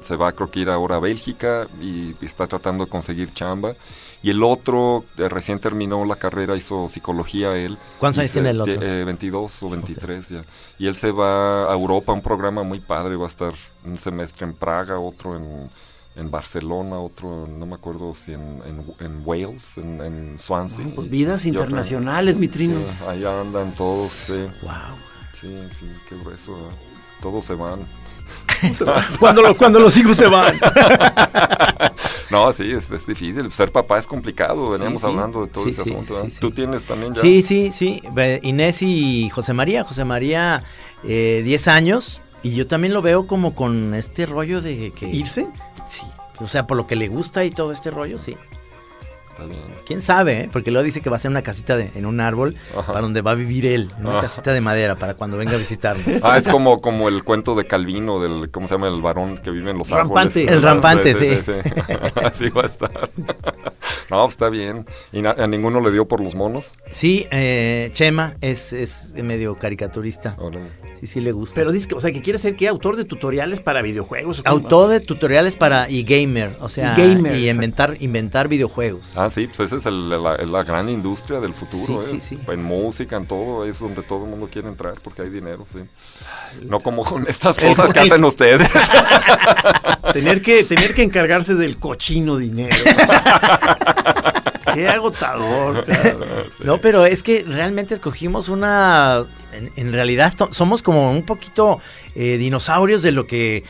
se 0.00 0.16
va 0.16 0.32
creo 0.32 0.50
que 0.50 0.60
ir 0.60 0.70
ahora 0.70 0.96
a 0.96 1.00
Bélgica 1.00 1.66
y, 1.80 2.14
y 2.20 2.26
está 2.26 2.46
tratando 2.46 2.84
de 2.84 2.90
conseguir 2.90 3.32
chamba. 3.32 3.74
Y 4.22 4.30
el 4.30 4.42
otro 4.42 5.04
eh, 5.16 5.28
recién 5.28 5.60
terminó 5.60 6.04
la 6.04 6.16
carrera, 6.16 6.56
hizo 6.56 6.88
psicología 6.88 7.54
él. 7.56 7.78
¿Cuántos 8.00 8.18
años 8.20 8.32
tiene 8.32 8.50
el 8.50 8.60
otro? 8.60 8.74
eh, 8.82 9.04
22 9.04 9.62
o 9.62 9.70
23 9.70 10.28
ya. 10.28 10.44
Y 10.78 10.86
él 10.88 10.96
se 10.96 11.12
va 11.12 11.70
a 11.70 11.74
Europa, 11.74 12.12
un 12.12 12.20
programa 12.22 12.62
muy 12.64 12.80
padre, 12.80 13.14
va 13.16 13.26
a 13.26 13.28
estar 13.28 13.52
un 13.84 13.96
semestre 13.96 14.44
en 14.46 14.54
Praga, 14.54 14.98
otro 14.98 15.36
en, 15.36 15.70
en 16.16 16.30
Barcelona, 16.32 16.98
otro, 16.98 17.46
no 17.48 17.64
me 17.64 17.74
acuerdo 17.76 18.12
si 18.14 18.32
en, 18.32 18.60
en- 18.66 18.84
en 19.06 19.22
Wales, 19.24 19.78
en, 19.78 20.00
en 20.00 20.38
Swansea. 20.40 20.86
pues, 20.96 21.08
vidas 21.08 21.46
Y 21.46 21.50
otra- 21.50 21.62
internacionales, 21.62 22.36
mi 22.36 22.48
trino. 22.48 22.74
Sí, 22.76 23.04
ahí 23.08 23.24
andan 23.24 23.72
todos, 23.76 24.08
sí. 24.10 24.40
Wow. 24.62 24.72
Sí, 25.40 25.56
sí, 25.78 25.86
qué 26.08 26.16
grueso. 26.18 26.52
¿eh? 26.56 26.74
Todos 27.22 27.44
se 27.46 27.54
van. 27.54 27.86
Cuando, 29.20 29.42
lo- 29.42 29.56
cuando 29.56 29.78
los 29.78 29.96
hijos 29.96 30.16
se 30.16 30.26
van. 30.26 30.58
No, 32.30 32.52
sí, 32.52 32.70
es, 32.72 32.90
es 32.90 33.06
difícil. 33.06 33.50
Ser 33.52 33.72
papá 33.72 33.98
es 33.98 34.06
complicado. 34.06 34.70
Veníamos 34.70 35.00
sí. 35.00 35.06
hablando 35.06 35.42
de 35.46 35.48
todo 35.52 35.64
Sí, 35.64 35.70
ese 35.70 35.84
sí, 35.84 35.90
asunto. 35.94 36.20
sí, 36.20 36.26
¿eh? 36.26 36.30
sí. 36.30 36.40
Tú 36.40 36.50
tienes 36.50 36.84
también 36.84 37.14
ya. 37.14 37.20
Sí, 37.20 37.42
sí, 37.42 37.70
sí. 37.70 38.02
Inés 38.42 38.82
y 38.82 39.28
José 39.30 39.52
María. 39.52 39.84
José 39.84 40.04
María, 40.04 40.62
eh, 41.04 41.42
10 41.44 41.68
años. 41.68 42.20
Y 42.42 42.54
yo 42.54 42.66
también 42.66 42.92
lo 42.92 43.02
veo 43.02 43.26
como 43.26 43.54
con 43.54 43.94
este 43.94 44.26
rollo 44.26 44.60
de 44.60 44.92
que... 44.96 45.06
¿Irse? 45.06 45.46
Sí. 45.86 46.06
O 46.38 46.46
sea, 46.46 46.66
por 46.66 46.76
lo 46.76 46.86
que 46.86 46.94
le 46.96 47.08
gusta 47.08 47.44
y 47.44 47.50
todo 47.50 47.72
este 47.72 47.90
rollo, 47.90 48.18
sí. 48.18 48.36
¿Quién 49.86 50.02
sabe? 50.02 50.40
eh? 50.42 50.48
Porque 50.52 50.70
luego 50.70 50.84
dice 50.84 51.00
que 51.00 51.08
va 51.10 51.16
a 51.16 51.18
hacer 51.18 51.30
una 51.30 51.42
casita 51.42 51.76
de- 51.76 51.90
en 51.94 52.04
un 52.06 52.20
árbol 52.20 52.56
Ajá. 52.76 52.88
para 52.92 53.00
donde 53.02 53.22
va 53.22 53.30
a 53.30 53.34
vivir 53.34 53.66
él. 53.66 53.90
en 53.96 54.06
Una 54.06 54.14
Ajá. 54.18 54.20
casita 54.22 54.52
de 54.52 54.60
madera 54.60 54.96
para 54.98 55.14
cuando 55.14 55.36
venga 55.36 55.52
a 55.52 55.56
visitarnos. 55.58 56.04
Ah, 56.22 56.36
es 56.38 56.48
como, 56.48 56.80
como 56.80 57.08
el 57.08 57.24
cuento 57.24 57.54
de 57.54 57.64
Calvino, 57.66 58.20
del, 58.20 58.50
¿cómo 58.50 58.66
se 58.66 58.74
llama? 58.74 58.88
El 58.88 59.00
varón 59.00 59.38
que 59.38 59.50
vive 59.50 59.70
en 59.70 59.78
los 59.78 59.88
Rampante. 59.90 60.40
árboles. 60.40 60.56
El 60.56 60.62
rampante, 60.62 61.14
sí. 61.14 61.42
sí. 61.42 61.52
Así 62.24 62.48
va 62.50 62.62
a 62.62 62.66
estar. 62.66 63.10
No, 64.10 64.26
está 64.26 64.48
bien. 64.48 64.86
¿Y 65.12 65.24
a 65.26 65.46
ninguno 65.46 65.80
le 65.80 65.90
dio 65.90 66.08
por 66.08 66.20
los 66.22 66.34
monos? 66.34 66.78
Sí, 66.90 67.26
eh, 67.30 67.90
Chema 67.92 68.36
es, 68.40 68.72
es 68.72 69.14
medio 69.22 69.54
caricaturista. 69.56 70.34
Órale. 70.38 70.70
Sí, 70.98 71.06
sí 71.06 71.20
le 71.20 71.32
gusta. 71.32 71.54
Pero 71.54 71.70
dice 71.70 71.88
que, 71.88 71.94
o 71.94 72.00
sea, 72.00 72.10
que 72.12 72.20
quiere 72.22 72.38
ser 72.38 72.56
que 72.56 72.66
autor 72.68 72.96
de 72.96 73.04
tutoriales 73.04 73.60
para 73.60 73.82
videojuegos. 73.82 74.42
Autor 74.44 74.90
de 74.90 75.00
tutoriales 75.00 75.54
para 75.56 75.88
y 75.88 76.02
gamer, 76.02 76.56
o 76.60 76.68
sea, 76.68 76.94
Y 76.96 77.00
gamer, 77.14 77.36
y 77.36 77.48
inventar, 77.48 77.96
inventar 78.00 78.48
videojuegos. 78.48 79.12
Ah, 79.16 79.30
sí, 79.30 79.46
pues 79.46 79.60
esa 79.60 79.76
es 79.76 79.86
el- 79.86 80.08
la, 80.10 80.36
la 80.38 80.62
gran 80.64 80.88
industria 80.88 81.40
del 81.40 81.54
futuro. 81.54 82.00
Sí, 82.02 82.16
¿eh? 82.16 82.20
sí, 82.20 82.36
sí. 82.36 82.38
En 82.48 82.62
música, 82.64 83.16
en 83.16 83.26
todo, 83.26 83.64
es 83.64 83.78
donde 83.78 84.02
todo 84.02 84.24
el 84.24 84.30
mundo 84.30 84.48
quiere 84.52 84.68
entrar 84.68 84.94
porque 85.02 85.22
hay 85.22 85.30
dinero, 85.30 85.66
sí. 85.72 85.78
No 86.62 86.80
como 86.80 87.04
con 87.04 87.28
estas 87.28 87.56
cosas 87.58 87.92
que 87.92 88.00
el- 88.00 88.06
hacen 88.06 88.24
ustedes. 88.24 88.68
Tener 90.12 90.42
que, 90.42 90.64
tener 90.64 90.94
que 90.94 91.02
encargarse 91.02 91.54
del 91.54 91.76
cochino 91.76 92.36
dinero. 92.38 92.74
Qué 94.74 94.88
agotador. 94.88 95.84
No, 96.62 96.78
pero 96.78 97.06
es 97.06 97.22
que 97.22 97.44
realmente 97.46 97.94
escogimos 97.94 98.48
una. 98.48 99.24
En, 99.58 99.72
en 99.76 99.92
realidad 99.92 100.32
somos 100.50 100.82
como 100.82 101.10
un 101.10 101.24
poquito 101.24 101.80
eh, 102.14 102.38
dinosaurios 102.38 103.02
de 103.02 103.12
lo 103.12 103.26
que 103.26 103.64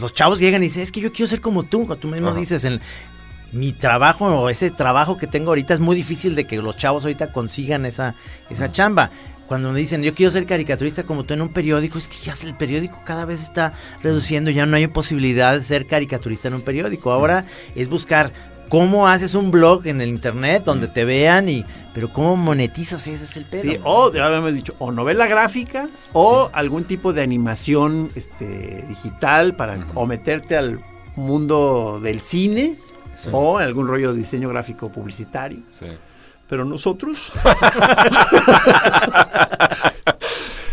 los 0.00 0.12
chavos 0.14 0.40
llegan 0.40 0.62
y 0.62 0.66
dicen: 0.66 0.82
Es 0.82 0.90
que 0.90 1.00
yo 1.00 1.12
quiero 1.12 1.28
ser 1.28 1.40
como 1.40 1.62
tú. 1.62 1.86
Tú 2.00 2.08
mismo 2.08 2.30
Ajá. 2.30 2.40
dices, 2.40 2.64
en, 2.64 2.80
mi 3.52 3.72
trabajo 3.72 4.26
o 4.26 4.48
ese 4.50 4.70
trabajo 4.70 5.16
que 5.16 5.26
tengo 5.26 5.50
ahorita 5.50 5.74
es 5.74 5.80
muy 5.80 5.96
difícil 5.96 6.34
de 6.34 6.44
que 6.44 6.56
los 6.56 6.76
chavos 6.76 7.04
ahorita 7.04 7.32
consigan 7.32 7.86
esa, 7.86 8.14
esa 8.50 8.70
chamba. 8.72 9.10
Cuando 9.46 9.70
me 9.70 9.78
dicen, 9.78 10.02
yo 10.02 10.12
quiero 10.12 10.32
ser 10.32 10.44
caricaturista 10.44 11.04
como 11.04 11.22
tú 11.22 11.34
en 11.34 11.40
un 11.40 11.50
periódico, 11.50 11.98
es 11.98 12.08
que 12.08 12.16
ya 12.16 12.34
el 12.42 12.54
periódico 12.54 13.02
cada 13.04 13.24
vez 13.24 13.42
está 13.42 13.74
reduciendo, 14.02 14.50
ya 14.50 14.66
no 14.66 14.76
hay 14.76 14.88
posibilidad 14.88 15.56
de 15.56 15.62
ser 15.62 15.86
caricaturista 15.86 16.48
en 16.48 16.54
un 16.54 16.62
periódico. 16.62 17.12
Ahora 17.12 17.44
es 17.76 17.88
buscar 17.88 18.32
cómo 18.68 19.08
haces 19.08 19.34
un 19.34 19.50
blog 19.50 19.86
en 19.86 20.00
el 20.00 20.08
internet 20.08 20.64
donde 20.64 20.88
te 20.88 21.04
vean 21.04 21.48
y... 21.48 21.64
Pero 21.94 22.12
cómo 22.12 22.36
monetizas, 22.36 23.06
ese 23.06 23.24
es 23.24 23.36
el 23.38 23.46
pedo. 23.46 23.62
Sí, 23.62 23.78
o 23.82 24.12
ya 24.12 24.26
habíamos 24.26 24.52
dicho, 24.52 24.74
o 24.78 24.92
novela 24.92 25.26
gráfica, 25.26 25.88
o 26.12 26.50
algún 26.52 26.84
tipo 26.84 27.14
de 27.14 27.22
animación 27.22 28.10
este, 28.14 28.84
digital 28.86 29.56
para 29.56 29.78
o 29.94 30.04
meterte 30.04 30.58
al 30.58 30.80
mundo 31.14 31.98
del 32.02 32.20
cine, 32.20 32.76
Sí. 33.16 33.30
o 33.32 33.56
algún 33.56 33.88
rollo 33.88 34.12
de 34.12 34.18
diseño 34.18 34.50
gráfico 34.50 34.90
publicitario. 34.92 35.60
Sí. 35.70 35.86
Pero 36.50 36.66
nosotros, 36.66 37.16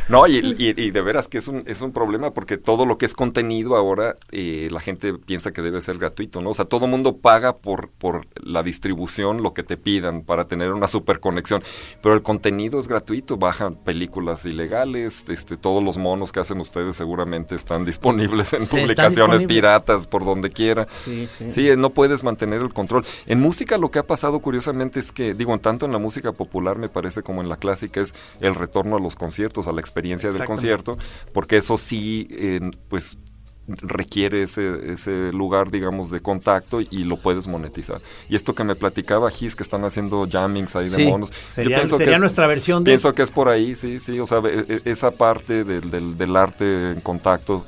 No, 0.10 0.28
y, 0.28 0.38
y- 0.58 0.74
y 0.76 0.92
de 0.92 1.02
veras 1.02 1.28
que 1.28 1.38
es 1.38 1.48
un, 1.48 1.64
es 1.66 1.82
un 1.82 1.94
problema 1.94 2.32
porque 2.34 2.58
todo 2.58 2.86
lo 2.86 2.98
que 2.98 3.06
es 3.06 3.14
contenido 3.14 3.76
ahora 3.76 4.16
eh, 4.32 4.68
la 4.72 4.80
gente 4.82 5.14
piensa 5.14 5.52
que 5.54 5.62
debe 5.62 5.82
ser 5.82 5.98
gratuito, 5.98 6.42
¿no? 6.42 6.50
O 6.50 6.54
sea, 6.54 6.66
todo 6.66 6.88
mundo 6.88 7.18
paga 7.18 7.58
por, 7.58 7.90
por 7.90 8.28
la 8.36 8.64
distribución, 8.64 9.42
lo 9.42 9.54
que 9.54 9.64
te 9.64 9.78
pidan 9.78 10.22
para 10.22 10.44
tener 10.44 10.74
una 10.74 10.88
super 10.88 11.20
conexión, 11.22 11.64
pero 12.02 12.16
el 12.16 12.22
contenido 12.22 12.80
es 12.80 12.88
gratuito, 12.90 13.38
bajan 13.38 13.76
películas 13.76 14.46
ilegales, 14.46 15.26
este, 15.30 15.56
todos 15.58 15.82
los 15.82 15.98
monos 15.98 16.32
que 16.34 16.42
hacen 16.42 16.60
ustedes 16.60 16.96
seguramente 16.98 17.56
están 17.56 17.86
disponibles 17.86 18.52
en 18.54 18.66
Sí, 18.66 18.76
publicaciones 18.78 19.40
disponibles. 19.40 19.48
piratas 19.48 20.08
por 20.08 20.26
donde 20.26 20.50
quiera. 20.52 20.86
sí, 21.06 21.28
sí. 21.28 21.50
Sí, 21.50 21.70
no 21.78 21.92
puedes 21.92 22.24
mantener 22.24 22.62
el 22.62 22.74
control. 22.74 23.06
En 23.26 23.40
música 23.40 23.78
lo 23.78 23.90
que 23.90 24.00
ha 24.00 24.08
pasado 24.08 24.40
curiosamente 24.42 25.00
es 25.00 25.12
que, 25.12 25.34
digo, 25.34 25.58
tanto 25.60 25.86
en 25.86 25.92
la 25.94 25.98
música 26.00 26.34
popular 26.34 26.78
me 26.78 26.90
parece 26.90 27.24
como 27.24 27.42
en 27.42 27.48
la 27.50 27.56
clásica 27.58 28.02
es 28.02 28.14
el 28.42 28.54
retorno 28.56 28.98
a 28.98 29.00
los 29.00 29.16
conciertos, 29.16 29.68
a 29.68 29.72
la 29.72 29.80
experiencia 29.80 29.93
del 30.02 30.12
Exactamente. 30.14 30.46
concierto, 30.46 30.98
porque 31.34 31.58
eso 31.58 31.78
sí, 31.78 32.28
eh, 32.32 32.60
pues 32.90 33.18
requiere 33.66 34.44
ese, 34.44 34.92
ese 34.92 35.32
lugar, 35.32 35.72
digamos, 35.72 36.12
de 36.12 36.20
contacto 36.20 36.82
y 36.82 37.06
lo 37.06 37.22
puedes 37.22 37.48
monetizar. 37.48 38.02
Y 38.28 38.36
esto 38.36 38.54
que 38.54 38.66
me 38.66 38.76
platicaba 38.76 39.30
Gis, 39.32 39.56
que 39.56 39.64
están 39.64 39.86
haciendo 39.86 40.28
jammings 40.30 40.76
ahí 40.76 40.90
de 40.90 41.06
monos. 41.10 41.30
yo 41.32 41.36
Sería, 41.50 41.78
que 41.78 42.12
es- 42.12 42.20
nuestra 42.20 42.46
versión 42.48 42.84
de 42.84 42.92
Pienso 42.92 43.14
que 43.14 43.22
es 43.24 43.32
por 43.32 43.48
ahí, 43.48 43.76
sí, 43.78 44.00
sí, 44.02 44.20
o 44.20 44.26
sea, 44.26 44.40
e- 44.40 44.66
e- 44.68 44.82
esa 44.92 45.12
parte 45.12 45.64
del, 45.64 45.90
del, 45.90 46.18
del 46.18 46.36
arte 46.36 46.92
en 46.92 47.00
contacto, 47.00 47.66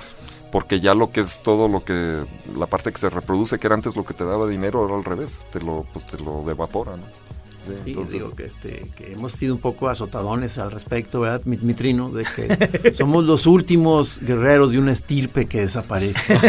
porque 0.52 0.82
ya 0.82 0.94
lo 0.94 1.12
que 1.12 1.22
es 1.22 1.42
todo 1.42 1.70
lo 1.70 1.86
que, 1.86 2.26
la 2.58 2.66
parte 2.68 2.92
que 2.92 2.98
se 3.00 3.10
reproduce, 3.10 3.58
que 3.58 3.68
era 3.68 3.76
antes 3.76 3.96
lo 3.96 4.04
que 4.04 4.14
te 4.14 4.26
daba 4.26 4.48
dinero, 4.48 4.80
ahora 4.80 4.96
al 4.96 5.04
revés, 5.06 5.46
te 5.52 5.62
lo, 5.62 5.86
pues 5.94 6.06
te 6.06 6.18
lo 6.22 6.50
evapora, 6.52 6.98
¿no? 6.98 7.04
Sí, 7.66 7.72
entonces- 7.88 8.14
digo 8.14 8.32
que, 8.32 8.46
este, 8.46 8.86
que 8.96 9.14
hemos 9.14 9.32
sido 9.32 9.56
un 9.56 9.62
poco 9.62 9.90
azotadones 9.90 10.58
al 10.58 10.72
respecto, 10.72 11.22
¿verdad, 11.22 11.42
mi, 11.46 11.58
mi 11.58 11.74
trino? 11.74 12.10
De 12.10 12.26
que 12.26 12.94
somos 12.98 13.26
los 13.26 13.46
últimos 13.48 14.20
guerreros 14.22 14.72
de 14.72 14.80
una 14.80 14.92
estirpe 14.92 15.46
que 15.46 15.62
desaparece. 15.62 16.40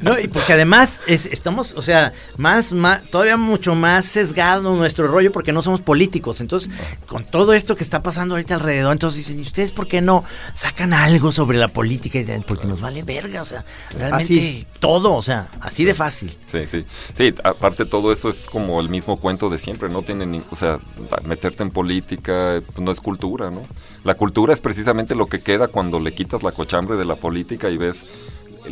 No, 0.00 0.18
y 0.18 0.28
porque 0.28 0.52
además 0.52 1.00
es- 1.06 1.26
estamos, 1.26 1.74
o 1.76 1.82
sea, 1.82 2.12
más, 2.36 2.72
más, 2.72 3.02
todavía 3.10 3.36
mucho 3.36 3.74
más 3.74 4.04
sesgado 4.06 4.74
nuestro 4.76 5.08
rollo 5.08 5.32
porque 5.32 5.52
no 5.52 5.62
somos 5.62 5.80
políticos. 5.80 6.40
Entonces, 6.40 6.70
con 7.06 7.24
todo 7.24 7.52
esto 7.54 7.76
que 7.76 7.84
está 7.84 8.02
pasando 8.02 8.34
ahorita 8.34 8.54
alrededor, 8.54 8.92
entonces 8.92 9.18
dicen, 9.26 9.38
¿y 9.38 9.42
ustedes 9.42 9.72
por 9.72 9.88
qué 9.88 10.00
no 10.00 10.24
sacan 10.54 10.92
algo 10.92 11.32
sobre 11.32 11.58
la 11.58 11.68
política? 11.68 12.18
Y 12.18 12.22
dicen, 12.22 12.44
porque 12.46 12.66
nos 12.66 12.80
vale 12.80 13.02
verga, 13.02 13.42
o 13.42 13.44
sea, 13.44 13.64
realmente 13.96 14.34
Así. 14.34 14.66
todo, 14.80 15.14
o 15.14 15.22
sea, 15.22 15.48
así 15.60 15.84
de 15.84 15.94
fácil. 15.94 16.30
Sí, 16.46 16.66
sí. 16.66 16.84
Sí, 17.12 17.34
aparte 17.44 17.84
todo 17.84 18.12
eso 18.12 18.28
es 18.28 18.46
como 18.46 18.80
el 18.80 18.88
mismo 18.88 19.18
cuento 19.18 19.48
de 19.50 19.58
siempre, 19.58 19.88
no 19.88 20.02
tiene 20.02 20.26
ni, 20.26 20.42
o 20.50 20.56
sea, 20.56 20.78
meterte 21.24 21.62
en 21.62 21.70
política 21.70 22.60
pues, 22.66 22.78
no 22.80 22.90
es 22.92 23.00
cultura, 23.00 23.50
¿no? 23.50 23.62
La 24.04 24.14
cultura 24.14 24.52
es 24.52 24.60
precisamente 24.60 25.14
lo 25.14 25.26
que 25.26 25.40
queda 25.40 25.68
cuando 25.68 25.98
le 25.98 26.14
quitas 26.14 26.42
la 26.42 26.52
cochambre 26.52 26.96
de 26.96 27.04
la 27.06 27.16
política 27.16 27.70
y 27.70 27.78
ves 27.78 28.06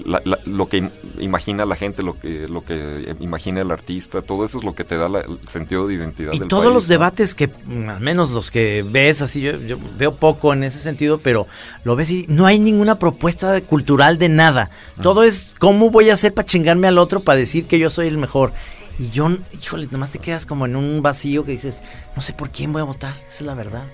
la- 0.04 0.22
la- 0.24 0.38
lo 0.46 0.68
que 0.68 0.78
im- 0.82 0.90
imagina 1.20 1.64
la 1.66 1.76
gente, 1.76 2.02
lo 2.02 2.18
que, 2.18 2.48
lo 2.48 2.64
que 2.64 3.14
imagina 3.20 3.60
el 3.60 3.70
artista, 3.70 4.22
todo 4.22 4.44
eso 4.44 4.58
es 4.58 4.64
lo 4.64 4.74
que 4.74 4.84
te 4.84 4.96
da 4.96 5.08
la- 5.08 5.20
el 5.20 5.38
sentido 5.48 5.86
de 5.88 5.94
identidad 5.94 6.32
Y 6.32 6.38
del 6.38 6.48
todos 6.48 6.64
país, 6.64 6.74
los 6.74 6.84
¿no? 6.84 6.88
debates 6.88 7.34
que, 7.34 7.48
mm, 7.48 7.88
al 7.90 8.00
menos 8.00 8.30
los 8.30 8.50
que 8.50 8.84
ves, 8.88 9.22
así 9.22 9.40
yo, 9.40 9.52
yo 9.56 9.78
veo 9.98 10.14
poco 10.16 10.52
en 10.52 10.64
ese 10.64 10.78
sentido, 10.78 11.18
pero 11.18 11.46
lo 11.84 11.96
ves 11.96 12.10
y 12.10 12.26
no 12.28 12.46
hay 12.46 12.58
ninguna 12.58 12.98
propuesta 12.98 13.60
cultural 13.62 14.18
de 14.18 14.28
nada. 14.28 14.70
Todo 15.02 15.24
es 15.24 15.54
cómo 15.58 15.90
voy 15.90 16.10
a 16.10 16.14
hacer 16.14 16.32
para 16.34 16.46
chingarme 16.46 16.88
al 16.88 16.98
otro, 16.98 17.20
para 17.20 17.38
decir 17.38 17.66
que 17.66 17.78
yo 17.78 17.90
soy 17.90 18.06
el 18.08 18.18
mejor. 18.18 18.52
Y 18.98 19.10
yo, 19.10 19.30
híjole, 19.60 19.88
nomás 19.90 20.12
te 20.12 20.18
quedas 20.18 20.44
como 20.46 20.66
en 20.66 20.76
un 20.76 21.00
vacío 21.02 21.44
que 21.44 21.52
dices, 21.52 21.82
no 22.14 22.20
sé 22.22 22.34
por 22.34 22.50
quién 22.50 22.72
voy 22.72 22.80
a 22.82 22.84
votar, 22.84 23.14
esa 23.26 23.36
es 23.38 23.40
la 23.42 23.54
verdad. 23.54 23.84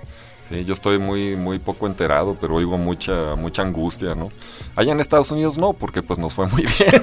Sí, 0.48 0.64
yo 0.64 0.72
estoy 0.72 0.98
muy, 0.98 1.36
muy 1.36 1.58
poco 1.58 1.86
enterado, 1.86 2.36
pero 2.40 2.54
oigo 2.54 2.78
mucha, 2.78 3.34
mucha 3.36 3.62
angustia, 3.62 4.14
¿no? 4.14 4.30
Allá 4.76 4.92
en 4.92 5.00
Estados 5.00 5.30
Unidos 5.30 5.58
no, 5.58 5.74
porque 5.74 6.02
pues 6.02 6.18
nos 6.18 6.32
fue 6.32 6.46
muy 6.48 6.62
bien. 6.62 7.02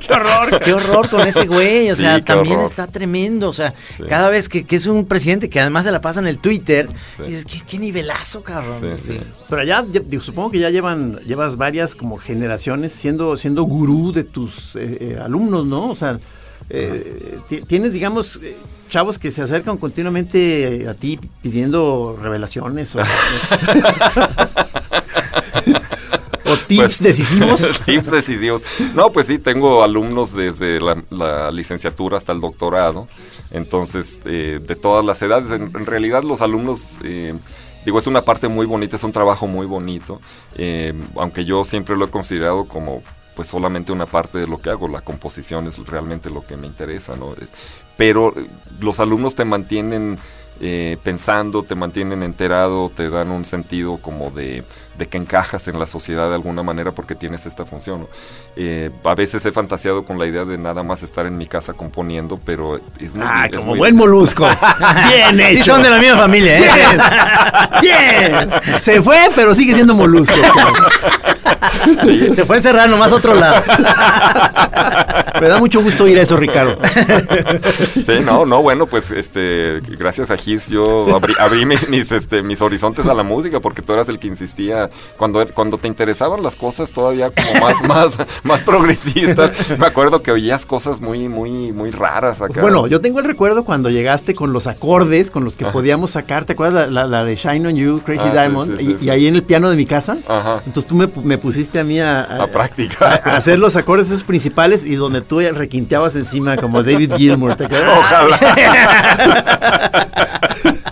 ¡Qué 0.00 0.12
horror! 0.12 0.60
¡Qué 0.62 0.72
horror 0.74 1.08
con 1.08 1.22
ese 1.26 1.46
güey! 1.46 1.90
O 1.90 1.94
Sí, 1.96 2.02
sea, 2.02 2.20
también 2.22 2.56
horror. 2.56 2.70
está 2.70 2.86
tremendo. 2.86 3.48
O 3.48 3.52
sea, 3.52 3.72
Sí. 3.96 4.02
cada 4.08 4.28
vez 4.28 4.48
que, 4.48 4.64
que 4.64 4.76
es 4.76 4.86
un 4.86 5.06
presidente 5.06 5.48
que 5.48 5.60
además 5.60 5.84
se 5.86 5.92
la 5.92 6.00
pasa 6.00 6.20
en 6.20 6.26
el 6.26 6.38
Twitter, 6.38 6.88
Sí. 7.16 7.22
dices, 7.24 7.44
¿qué, 7.46 7.62
qué 7.66 7.78
nivelazo, 7.78 8.42
cabrón. 8.42 8.78
Sí, 8.80 8.88
Sí. 8.96 9.12
sí. 9.12 9.20
Pero 9.48 9.62
digo, 10.04 10.22
supongo 10.22 10.50
que 10.50 10.58
ya 10.58 10.70
llevan, 10.70 11.16
llevas 11.26 11.56
varias 11.56 11.94
como 11.94 12.18
generaciones 12.18 12.92
siendo, 12.92 13.36
siendo 13.36 13.62
gurú 13.64 14.12
de 14.12 14.24
tus 14.24 14.76
eh, 14.76 14.98
eh, 15.00 15.18
alumnos, 15.22 15.64
¿no? 15.66 15.90
O 15.90 15.96
sea, 15.96 16.18
eh, 16.70 17.38
ti- 17.48 17.62
tienes, 17.62 17.92
digamos, 17.92 18.40
eh, 18.42 18.56
chavos 18.88 19.18
que 19.18 19.30
se 19.30 19.42
acercan 19.42 19.76
continuamente 19.78 20.86
a 20.88 20.94
ti 20.94 21.18
pidiendo 21.42 22.16
revelaciones 22.20 22.94
o, 22.96 23.00
o 26.46 26.56
tips 26.66 26.76
Pues, 26.76 27.02
decisivos. 27.02 27.80
tips 27.86 28.10
decisivos. 28.10 28.62
No, 28.94 29.10
pues 29.12 29.26
sí, 29.26 29.38
tengo 29.38 29.82
alumnos 29.82 30.34
desde 30.34 30.80
la, 30.80 31.02
la 31.10 31.50
licenciatura 31.50 32.16
hasta 32.18 32.32
el 32.32 32.40
doctorado. 32.40 33.08
Entonces, 33.50 34.20
eh, 34.26 34.60
de 34.64 34.76
todas 34.76 35.04
las 35.04 35.20
edades. 35.22 35.50
En, 35.50 35.64
en 35.76 35.86
realidad, 35.86 36.22
los 36.22 36.40
alumnos, 36.42 36.98
eh, 37.02 37.34
digo, 37.84 37.98
es 37.98 38.06
una 38.06 38.22
parte 38.22 38.48
muy 38.48 38.66
bonita, 38.66 38.96
es 38.96 39.04
un 39.04 39.12
trabajo 39.12 39.46
muy 39.46 39.66
bonito. 39.66 40.20
eh, 40.56 40.92
aunque 41.16 41.44
yo 41.44 41.64
siempre 41.64 41.96
lo 41.96 42.04
he 42.06 42.10
considerado 42.10 42.66
como 42.66 43.02
pues 43.34 43.48
solamente 43.48 43.92
una 43.92 44.06
parte 44.06 44.38
de 44.38 44.46
lo 44.46 44.60
que 44.60 44.70
hago, 44.70 44.88
la 44.88 45.00
composición 45.00 45.66
es 45.66 45.78
realmente 45.78 46.30
lo 46.30 46.42
que 46.42 46.56
me 46.56 46.66
interesa, 46.66 47.16
¿no? 47.16 47.34
Pero 47.96 48.32
eh, 48.36 48.46
los 48.80 49.00
alumnos 49.00 49.34
te 49.34 49.44
mantienen 49.44 50.18
eh, 50.60 50.96
pensando, 51.02 51.62
te 51.62 51.74
mantienen 51.74 52.22
enterado, 52.22 52.90
te 52.94 53.10
dan 53.10 53.30
un 53.30 53.44
sentido 53.44 53.98
como 53.98 54.30
de, 54.30 54.64
de 54.98 55.06
que 55.08 55.18
encajas 55.18 55.66
en 55.68 55.78
la 55.78 55.86
sociedad 55.86 56.28
de 56.28 56.34
alguna 56.36 56.62
manera 56.62 56.92
porque 56.92 57.14
tienes 57.14 57.46
esta 57.46 57.64
función. 57.64 58.00
¿no? 58.02 58.08
Eh, 58.56 58.90
a 59.04 59.14
veces 59.14 59.44
he 59.44 59.50
fantaseado 59.52 60.04
con 60.04 60.18
la 60.18 60.26
idea 60.26 60.44
de 60.44 60.56
nada 60.58 60.82
más 60.82 61.02
estar 61.02 61.26
en 61.26 61.36
mi 61.36 61.46
casa 61.46 61.72
componiendo, 61.72 62.38
pero 62.44 62.80
es 63.00 63.14
muy... 63.14 63.26
Ah, 63.28 63.46
es 63.50 63.56
como 63.56 63.70
muy- 63.70 63.78
buen 63.78 63.96
molusco. 63.96 64.46
Bien 65.08 65.40
hecho. 65.40 65.56
Sí 65.56 65.62
son 65.62 65.82
de 65.82 65.90
la 65.90 65.98
misma 65.98 66.16
familia, 66.18 66.58
¿eh? 66.58 66.68
Bien. 67.80 68.50
Se 68.78 69.02
fue, 69.02 69.18
pero 69.34 69.54
sigue 69.54 69.74
siendo 69.74 69.94
molusco. 69.94 70.36
Se 72.34 72.44
fue 72.44 72.56
encerrar 72.56 72.88
nomás 72.88 73.12
a 73.12 73.16
otro 73.16 73.34
lado. 73.34 73.62
Me 75.40 75.48
da 75.48 75.58
mucho 75.58 75.82
gusto 75.82 76.06
ir 76.06 76.18
a 76.18 76.22
eso, 76.22 76.36
Ricardo. 76.36 76.78
Sí, 77.94 78.20
no, 78.24 78.46
no, 78.46 78.62
bueno, 78.62 78.86
pues 78.86 79.10
este, 79.10 79.80
gracias 79.98 80.30
a 80.30 80.36
Gis 80.36 80.68
yo 80.68 81.14
abrí, 81.14 81.34
abrí 81.40 81.66
mi- 81.66 81.74
mis, 81.88 82.10
este, 82.12 82.42
mis 82.42 82.60
horizontes 82.62 83.06
a 83.06 83.14
la 83.14 83.22
música 83.22 83.60
porque 83.60 83.82
tú 83.82 83.92
eras 83.92 84.08
el 84.08 84.18
que 84.18 84.28
insistía, 84.28 84.83
cuando, 85.16 85.46
cuando 85.54 85.78
te 85.78 85.88
interesaban 85.88 86.42
las 86.42 86.56
cosas 86.56 86.92
todavía 86.92 87.30
como 87.30 87.60
más, 87.64 87.82
más, 87.88 88.18
más 88.42 88.62
progresistas, 88.62 89.52
me 89.78 89.86
acuerdo 89.86 90.22
que 90.22 90.32
oías 90.32 90.66
cosas 90.66 91.00
muy, 91.00 91.28
muy, 91.28 91.72
muy 91.72 91.90
raras 91.90 92.40
acá. 92.42 92.54
Pues 92.54 92.62
bueno, 92.62 92.86
yo 92.86 93.00
tengo 93.00 93.20
el 93.20 93.24
recuerdo 93.26 93.64
cuando 93.64 93.90
llegaste 93.90 94.34
con 94.34 94.52
los 94.52 94.66
acordes 94.66 95.30
con 95.30 95.44
los 95.44 95.56
que 95.56 95.64
Ajá. 95.64 95.72
podíamos 95.72 96.10
sacar, 96.10 96.44
¿te 96.44 96.52
acuerdas 96.54 96.90
la, 96.90 97.02
la- 97.02 97.06
la 97.08 97.24
de 97.24 97.36
Shine 97.36 97.68
on 97.68 97.76
You, 97.76 98.00
Crazy 98.04 98.24
Ah, 98.28 98.32
Diamond? 98.32 98.78
sí, 98.78 98.84
y, 98.84 98.86
sí, 98.86 98.96
y 99.00 99.04
sí. 99.04 99.10
ahí 99.10 99.26
en 99.26 99.36
el 99.36 99.42
piano 99.42 99.70
de 99.70 99.76
mi 99.76 99.86
casa. 99.86 100.16
Ajá. 100.26 100.62
Entonces 100.66 100.86
tú 100.86 100.94
me, 100.94 101.08
pu- 101.08 101.22
me 101.22 101.38
pusiste 101.38 101.78
a 101.78 101.84
mí 101.84 102.00
a, 102.00 102.22
A 102.22 102.46
practicar. 102.48 103.22
a- 103.24 103.30
a 103.32 103.36
hacer 103.36 103.58
los 103.58 103.76
acordes 103.76 104.08
esos 104.08 104.24
principales 104.24 104.84
y 104.84 104.94
donde 104.96 105.20
tú 105.20 105.40
requinteabas 105.40 106.16
encima 106.16 106.56
como 106.56 106.82
David 106.82 107.12
Gilmour, 107.16 107.56
¿te 107.56 107.66
acuerdas? 107.66 108.04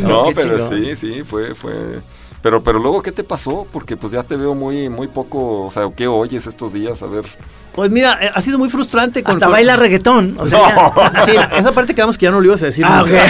No, 0.00 0.26
qué 0.28 0.34
pero 0.34 0.68
sí, 0.68 0.96
sí, 0.96 1.22
fue, 1.24 1.54
fue. 1.54 2.00
Pero, 2.42 2.62
pero 2.62 2.78
luego, 2.80 3.02
¿qué 3.02 3.12
te 3.12 3.22
pasó? 3.22 3.66
Porque 3.72 3.96
pues 3.96 4.12
ya 4.12 4.24
te 4.24 4.36
veo 4.36 4.54
muy, 4.54 4.88
muy 4.88 5.06
poco, 5.06 5.64
o 5.64 5.70
sea, 5.70 5.88
¿qué 5.96 6.08
oyes 6.08 6.46
estos 6.46 6.72
días? 6.72 7.02
A 7.02 7.06
ver. 7.06 7.24
Pues 7.72 7.90
mira, 7.90 8.18
eh, 8.20 8.30
ha 8.34 8.42
sido 8.42 8.58
muy 8.58 8.68
frustrante 8.68 9.22
con... 9.22 9.34
Hasta 9.34 9.48
baila 9.48 9.76
reggaetón. 9.76 10.36
O 10.38 10.44
sea, 10.44 10.58
No. 10.74 10.92
Sí, 11.24 11.32
esa 11.56 11.72
parte 11.72 11.94
quedamos 11.94 12.18
que 12.18 12.24
ya 12.24 12.30
no 12.32 12.40
lo 12.40 12.46
ibas 12.46 12.62
a 12.62 12.66
decir. 12.66 12.84
Ah, 12.86 13.04
nunca. 13.06 13.24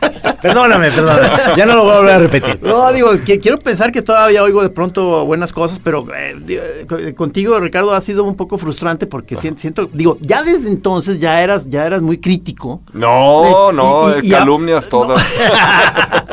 perdóname, 0.48 0.90
perdóname. 0.90 1.28
Ya 1.56 1.64
no 1.66 1.74
lo 1.74 1.84
voy 1.84 1.92
a 1.94 1.96
volver 1.96 2.14
a 2.14 2.18
repetir. 2.18 2.58
No, 2.62 2.92
digo, 2.92 3.08
que- 3.24 3.40
quiero 3.40 3.58
pensar 3.58 3.90
que 3.92 4.02
todavía 4.02 4.42
oigo 4.42 4.62
de 4.62 4.68
pronto 4.68 5.24
buenas 5.24 5.52
cosas, 5.52 5.80
pero 5.82 6.06
eh, 6.14 6.36
eh, 6.48 6.86
co- 6.88 6.98
contigo, 7.16 7.58
Ricardo, 7.58 7.92
ha 7.94 8.00
sido 8.00 8.24
un 8.24 8.34
poco 8.36 8.58
frustrante 8.58 9.06
porque 9.06 9.36
siento, 9.36 9.60
siento- 9.62 9.88
digo, 9.92 10.18
ya 10.20 10.42
desde 10.42 10.68
entonces 10.68 11.18
ya 11.18 11.40
eras, 11.42 11.68
ya 11.70 11.86
eras 11.86 12.02
muy 12.02 12.18
crítico. 12.18 12.82
No, 12.92 13.72
no, 13.72 14.10
y- 14.18 14.24
y- 14.24 14.28
y 14.28 14.30
calumnias 14.30 14.88
todas. 14.88 15.24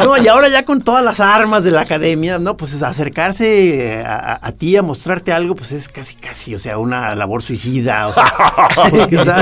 No, 0.01 0.17
y 0.17 0.27
ahora 0.27 0.49
ya 0.49 0.65
con 0.65 0.81
todas 0.81 1.03
las 1.05 1.19
armas 1.19 1.63
de 1.63 1.69
la 1.69 1.81
academia, 1.81 2.39
no, 2.39 2.57
pues 2.57 2.73
es 2.73 2.81
acercarse 2.81 3.99
eh, 3.99 4.03
a, 4.03 4.15
a- 4.33 4.39
a 4.47 4.51
ti 4.51 4.75
a 4.75 4.81
mostrarte 4.81 5.31
algo, 5.31 5.53
pues 5.53 5.71
es 5.71 5.87
casi, 5.89 6.15
casi, 6.15 6.55
o 6.55 6.59
sea, 6.59 6.79
una 6.79 7.13
labor 7.13 7.43
suicida, 7.43 8.07
o 8.07 8.13
sea, 8.13 8.23
o 9.21 9.23
sea, 9.23 9.37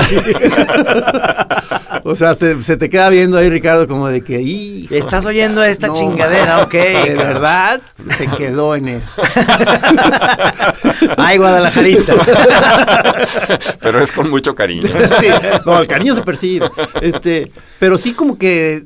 o 2.04 2.14
sea, 2.14 2.34
te- 2.34 2.62
se 2.62 2.76
te 2.76 2.90
queda 2.90 3.08
viendo 3.08 3.38
ahí, 3.38 3.48
Ricardo, 3.48 3.86
como 3.88 4.08
de 4.08 4.22
que, 4.22 4.42
hijo, 4.60 4.94
Estás 4.94 5.26
oyendo 5.26 5.62
esta 5.62 5.88
no, 5.88 5.94
chingadera, 5.94 6.62
ok. 6.62 6.72
De 6.72 7.14
verdad, 7.16 7.80
se 8.16 8.26
quedó 8.28 8.74
en 8.74 8.88
eso. 8.88 9.22
Ay, 11.16 11.38
Guadalajarita. 11.38 12.14
pero 13.80 14.02
es 14.02 14.12
con 14.12 14.30
mucho 14.30 14.54
cariño. 14.54 14.82
Sí, 14.82 15.28
no, 15.66 15.80
el 15.80 15.88
cariño 15.88 16.14
se 16.14 16.22
percibe. 16.22 16.70
Este, 17.00 17.50
pero 17.78 17.98
sí 17.98 18.14
como 18.14 18.38
que 18.38 18.84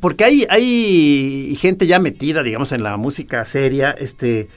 porque 0.00 0.24
hay, 0.24 0.46
hay 0.50 1.56
gente 1.60 1.86
ya 1.86 1.98
metida, 1.98 2.42
digamos, 2.42 2.72
en 2.72 2.82
la 2.82 2.96
música 2.96 3.44
seria, 3.44 3.90
este, 3.90 4.48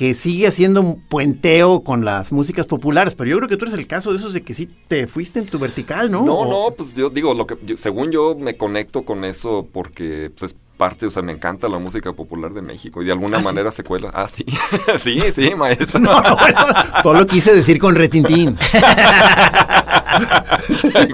que 0.00 0.14
sigue 0.14 0.46
haciendo 0.46 0.80
un 0.80 0.98
puenteo 0.98 1.84
con 1.84 2.06
las 2.06 2.32
músicas 2.32 2.64
populares, 2.64 3.14
pero 3.14 3.28
yo 3.28 3.36
creo 3.36 3.50
que 3.50 3.58
tú 3.58 3.66
eres 3.66 3.78
el 3.78 3.86
caso 3.86 4.12
de 4.12 4.16
esos 4.16 4.32
de 4.32 4.40
que 4.40 4.54
sí 4.54 4.66
te 4.88 5.06
fuiste 5.06 5.40
en 5.40 5.44
tu 5.44 5.58
vertical, 5.58 6.10
¿no? 6.10 6.24
No, 6.24 6.46
no, 6.46 6.70
pues 6.74 6.94
yo 6.94 7.10
digo, 7.10 7.34
lo 7.34 7.46
que 7.46 7.58
yo- 7.66 7.76
según 7.76 8.10
yo 8.10 8.34
me 8.34 8.56
conecto 8.56 9.02
con 9.04 9.26
eso 9.26 9.68
porque 9.70 10.30
pues, 10.34 10.52
es 10.52 10.58
parte, 10.78 11.04
o 11.04 11.10
sea, 11.10 11.22
me 11.22 11.32
encanta 11.32 11.68
la 11.68 11.78
música 11.78 12.14
popular 12.14 12.54
de 12.54 12.62
México 12.62 13.02
y 13.02 13.04
de 13.04 13.12
alguna 13.12 13.36
¿Ah, 13.36 13.42
sí? 13.42 13.48
manera 13.48 13.70
se 13.70 13.84
cuela. 13.84 14.10
Ah, 14.14 14.26
sí, 14.26 14.46
sí, 14.98 15.20
sí, 15.34 15.54
maestro. 15.54 16.00
No, 16.00 16.18
no, 16.22 16.34
bueno, 16.34 16.58
solo 17.02 17.26
quise 17.26 17.54
decir 17.54 17.78
con 17.78 17.94
retintín. 17.94 18.56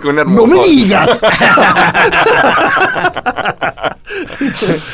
Con 0.02 0.16
¡No 0.16 0.46
me 0.46 0.64
digas! 0.64 1.20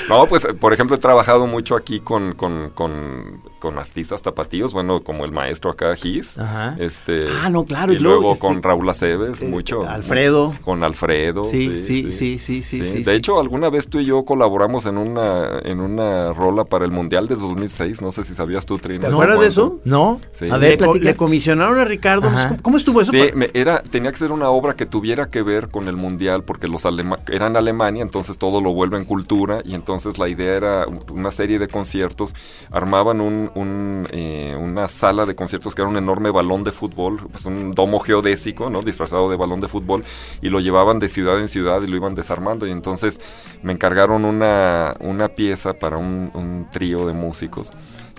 No, 0.08 0.26
pues 0.26 0.46
por 0.60 0.72
ejemplo 0.72 0.96
he 0.96 0.98
trabajado 0.98 1.46
mucho 1.46 1.76
aquí 1.76 2.00
con, 2.00 2.34
con, 2.34 2.70
con, 2.70 3.42
con 3.62 3.78
artistas 3.78 4.22
tapatíos, 4.22 4.72
bueno, 4.72 5.04
como 5.04 5.24
el 5.24 5.30
maestro 5.30 5.70
acá, 5.70 5.94
Gis. 5.94 6.36
Ajá. 6.36 6.74
Este, 6.80 7.26
Ah, 7.40 7.48
no, 7.48 7.64
claro, 7.64 7.92
Y, 7.92 7.96
y 7.96 7.98
luego, 8.00 8.32
este, 8.32 8.40
con 8.44 8.60
Raúl 8.60 8.88
Aceves, 8.88 9.40
eh, 9.40 9.48
mucho. 9.48 9.88
Alfredo. 9.88 10.48
mucho- 10.48 10.62
con 10.62 10.82
Alfredo. 10.82 11.44
Sí, 11.44 11.78
sí, 11.78 12.12
sí, 12.12 12.38
sí, 12.40 12.62
sí, 12.62 12.82
sí, 12.82 12.98
De 12.98 13.04
sí. 13.04 13.10
hecho, 13.12 13.38
alguna 13.38 13.70
vez 13.70 13.86
tú 13.88 14.00
y 14.00 14.04
yo 14.04 14.24
colaboramos 14.24 14.84
en 14.86 14.98
una, 14.98 15.60
en 15.62 15.78
una 15.80 16.32
rola 16.32 16.64
para 16.64 16.84
el 16.84 16.90
Mundial 16.90 17.28
de 17.28 17.36
2006, 17.36 18.02
no 18.02 18.10
sé 18.10 18.24
si 18.24 18.34
sabías 18.34 18.66
tú, 18.66 18.78
Trino. 18.78 19.06
¿Te 19.06 19.12
acuerdas 19.12 19.38
de 19.38 19.46
eso? 19.46 19.78
¿No? 19.84 20.18
Sí. 20.32 20.50
A 20.50 20.58
Le, 20.58 20.68
ver, 20.70 20.78
platica. 20.78 21.04
le 21.04 21.14
comisionaron 21.14 21.78
a 21.78 21.84
Ricardo. 21.84 22.26
Ajá. 22.26 22.56
¿Cómo, 22.62 22.78
estuvo 22.78 23.00
eso? 23.00 23.12
Sí, 23.12 23.30
me- 23.34 23.50
era, 23.54 23.80
tenía 23.80 24.10
que 24.10 24.18
ser 24.18 24.32
una 24.32 24.48
obra 24.50 24.74
que 24.74 24.86
tuviera 24.86 25.30
que 25.30 25.42
ver 25.42 25.68
con 25.68 25.86
el 25.86 25.96
mundial 25.96 26.42
porque 26.42 26.66
los 26.66 26.84
alema 26.84 27.20
eran 27.30 27.56
Alemania, 27.56 28.02
entonces 28.02 28.38
todo 28.38 28.60
lo 28.60 28.72
vuelven 28.74 29.04
cultura 29.04 29.60
y 29.64 29.76
entonces 29.76 30.18
la 30.18 30.28
idea 30.28 30.56
era 30.56 30.86
un- 30.88 30.98
una 31.12 31.30
serie 31.30 31.60
de 31.60 31.68
conciertos, 31.68 32.34
armaban 32.72 33.20
un, 33.20 33.51
un, 33.54 34.08
eh, 34.12 34.56
una 34.58 34.88
sala 34.88 35.26
de 35.26 35.34
conciertos 35.34 35.74
que 35.74 35.82
era 35.82 35.88
un 35.88 35.96
enorme 35.96 36.30
balón 36.30 36.64
de 36.64 36.72
fútbol, 36.72 37.20
pues 37.30 37.44
un 37.46 37.72
domo 37.72 38.00
geodésico, 38.00 38.70
¿no? 38.70 38.82
Disfrazado 38.82 39.30
de 39.30 39.36
balón 39.36 39.60
de 39.60 39.68
fútbol 39.68 40.04
y 40.40 40.48
lo 40.48 40.60
llevaban 40.60 40.98
de 40.98 41.08
ciudad 41.08 41.38
en 41.38 41.48
ciudad 41.48 41.82
y 41.82 41.86
lo 41.86 41.96
iban 41.96 42.14
desarmando 42.14 42.66
y 42.66 42.70
entonces 42.70 43.20
me 43.62 43.72
encargaron 43.72 44.24
una, 44.24 44.94
una 45.00 45.28
pieza 45.28 45.74
para 45.74 45.96
un, 45.96 46.30
un 46.34 46.66
trío 46.70 47.06
de 47.06 47.12
músicos 47.12 47.72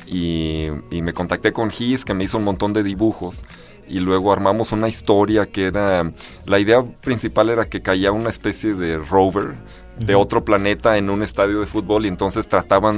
y, 0.05 0.67
y 0.91 1.01
me 1.01 1.13
contacté 1.13 1.53
con 1.53 1.69
Gis 1.69 2.05
que 2.05 2.13
me 2.13 2.25
hizo 2.25 2.37
un 2.37 2.43
montón 2.43 2.73
de 2.73 2.83
dibujos 2.83 3.43
y 3.87 3.99
luego 3.99 4.31
armamos 4.31 4.71
una 4.71 4.87
historia 4.87 5.45
que 5.45 5.65
era 5.65 6.11
la 6.45 6.59
idea 6.59 6.83
principal 7.01 7.49
era 7.49 7.65
que 7.65 7.81
caía 7.81 8.11
una 8.11 8.29
especie 8.29 8.73
de 8.73 8.97
rover 8.97 9.55
de 9.99 10.15
otro 10.15 10.43
planeta 10.43 10.97
en 10.97 11.09
un 11.09 11.21
estadio 11.21 11.59
de 11.59 11.67
fútbol 11.67 12.05
y 12.05 12.07
entonces 12.07 12.47
trataban 12.47 12.97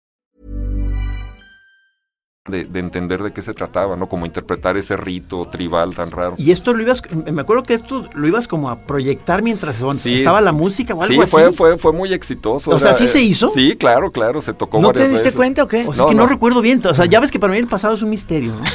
De, 2.49 2.65
de 2.65 2.79
entender 2.79 3.21
de 3.21 3.31
qué 3.31 3.43
se 3.43 3.53
trataba, 3.53 3.95
¿no? 3.95 4.09
Como 4.09 4.25
interpretar 4.25 4.75
ese 4.75 4.97
rito 4.97 5.45
tribal 5.45 5.93
tan 5.93 6.09
raro. 6.09 6.33
Y 6.39 6.49
esto 6.49 6.73
lo 6.73 6.81
ibas, 6.81 7.03
me 7.31 7.39
acuerdo 7.43 7.61
que 7.61 7.75
esto 7.75 8.09
lo 8.15 8.27
ibas 8.27 8.47
como 8.47 8.71
a 8.71 8.77
proyectar 8.79 9.43
mientras 9.43 9.79
Sí. 10.01 10.15
estaba 10.15 10.41
la 10.41 10.51
música 10.51 10.95
o 10.95 11.03
algo 11.03 11.13
Sí, 11.13 11.21
así. 11.21 11.29
fue, 11.29 11.53
fue, 11.53 11.77
fue 11.77 11.93
muy 11.93 12.11
exitoso. 12.13 12.71
O 12.71 12.79
sea, 12.79 12.95
¿sí 12.95 13.03
eh, 13.03 13.07
se 13.07 13.21
hizo? 13.21 13.51
Sí, 13.53 13.75
claro, 13.77 14.11
claro, 14.11 14.41
se 14.41 14.53
tocó 14.53 14.79
¿No 14.81 14.91
te 14.91 15.01
diste 15.01 15.17
veces. 15.19 15.35
cuenta 15.35 15.61
o 15.61 15.67
qué? 15.67 15.85
O 15.85 15.93
sea, 15.93 16.01
No, 16.05 16.09
es 16.09 16.13
que 16.13 16.15
no, 16.15 16.23
no. 16.23 16.29
recuerdo 16.29 16.63
bien. 16.63 16.81
O 16.83 16.95
sea, 16.95 17.05
ya 17.05 17.19
ves 17.19 17.29
que 17.29 17.37
para 17.39 17.53
mí 17.53 17.59
el 17.59 17.67
pasado 17.67 17.93
es 17.93 18.01
un 18.01 18.09
misterio. 18.09 18.55
¿no? 18.55 18.63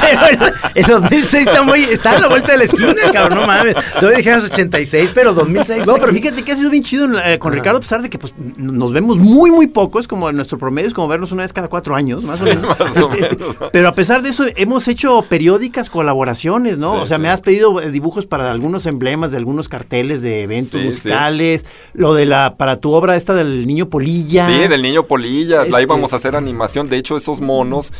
Pero 0.00 0.52
el 0.74 0.86
2006 0.86 1.46
está 1.48 1.62
muy. 1.64 1.82
Está 1.84 2.12
a 2.12 2.18
la 2.18 2.28
vuelta 2.28 2.52
de 2.52 2.58
la 2.58 2.64
esquina, 2.64 2.94
cabrón. 3.12 3.40
No 3.40 3.46
mames. 3.46 3.74
Todavía 4.00 4.16
dijeras 4.18 4.44
86, 4.44 5.10
pero 5.14 5.34
2006. 5.34 5.86
No, 5.86 5.94
pero 5.96 6.06
aquí. 6.06 6.20
fíjate 6.22 6.42
que 6.44 6.52
ha 6.52 6.56
sido 6.56 6.70
bien 6.70 6.82
chido 6.82 7.06
eh, 7.18 7.38
con 7.38 7.52
Ricardo, 7.52 7.76
a 7.76 7.80
pesar 7.80 8.00
de 8.00 8.08
que 8.08 8.18
pues, 8.18 8.34
nos 8.56 8.90
vemos 8.94 9.18
muy, 9.18 9.50
muy 9.50 9.66
poco. 9.66 10.00
Es 10.00 10.08
como 10.08 10.32
nuestro 10.32 10.56
promedio, 10.56 10.88
es 10.88 10.94
como 10.94 11.08
vernos 11.08 11.30
una 11.32 11.42
vez 11.42 11.52
cada 11.52 11.68
cuatro 11.68 11.94
años, 11.94 12.05
más 12.22 12.40
o 12.40 12.44
menos. 12.44 12.78
Más 12.78 12.96
o 12.96 13.12
Este, 13.12 13.20
este, 13.20 13.36
menos. 13.36 13.56
pero 13.72 13.88
a 13.88 13.92
pesar 13.94 14.22
de 14.22 14.30
eso, 14.30 14.44
hemos 14.56 14.88
hecho 14.88 15.22
periódicas 15.28 15.90
colaboraciones, 15.90 16.78
¿no? 16.78 16.94
Sí, 16.96 17.00
o 17.02 17.06
sea, 17.06 17.16
sí. 17.16 17.22
me 17.22 17.28
has 17.28 17.40
pedido 17.40 17.80
eh, 17.82 17.90
dibujos 17.90 18.26
para 18.26 18.50
algunos 18.50 18.86
emblemas 18.86 19.30
de 19.30 19.36
algunos 19.38 19.68
carteles 19.68 20.22
de 20.22 20.42
eventos 20.42 20.80
Sí, 20.80 20.86
musicales. 20.86 21.66
Lo 21.92 22.14
de 22.14 22.26
la, 22.26 22.56
para 22.56 22.76
tu 22.78 22.92
obra 22.92 23.16
esta 23.16 23.34
del 23.34 23.66
niño 23.66 23.88
Polilla. 23.88 24.46
Sí, 24.46 24.68
del 24.68 24.82
niño 24.82 25.06
Polilla, 25.06 25.60
Este- 25.60 25.70
la 25.72 25.82
íbamos 25.82 26.12
a 26.12 26.16
hacer 26.16 26.36
animación. 26.36 26.88
De 26.88 26.96
hecho, 26.96 27.16
esos 27.16 27.40
monos, 27.40 27.92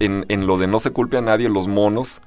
en, 0.00 0.24
en 0.28 0.46
lo 0.46 0.58
de 0.58 0.66
no 0.66 0.80
se 0.80 0.90
culpe 0.90 1.16
a 1.16 1.20
nadie, 1.20 1.48
los 1.48 1.68
monos 1.68 2.20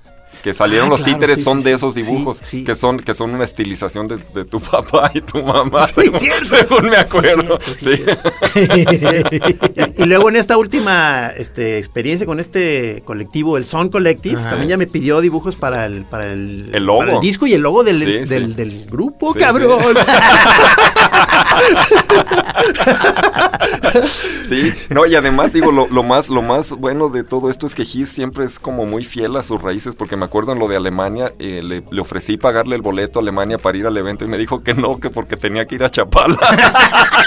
que 0.45 0.53
salieron 0.53 0.85
Ah, 0.85 0.89
los 0.91 1.01
claro, 1.01 1.17
títeres 1.17 1.37
sí, 1.39 1.43
son 1.43 1.57
sí, 1.57 1.63
de 1.69 1.73
esos 1.73 1.95
dibujos, 1.95 2.37
sí. 2.37 2.63
que 2.63 2.75
son 2.75 2.99
que 2.99 3.15
son 3.15 3.33
una 3.33 3.45
estilización 3.45 4.07
de, 4.07 4.19
de 4.31 4.45
tu 4.45 4.59
papá 4.71 5.09
y 5.15 5.21
tu 5.21 5.43
mamá. 5.43 5.87
Según, 5.87 6.87
me 6.91 6.97
acuerdo. 6.97 7.57
cierto, 7.73 8.31
y 9.97 10.05
luego 10.05 10.29
en 10.29 10.35
esta 10.35 10.55
última 10.57 11.29
este, 11.35 11.79
experiencia 11.79 12.27
con 12.27 12.39
este 12.39 13.01
colectivo, 13.05 13.57
el 13.57 13.65
Son 13.65 13.89
Collective, 13.89 14.39
Ajá. 14.39 14.51
también 14.51 14.69
ya 14.69 14.77
me 14.77 14.85
pidió 14.85 15.19
dibujos 15.19 15.55
para 15.55 15.87
el, 15.87 16.03
para 16.05 16.31
el, 16.31 16.69
El 16.71 16.85
logo. 16.85 16.99
para 16.99 17.13
el 17.15 17.21
disco 17.21 17.47
y 17.47 17.53
el 17.53 17.61
logo 17.61 17.83
del, 17.83 17.97
del, 17.99 18.27
sí. 18.27 18.53
del 18.53 18.85
grupo, 18.85 19.33
cabrón. 19.33 19.95
Sí, 24.47 24.73
no, 24.89 25.05
y 25.05 25.15
además 25.15 25.53
digo, 25.53 25.71
lo, 25.71 25.87
lo 25.87 26.03
más, 26.03 26.29
lo 26.29 26.41
más 26.41 26.71
bueno 26.71 27.09
de 27.09 27.23
todo 27.23 27.49
esto 27.49 27.65
es 27.65 27.73
que 27.73 27.85
Gis 27.85 28.09
siempre 28.09 28.45
es 28.45 28.59
como 28.59 28.85
muy 28.85 29.03
fiel 29.03 29.35
a 29.37 29.43
sus 29.43 29.61
raíces, 29.61 29.95
porque 29.95 30.15
me 30.15 30.25
acuerdo 30.25 30.51
en 30.51 30.59
lo 30.59 30.67
de 30.67 30.77
Alemania, 30.77 31.31
eh, 31.39 31.61
le, 31.63 31.83
le 31.89 32.01
ofrecí 32.01 32.37
pagarle 32.37 32.75
el 32.75 32.81
boleto 32.81 33.19
a 33.19 33.21
Alemania 33.21 33.57
para 33.57 33.77
ir 33.77 33.87
al 33.87 33.97
evento 33.97 34.25
y 34.25 34.27
me 34.27 34.37
dijo 34.37 34.63
que 34.63 34.73
no, 34.73 34.99
que 34.99 35.09
porque 35.09 35.37
tenía 35.37 35.65
que 35.65 35.75
ir 35.75 35.83
a 35.83 35.89
Chapala. 35.89 36.37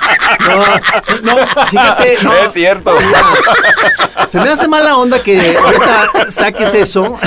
No, 1.23 1.25
no, 1.37 1.47
fíjate, 1.69 2.19
no. 2.23 2.33
es 2.33 2.53
cierto. 2.53 2.93
Se 4.27 4.41
me 4.41 4.51
hace 4.51 4.69
mala 4.69 4.97
onda 4.97 5.23
que 5.23 5.57
ahorita 5.57 6.31
saques 6.31 6.75
eso. 6.75 7.19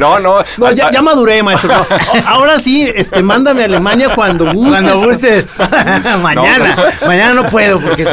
No, 0.00 0.18
no. 0.18 0.44
No, 0.58 0.72
ya, 0.72 0.90
ya 0.90 1.02
maduré, 1.02 1.42
maestro. 1.42 1.86
Ahora 2.26 2.58
sí, 2.58 2.90
este, 2.94 3.22
mándame 3.22 3.62
a 3.62 3.64
Alemania 3.66 4.14
cuando 4.14 4.52
gustes. 4.52 4.70
Cuando 4.70 5.00
gustes. 5.00 5.21
mañana. 6.22 6.76
Mañana 7.06 7.34
no 7.34 7.48
puedo 7.50 7.80
porque 7.80 8.04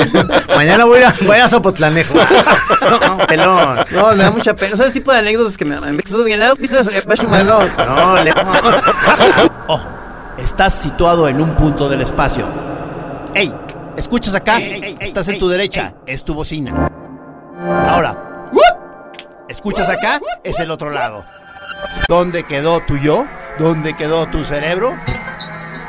mañana 0.55 0.85
voy 0.85 1.01
a, 1.03 1.13
voy 1.25 1.37
a 1.37 1.47
Zapotlanejo. 1.47 2.13
No, 2.15 3.17
pelón. 3.27 3.79
No, 3.91 4.09
me 4.15 4.23
da 4.23 4.31
mucha 4.31 4.53
pena. 4.55 4.73
O 4.73 4.77
sea, 4.77 4.87
ese 4.87 4.95
tipo 4.95 5.11
de 5.11 5.19
anécdotas 5.19 5.57
que 5.57 5.65
me, 5.65 5.75
No, 5.75 5.81
No, 7.77 8.23
le- 8.23 8.33
Ojo, 9.67 9.87
estás 10.37 10.73
situado 10.73 11.27
en 11.27 11.41
un 11.41 11.55
punto 11.55 11.87
del 11.89 12.01
espacio. 12.01 12.45
¡Ey! 13.33 13.53
¿Escuchas 13.97 14.33
acá? 14.33 14.59
estás 14.99 15.27
en 15.27 15.37
tu 15.39 15.49
derecha, 15.49 15.93
es 16.05 16.23
tu 16.23 16.33
bocina. 16.33 16.89
Ahora, 17.89 18.15
¿escuchas 19.49 19.89
acá? 19.89 20.19
Es 20.43 20.59
el 20.59 20.71
otro 20.71 20.89
lado. 20.89 21.25
¿Dónde 22.07 22.43
quedó 22.43 22.79
tu 22.81 22.97
yo? 22.97 23.25
¿Dónde 23.57 23.95
quedó 23.95 24.25
tu 24.27 24.43
cerebro? 24.45 24.95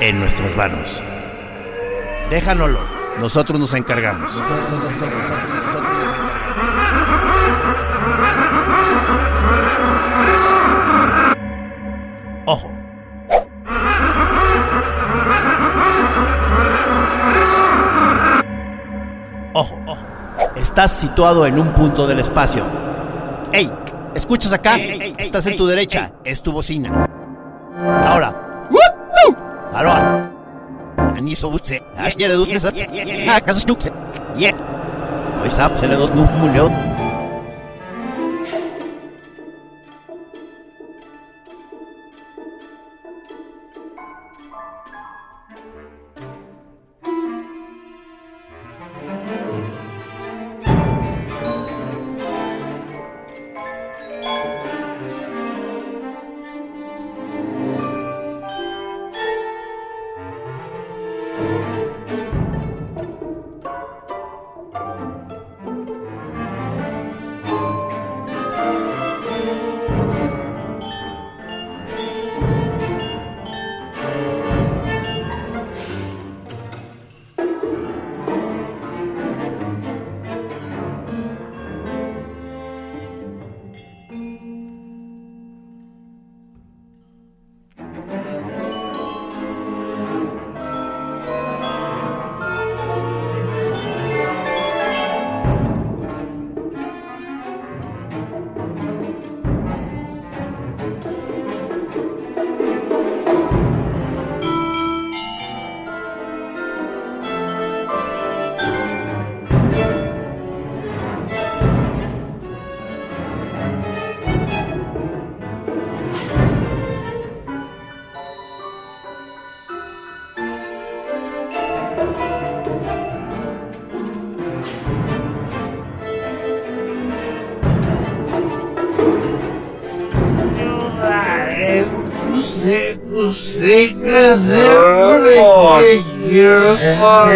En 0.00 0.18
nuestras 0.18 0.56
manos. 0.56 1.00
Déjanoslo, 2.30 2.78
nosotros 3.18 3.58
nos 3.58 3.74
encargamos. 3.74 4.40
Ojo. 12.44 12.70
Ojo, 19.52 19.82
ojo. 19.86 19.98
Estás 20.54 20.92
situado 20.92 21.46
en 21.46 21.58
un 21.58 21.72
punto 21.72 22.06
del 22.06 22.20
espacio. 22.20 22.62
¡Ey! 23.52 23.68
¿Escuchas 24.14 24.52
acá? 24.52 24.76
Estás 24.76 25.46
en 25.46 25.56
tu 25.56 25.66
derecha. 25.66 26.12
Es 26.22 26.40
tu 26.40 26.52
bocina. 26.52 27.08
Ahora. 27.76 28.12
Ahora. 28.12 28.39
Aniso 31.40 31.50
butse. 31.50 31.82
Ayer 31.96 32.32
dos 32.36 32.48
mesas. 32.48 32.74
Ah, 33.28 33.40
casa 33.40 33.60
stukse. 33.60 33.90
Yeah. 34.36 34.54
Hoy 35.42 35.50
sap 35.50 35.76
se 35.78 35.88
le 35.88 35.96
dos 35.96 36.10
nu 36.14 36.24
mulio. 36.38 36.70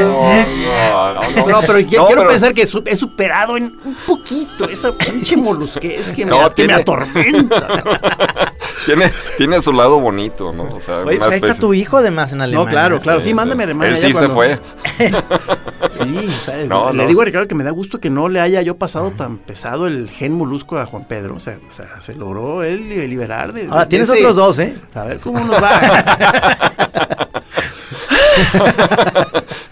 No, 0.01 1.15
no, 1.15 1.21
no. 1.37 1.47
No, 1.47 1.61
pero 1.67 1.87
quiero 1.87 2.07
pero- 2.09 2.27
pensar 2.29 2.53
que 2.55 2.63
he 2.63 2.97
superado 2.97 3.57
en 3.57 3.77
un 3.85 3.95
poquito 4.07 4.69
esa 4.69 4.93
pinche 4.93 5.37
molusquez 5.37 6.11
que, 6.11 6.25
me, 6.27 6.31
No, 6.31 6.39
que 6.39 6.45
me 6.45 6.51
tiene- 6.55 6.75
atormenta. 6.75 7.83
Tiene, 8.87 9.11
tiene 9.39 9.63
su 9.63 9.73
lado 9.73 9.99
bonito, 10.01 10.53
¿no? 10.53 10.65
O 10.65 10.81
sea, 10.81 10.99
Oye, 10.99 11.17
pues 11.17 11.31
ahí 11.31 11.37
está 11.37 11.55
tu 11.55 11.73
hijo 11.73 11.97
además 11.99 12.33
en 12.33 12.43
Alemania. 12.43 12.65
No, 12.67 12.71
claro, 12.71 13.01
claro. 13.01 13.21
Sí, 13.21 13.29
Sí, 13.29 13.35
mándame 13.35 13.63
sí. 13.63 13.63
a 13.63 13.65
Alemania 13.71 13.95
Él 13.95 14.01
ya 14.01 14.01
sí 14.01 14.07
se 14.09 14.13
cuando- 14.13 14.35
fue. 14.35 14.59
Sí, 15.91 16.29
¿sabes? 16.41 16.69
No, 16.69 16.93
Le 16.93 17.03
no. 17.05 17.09
digo 17.09 17.23
a 17.23 17.25
Ricardo 17.25 17.47
que 17.49 17.55
me 17.55 17.63
da 17.65 17.71
gusto 17.71 18.01
que 18.01 18.11
no 18.11 18.29
le 18.29 18.41
haya 18.41 18.61
yo 18.63 18.77
pasado 18.77 19.13
tan 19.13 19.39
pesado 19.39 19.87
el 19.87 20.11
gen 20.11 20.33
molusco 20.35 20.77
a 20.79 20.87
Juan 20.87 21.07
Pedro. 21.07 21.37
O 21.37 21.41
sea, 21.41 21.59
o 21.67 21.71
sea, 21.71 22.01
se 22.01 22.15
logró 22.15 22.63
él 22.65 22.89
li- 22.89 23.07
liberar 23.07 23.53
de. 23.53 23.69
Ahora 23.69 23.85
de 23.85 23.87
tienes 23.91 24.09
ese- 24.11 24.19
otros 24.21 24.37
dos, 24.37 24.59
¿eh? 24.59 24.75
A 24.95 25.05
ver 25.05 25.19
cómo 25.21 25.39
nos 25.41 25.63
va. 25.63 26.61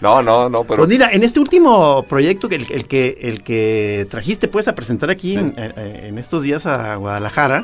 No, 0.03 0.21
no, 0.21 0.49
no, 0.49 0.65
pero 0.65 0.79
Pues 0.79 0.89
mira, 0.89 1.11
en 1.13 1.23
este 1.23 1.39
último 1.39 2.03
proyecto, 2.03 2.49
que 2.49 2.55
el, 2.55 2.69
el 2.69 2.85
que 2.87 3.17
el 3.21 3.41
que 3.41 4.05
trajiste 4.09 4.49
pues 4.49 4.67
a 4.67 4.75
presentar 4.75 5.09
aquí 5.09 5.37
en, 5.37 5.53
eh, 5.55 6.07
en 6.09 6.17
estos 6.17 6.43
días 6.43 6.65
a 6.65 6.97
Guadalajara, 6.97 7.63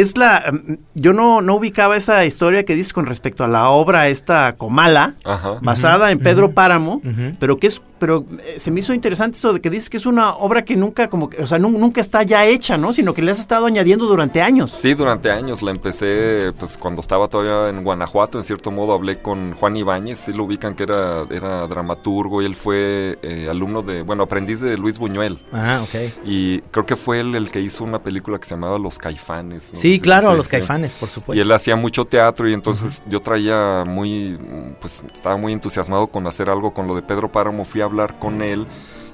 es 0.00 0.16
la... 0.16 0.50
mm, 0.52 0.74
Yo 0.94 1.12
no, 1.12 1.40
no 1.42 1.54
ubicaba 1.54 1.96
esa 1.96 2.24
historia 2.24 2.64
que 2.64 2.74
dices 2.74 2.92
con 2.92 3.06
respecto 3.06 3.44
a 3.44 3.48
la 3.48 3.68
obra 3.70 4.08
esta 4.08 4.52
Comala, 4.52 5.14
Ajá. 5.24 5.58
basada 5.62 6.10
en 6.10 6.18
Pedro 6.18 6.52
Páramo, 6.52 7.00
pero 7.38 7.58
que 7.58 7.66
es... 7.68 7.80
Pero 8.02 8.26
eh, 8.44 8.56
se 8.58 8.72
me 8.72 8.80
hizo 8.80 8.92
interesante 8.92 9.38
eso 9.38 9.52
de 9.52 9.60
que 9.60 9.70
dices 9.70 9.88
que 9.88 9.96
es 9.96 10.06
una 10.06 10.34
obra 10.34 10.64
que 10.64 10.74
nunca, 10.74 11.06
como 11.08 11.30
que, 11.30 11.40
o 11.40 11.46
sea, 11.46 11.60
nu- 11.60 11.78
nunca 11.78 12.00
está 12.00 12.24
ya 12.24 12.44
hecha, 12.44 12.76
¿no? 12.76 12.92
Sino 12.92 13.14
que 13.14 13.22
le 13.22 13.30
has 13.30 13.38
estado 13.38 13.64
añadiendo 13.66 14.06
durante 14.06 14.42
años. 14.42 14.72
Sí, 14.72 14.94
durante 14.94 15.30
años 15.30 15.62
la 15.62 15.70
empecé, 15.70 16.52
pues 16.58 16.76
cuando 16.76 17.00
estaba 17.00 17.28
todavía 17.28 17.68
en 17.68 17.84
Guanajuato, 17.84 18.38
en 18.38 18.44
cierto 18.44 18.72
modo 18.72 18.92
hablé 18.94 19.22
con 19.22 19.52
Juan 19.52 19.76
Ibáñez, 19.76 20.18
sí 20.18 20.32
lo 20.32 20.42
ubican 20.42 20.74
que 20.74 20.82
era, 20.82 21.22
era 21.30 21.64
dramaturgo 21.68 22.42
y 22.42 22.46
él 22.46 22.56
fue 22.56 23.20
eh, 23.22 23.46
alumno 23.48 23.82
de, 23.82 24.02
bueno, 24.02 24.24
aprendiz 24.24 24.58
de 24.58 24.76
Luis 24.76 24.98
Buñuel. 24.98 25.38
Ah, 25.52 25.80
ok. 25.84 26.12
Y 26.24 26.58
creo 26.72 26.84
que 26.84 26.96
fue 26.96 27.20
él 27.20 27.36
el 27.36 27.52
que 27.52 27.60
hizo 27.60 27.84
una 27.84 28.00
película 28.00 28.36
que 28.40 28.48
se 28.48 28.56
llamaba 28.56 28.80
Los 28.80 28.98
Caifanes. 28.98 29.70
¿no? 29.74 29.78
Sí, 29.82 30.00
claro, 30.00 30.30
sí, 30.30 30.36
los 30.36 30.46
sí. 30.46 30.52
caifanes, 30.52 30.92
por 30.92 31.08
supuesto. 31.08 31.34
Y 31.34 31.40
él 31.40 31.50
hacía 31.50 31.76
mucho 31.76 32.04
teatro 32.04 32.48
y 32.48 32.54
entonces 32.54 33.02
yo 33.08 33.20
traía 33.20 33.84
muy, 33.84 34.38
pues 34.80 35.02
estaba 35.12 35.36
muy 35.36 35.52
entusiasmado 35.52 36.06
con 36.06 36.26
hacer 36.26 36.48
algo 36.48 36.72
con 36.72 36.86
lo 36.86 36.94
de 36.94 37.02
Pedro 37.02 37.32
Páramo. 37.32 37.64
Fui 37.64 37.80
a 37.80 37.84
hablar 37.84 38.18
con 38.18 38.42
él 38.42 38.66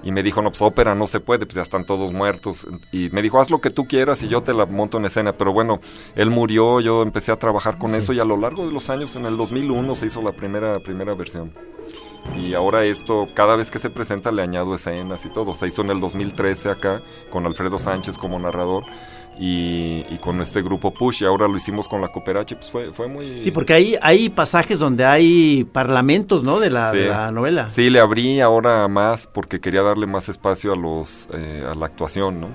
y 0.02 0.12
me 0.12 0.22
dijo, 0.22 0.42
no, 0.42 0.50
pues 0.50 0.62
ópera 0.62 0.94
no 0.94 1.06
se 1.06 1.20
puede, 1.20 1.46
pues 1.46 1.56
ya 1.56 1.62
están 1.62 1.84
todos 1.84 2.12
muertos. 2.12 2.66
Y 2.92 3.08
me 3.10 3.22
dijo, 3.22 3.40
haz 3.40 3.50
lo 3.50 3.60
que 3.60 3.70
tú 3.70 3.86
quieras 3.86 4.22
y 4.22 4.28
yo 4.28 4.42
te 4.42 4.52
la 4.52 4.66
monto 4.66 4.98
en 4.98 5.06
escena. 5.06 5.32
Pero 5.32 5.52
bueno, 5.52 5.80
él 6.14 6.30
murió, 6.30 6.80
yo 6.80 7.02
empecé 7.02 7.32
a 7.32 7.36
trabajar 7.36 7.78
con 7.78 7.94
eso 7.94 8.12
y 8.12 8.20
a 8.20 8.24
lo 8.24 8.36
largo 8.36 8.66
de 8.66 8.72
los 8.72 8.90
años, 8.90 9.16
en 9.16 9.26
el 9.26 9.36
2001 9.36 9.96
se 9.96 10.06
hizo 10.06 10.22
la 10.22 10.32
primera, 10.32 10.80
primera 10.80 11.14
versión. 11.14 11.52
Y 12.36 12.54
ahora 12.54 12.84
esto, 12.84 13.28
cada 13.34 13.56
vez 13.56 13.70
que 13.70 13.78
se 13.78 13.90
presenta 13.90 14.30
le 14.30 14.42
añado 14.42 14.74
escenas 14.74 15.24
y 15.24 15.30
todo. 15.30 15.54
Se 15.54 15.66
hizo 15.66 15.82
en 15.82 15.90
el 15.90 16.00
2013 16.00 16.70
acá, 16.70 17.02
con 17.30 17.46
Alfredo 17.46 17.78
Sánchez 17.78 18.18
como 18.18 18.38
narrador. 18.38 18.84
Y, 19.40 20.04
y 20.10 20.18
con 20.18 20.40
este 20.40 20.62
grupo 20.62 20.92
Push, 20.92 21.22
y 21.22 21.24
ahora 21.24 21.46
lo 21.46 21.56
hicimos 21.56 21.86
con 21.86 22.00
la 22.00 22.08
Cooperache, 22.08 22.56
pues 22.56 22.70
fue, 22.70 22.92
fue 22.92 23.06
muy... 23.06 23.40
Sí, 23.40 23.52
porque 23.52 23.72
hay, 23.72 23.96
hay 24.02 24.30
pasajes 24.30 24.80
donde 24.80 25.04
hay 25.04 25.62
parlamentos, 25.62 26.42
¿no? 26.42 26.58
De 26.58 26.70
la, 26.70 26.90
de 26.90 27.06
la 27.06 27.30
novela. 27.30 27.70
Sí, 27.70 27.88
le 27.88 28.00
abrí 28.00 28.40
ahora 28.40 28.88
más 28.88 29.28
porque 29.28 29.60
quería 29.60 29.82
darle 29.82 30.06
más 30.06 30.28
espacio 30.28 30.72
a 30.72 30.76
los 30.76 31.28
eh, 31.32 31.62
a 31.70 31.74
la 31.74 31.86
actuación, 31.86 32.40
¿no? 32.40 32.48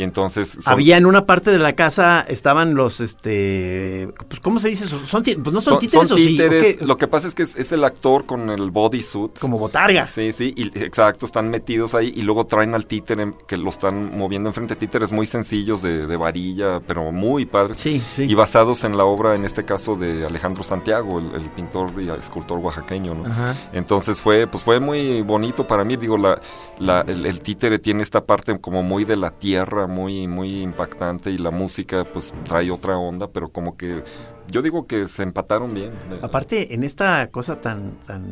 Y 0.00 0.02
entonces 0.02 0.56
son- 0.62 0.72
Había 0.72 0.96
en 0.96 1.04
una 1.04 1.26
parte 1.26 1.50
de 1.50 1.58
la 1.58 1.74
casa 1.74 2.24
estaban 2.26 2.74
los 2.74 3.00
este 3.00 4.08
pues 4.28 4.40
cómo 4.40 4.58
se 4.58 4.68
dice 4.68 4.88
Son- 4.88 5.06
son 5.06 5.22
pues 5.22 5.54
no 5.54 5.60
son, 5.60 5.78
títeres 5.78 6.10
o 6.10 6.16
sí, 6.16 6.22
¿o 6.24 6.26
títeres. 6.28 6.76
qué? 6.76 6.86
Lo 6.86 6.96
que 6.96 7.06
pasa 7.06 7.28
es 7.28 7.34
que 7.34 7.42
es, 7.42 7.54
es 7.56 7.70
el 7.72 7.84
actor 7.84 8.24
con 8.24 8.48
el 8.48 8.70
bodysuit. 8.70 9.38
como 9.38 9.58
botarga. 9.58 10.06
Sí, 10.06 10.32
sí, 10.32 10.54
y, 10.56 10.68
exacto, 10.82 11.26
están 11.26 11.50
metidos 11.50 11.94
ahí 11.94 12.12
y 12.16 12.22
luego 12.22 12.46
traen 12.46 12.74
al 12.74 12.86
títere 12.86 13.34
que 13.46 13.58
lo 13.58 13.68
están 13.68 14.16
moviendo 14.16 14.48
enfrente. 14.48 14.74
Títeres 14.74 15.12
muy 15.12 15.26
sencillos 15.26 15.82
de, 15.82 16.06
de 16.06 16.16
varilla, 16.16 16.80
pero 16.80 17.12
muy 17.12 17.44
padres. 17.44 17.76
Sí, 17.78 18.02
sí. 18.16 18.22
Y 18.22 18.34
basados 18.34 18.84
en 18.84 18.96
la 18.96 19.04
obra, 19.04 19.34
en 19.34 19.44
este 19.44 19.66
caso, 19.66 19.96
de 19.96 20.24
Alejandro 20.24 20.62
Santiago, 20.64 21.18
el, 21.18 21.34
el 21.34 21.50
pintor 21.50 21.90
y 22.00 22.08
escultor 22.08 22.58
oaxaqueño, 22.58 23.14
¿no? 23.14 23.26
Ajá. 23.26 23.54
Entonces 23.74 24.18
fue, 24.20 24.46
pues 24.46 24.64
fue 24.64 24.80
muy 24.80 25.20
bonito 25.20 25.66
para 25.66 25.84
mí. 25.84 25.96
Digo, 25.96 26.16
la, 26.16 26.40
la- 26.78 27.02
el, 27.06 27.26
el 27.26 27.40
títere 27.40 27.78
tiene 27.78 28.02
esta 28.02 28.24
parte 28.24 28.58
como 28.60 28.82
muy 28.82 29.04
de 29.04 29.16
la 29.16 29.30
tierra, 29.30 29.86
muy, 29.90 30.26
muy 30.26 30.60
impactante, 30.62 31.30
y 31.30 31.38
la 31.38 31.50
música, 31.50 32.04
pues 32.04 32.32
trae 32.44 32.70
otra 32.70 32.96
onda, 32.96 33.28
pero 33.28 33.50
como 33.50 33.76
que 33.76 34.02
yo 34.48 34.62
digo 34.62 34.86
que 34.86 35.06
se 35.08 35.22
empataron 35.22 35.74
bien. 35.74 35.90
Aparte 36.22 36.74
en 36.74 36.82
esta 36.82 37.30
cosa 37.30 37.60
tan 37.60 37.98
tan 38.06 38.24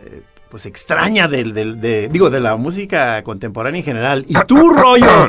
eh, 0.00 0.22
pues 0.50 0.64
extraña 0.66 1.28
del, 1.28 1.52
del 1.52 1.80
de, 1.80 2.08
digo 2.08 2.30
de 2.30 2.40
la 2.40 2.56
música 2.56 3.22
contemporánea 3.22 3.80
en 3.80 3.84
general 3.84 4.24
y 4.28 4.34
tu 4.46 4.70
rollo 4.74 5.28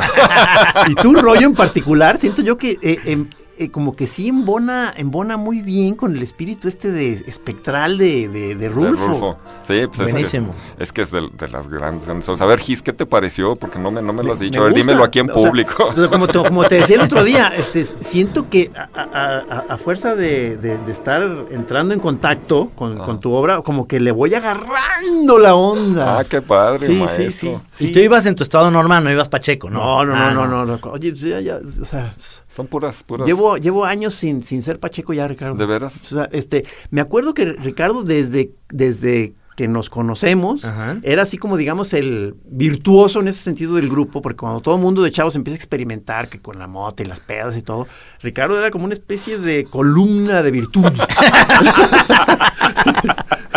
y 0.87 0.95
tu 0.95 1.13
rollo 1.13 1.47
en 1.47 1.55
particular 1.55 2.17
siento 2.17 2.41
yo 2.41 2.57
que 2.57 2.77
eh, 2.81 2.97
em- 3.05 3.29
eh, 3.59 3.69
como 3.71 3.95
que 3.95 4.07
sí 4.07 4.29
embona 4.29 4.91
embona 4.97 5.37
muy 5.37 5.61
bien 5.61 5.93
con 5.95 6.15
el 6.15 6.23
espíritu 6.23 6.67
este 6.67 6.91
de 6.91 7.13
espectral 7.13 7.97
de, 7.97 8.27
de, 8.27 8.39
de 8.49 8.55
De 8.55 8.69
Rulfo. 8.69 9.37
Sí, 9.67 9.81
pues 9.87 9.99
es 9.99 10.05
que- 10.07 10.11
Buenísimo. 10.11 10.55
Es 10.79 10.91
que 10.91 11.03
es 11.03 11.11
de, 11.11 11.29
de 11.37 11.47
las 11.49 11.69
grandes. 11.69 12.05
canciones. 12.07 12.41
A 12.41 12.45
ver, 12.45 12.59
Gis, 12.59 12.81
¿qué 12.81 12.93
te 12.93 13.05
pareció? 13.05 13.55
Porque 13.55 13.77
no 13.77 13.91
me, 13.91 14.01
no 14.01 14.13
me 14.13 14.23
lo 14.23 14.33
has 14.33 14.39
dicho. 14.39 14.59
me 14.59 14.65
A 14.65 14.69
ver, 14.69 14.73
dímelo 14.75 15.03
aquí 15.03 15.19
en 15.19 15.29
O 15.29 15.33
sea, 15.35 15.43
público. 15.43 15.89
pero 15.95 16.09
como, 16.09 16.27
te, 16.27 16.37
como 16.39 16.67
te 16.67 16.75
decía 16.75 16.95
el 16.95 17.01
otro 17.03 17.23
día, 17.23 17.47
este, 17.55 17.85
siento 17.99 18.49
que 18.49 18.71
a, 18.75 18.89
a- 18.99 19.37
a- 19.59 19.65
a 19.73 19.77
fuerza 19.77 20.15
de, 20.15 20.57
de- 20.57 20.77
de 20.79 20.91
estar 20.91 21.21
entrando 21.51 21.93
en 21.93 21.99
contacto 21.99 22.71
con, 22.75 22.97
con 22.97 23.19
tu 23.19 23.33
obra, 23.33 23.61
como 23.61 23.87
que 23.87 23.99
le 23.99 24.11
voy 24.11 24.33
agarrando 24.33 25.37
la 25.37 25.55
onda. 25.55 26.19
ah, 26.19 26.23
qué 26.23 26.41
padre, 26.41 26.85
Sí, 26.85 27.01
sí, 27.09 27.31
sí. 27.31 27.57
Y 27.79 27.91
tú 27.91 27.99
ibas 27.99 28.25
en 28.25 28.35
tu 28.35 28.43
estado 28.43 28.71
normal, 28.71 29.03
no 29.03 29.11
ibas 29.11 29.29
Pacheco, 29.29 29.69
¿no? 29.69 29.79
No, 29.79 30.05
no, 30.05 30.15
Ah, 30.15 30.31
no, 30.33 30.47
no, 30.47 30.65
no, 30.65 30.77
no. 30.77 30.91
Oye, 30.91 31.13
ya, 31.13 31.39
ya, 31.41 31.57
o 31.81 31.85
sea, 31.85 32.13
Son 32.49 32.67
puras, 32.67 33.03
puras. 33.03 33.27
llevo, 33.27 33.48
llevo 33.57 33.85
años 33.85 34.13
sin, 34.13 34.43
sin 34.43 34.61
ser 34.61 34.79
Pacheco 34.79 35.13
ya, 35.13 35.27
Ricardo. 35.27 35.55
¿De 35.55 35.65
veras? 35.65 35.95
O 36.03 36.05
sea, 36.05 36.29
este, 36.31 36.65
me 36.89 37.01
acuerdo 37.01 37.33
que 37.33 37.45
Ricardo 37.45 38.03
desde, 38.03 38.51
desde 38.69 39.33
que 39.59 39.67
nos 39.67 39.89
conocemos, 39.89 40.63
Ajá. 40.63 40.99
era 41.03 41.23
así 41.23 41.37
como 41.37 41.57
digamos 41.57 41.93
el 41.93 42.35
virtuoso 42.45 43.19
en 43.19 43.27
ese 43.27 43.41
sentido 43.41 43.75
del 43.75 43.89
grupo, 43.89 44.21
porque 44.21 44.37
cuando 44.37 44.61
todo 44.61 44.75
el 44.75 44.81
mundo 44.81 45.01
de 45.01 45.11
chavos 45.11 45.35
empieza 45.35 45.55
a 45.55 45.57
experimentar 45.57 46.29
que 46.29 46.39
con 46.39 46.57
la 46.57 46.67
mota 46.67 47.03
y 47.03 47.05
las 47.05 47.19
pedas 47.19 47.57
y 47.57 47.61
todo, 47.61 47.85
Ricardo 48.21 48.57
era 48.57 48.71
como 48.71 48.85
una 48.85 48.93
especie 48.93 49.37
de 49.37 49.65
columna 49.65 50.41
de 50.43 50.51
virtud. 50.51 50.85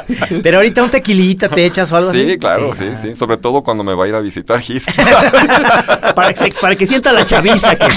Pero 0.42 0.58
ahorita 0.58 0.82
un 0.82 0.90
tequilita 0.90 1.48
te 1.48 1.64
echas 1.64 1.90
o 1.92 1.96
algo 1.96 2.10
así. 2.10 2.24
Sí, 2.32 2.38
claro, 2.38 2.74
sí, 2.74 2.84
sí, 3.00 3.14
Sobre 3.14 3.36
todo 3.36 3.62
cuando 3.62 3.84
me 3.84 3.94
va 3.94 4.04
a 4.04 4.08
ir 4.08 4.14
a 4.14 4.20
visitar 4.20 4.60
Gis. 4.60 4.86
para, 6.14 6.32
que 6.32 6.36
se- 6.36 6.60
para 6.60 6.76
que 6.76 6.86
sienta 6.86 7.12
la 7.12 7.24
chaviza. 7.24 7.76
que- 7.76 7.86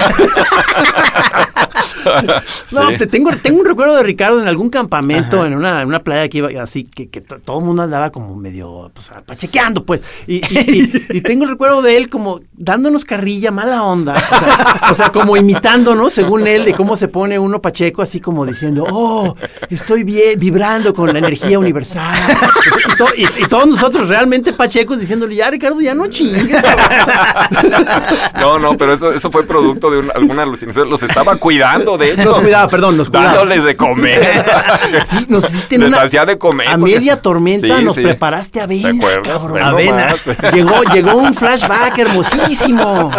No, 2.72 2.89
Sí. 2.91 2.98
te 2.98 3.08
tengo, 3.08 3.32
tengo 3.41 3.60
un 3.62 3.66
recuerdo 3.66 3.96
de 3.96 4.04
Ricardo 4.04 4.39
en 4.41 4.48
algún 4.48 4.70
campamento, 4.70 5.43
en 5.46 5.56
una, 5.56 5.82
en 5.82 5.88
una 5.88 6.04
playa 6.04 6.28
que 6.30 6.38
iba 6.39 6.50
así, 6.62 6.84
que, 6.84 7.10
que 7.10 7.22
to- 7.22 7.39
todo 7.39 7.60
el 7.60 7.66
mundo 7.66 7.82
andaba 7.82 8.12
como 8.12 8.36
medio, 8.36 8.91
pues, 8.93 9.12
pachequeando, 9.26 9.84
pues. 9.86 10.04
Y, 10.28 10.36
y- 10.36 10.91
y- 11.12 11.18
y 11.18 11.22
tengo 11.22 11.46
el 11.46 11.50
recuerdo 11.52 11.82
de 11.82 11.98
él 11.98 12.10
como 12.10 12.41
dándonos 12.54 13.06
carrilla, 13.06 13.50
mala 13.52 13.82
onda. 13.84 14.14
O 14.16 14.20
sea, 14.20 14.91
o 14.91 14.96
sea, 14.96 15.12
como 15.12 15.36
imitándonos, 15.38 16.14
según 16.14 16.46
él, 16.48 16.66
de 16.66 16.74
cómo 16.74 16.96
se 16.96 17.08
pone 17.08 17.39
uno 17.39 17.62
pacheco, 17.62 18.02
así 18.02 18.20
como 18.20 18.46
diciendo, 18.46 18.86
oh, 18.89 19.36
estoy 19.70 20.04
bien, 20.04 20.39
vibrando 20.39 20.93
con 20.93 21.12
la 21.12 21.20
energía 21.20 21.58
universal. 21.60 21.85
Y, 21.86 22.96
to- 22.98 23.16
y- 23.16 23.44
y 23.44 23.48
todos 23.48 23.68
nosotros 23.68 24.08
realmente 24.10 24.54
pachecos 24.54 25.00
diciéndole, 25.00 25.36
ya, 25.36 25.50
Ricardo, 25.52 25.80
ya 25.82 25.94
no 25.96 26.08
chingues. 26.08 26.62
cabrón". 26.62 26.86
O 27.02 27.06
sea, 27.06 28.32
No, 28.40 28.60
no, 28.60 28.78
pero 28.78 28.94
eso, 28.94 29.12
eso 29.12 29.30
fue 29.32 29.44
producto 29.46 29.92
de 29.92 30.00
un- 30.00 30.12
alguna 30.16 30.44
alucinación. 30.44 30.90
Los 30.90 31.04
estaba 31.04 31.36
cuidando, 31.36 31.98
de 31.98 32.12
hecho. 32.14 32.24
Nos 32.26 32.40
cuidaba, 32.40 32.68
perdón, 32.68 32.98
nos 32.98 33.10
cuidaba. 33.10 33.28
Dándoles 33.36 33.64
de 33.64 33.76
comer. 33.76 34.46
Sí, 35.08 35.26
nos 35.28 35.46
hiciste 35.52 35.78
Les 35.78 35.90
una- 35.90 36.02
hacía 36.04 36.26
de 36.26 36.38
comer. 36.38 36.68
A 36.68 36.78
porque- 36.78 36.96
media 36.96 37.22
tormenta 37.22 37.78
Sí, 37.78 37.84
nos 37.84 37.96
sí. 37.96 38.02
preparaste 38.02 38.62
avena, 38.62 38.92
¿Te 38.92 38.98
acuerdas? 38.98 39.28
cabrón. 39.28 39.54
Ve 39.54 39.62
Avena. 39.62 40.08
nomás. 40.08 40.54
Llegó, 40.54 40.84
llegó 40.94 41.16
un 41.18 41.34
flashback 41.34 41.98
hermosísimo. 42.00 43.12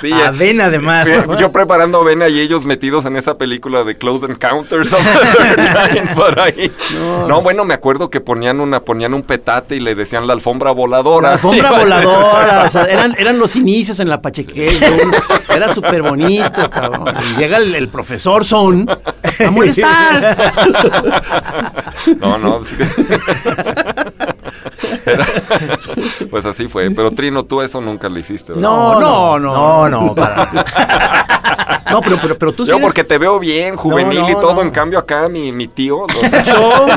Sí, 0.00 0.12
Avena, 0.12 0.66
además. 0.66 1.06
fui- 1.26 1.36
Yo 1.38 1.52
preparando 1.52 1.98
avena 2.00 2.28
y 2.28 2.40
ellos 2.40 2.64
metidos 2.64 3.04
en 3.06 3.16
esa 3.16 3.36
película 3.36 3.84
de 3.84 3.96
Close 3.96 4.26
Encounters 4.26 4.92
of 4.92 5.00
the 5.02 5.54
Third 5.56 5.92
Kind 5.92 6.14
por 6.14 6.38
ahí. 6.40 6.72
No, 7.28 7.40
bueno, 7.42 7.64
me 7.64 7.74
acuerdo 7.82 8.10
que 8.10 8.20
ponían 8.20 8.60
una, 8.60 8.78
ponían 8.78 9.12
un 9.12 9.22
petate 9.24 9.74
y 9.74 9.80
le 9.80 9.96
decían 9.96 10.28
la 10.28 10.34
alfombra 10.34 10.70
voladora. 10.70 11.26
La 11.30 11.32
alfombra 11.34 11.72
voladora, 11.80 12.62
o 12.64 12.68
sea, 12.68 12.84
eran, 12.88 13.16
eran 13.18 13.40
los 13.40 13.56
inicios 13.56 13.98
en 13.98 14.08
la 14.08 14.22
uno. 15.02 15.16
Era 15.52 15.74
súper 15.74 16.00
bonito, 16.02 16.70
cabrón. 16.70 17.12
Y 17.32 17.38
llega 17.40 17.56
el, 17.56 17.74
el 17.74 17.88
profesor 17.88 18.44
Son 18.44 18.88
a 18.88 19.50
molestar. 19.50 20.52
No, 22.20 22.38
no. 22.38 22.60
Era- 25.06 25.26
pues 26.30 26.44
así 26.46 26.68
fue. 26.68 26.90
Pero 26.90 27.10
Trino, 27.10 27.44
tú 27.44 27.60
eso 27.62 27.80
nunca 27.80 28.08
le 28.08 28.20
hiciste, 28.20 28.52
¿verdad? 28.52 28.62
No, 28.62 29.00
no, 29.00 29.38
No, 29.38 29.88
no, 29.88 30.14
para. 30.14 30.48
No, 31.90 32.00
pero, 32.00 32.16
pero, 32.22 32.38
pero 32.38 32.52
tú 32.54 32.64
sí 32.64 32.70
Yo 32.70 32.76
eres- 32.76 32.86
porque 32.86 33.04
te 33.04 33.18
veo 33.18 33.38
bien, 33.38 33.76
juvenil 33.76 34.20
No, 34.20 34.28
y 34.30 34.32
no, 34.32 34.38
todo, 34.40 34.54
no. 34.54 34.62
en 34.62 34.70
cambio 34.70 34.98
acá 34.98 35.28
mi, 35.28 35.52
mi 35.52 35.68
tío, 35.68 36.06
sea, 36.30 36.42
Yo, 36.42 36.86
no, 36.86 36.96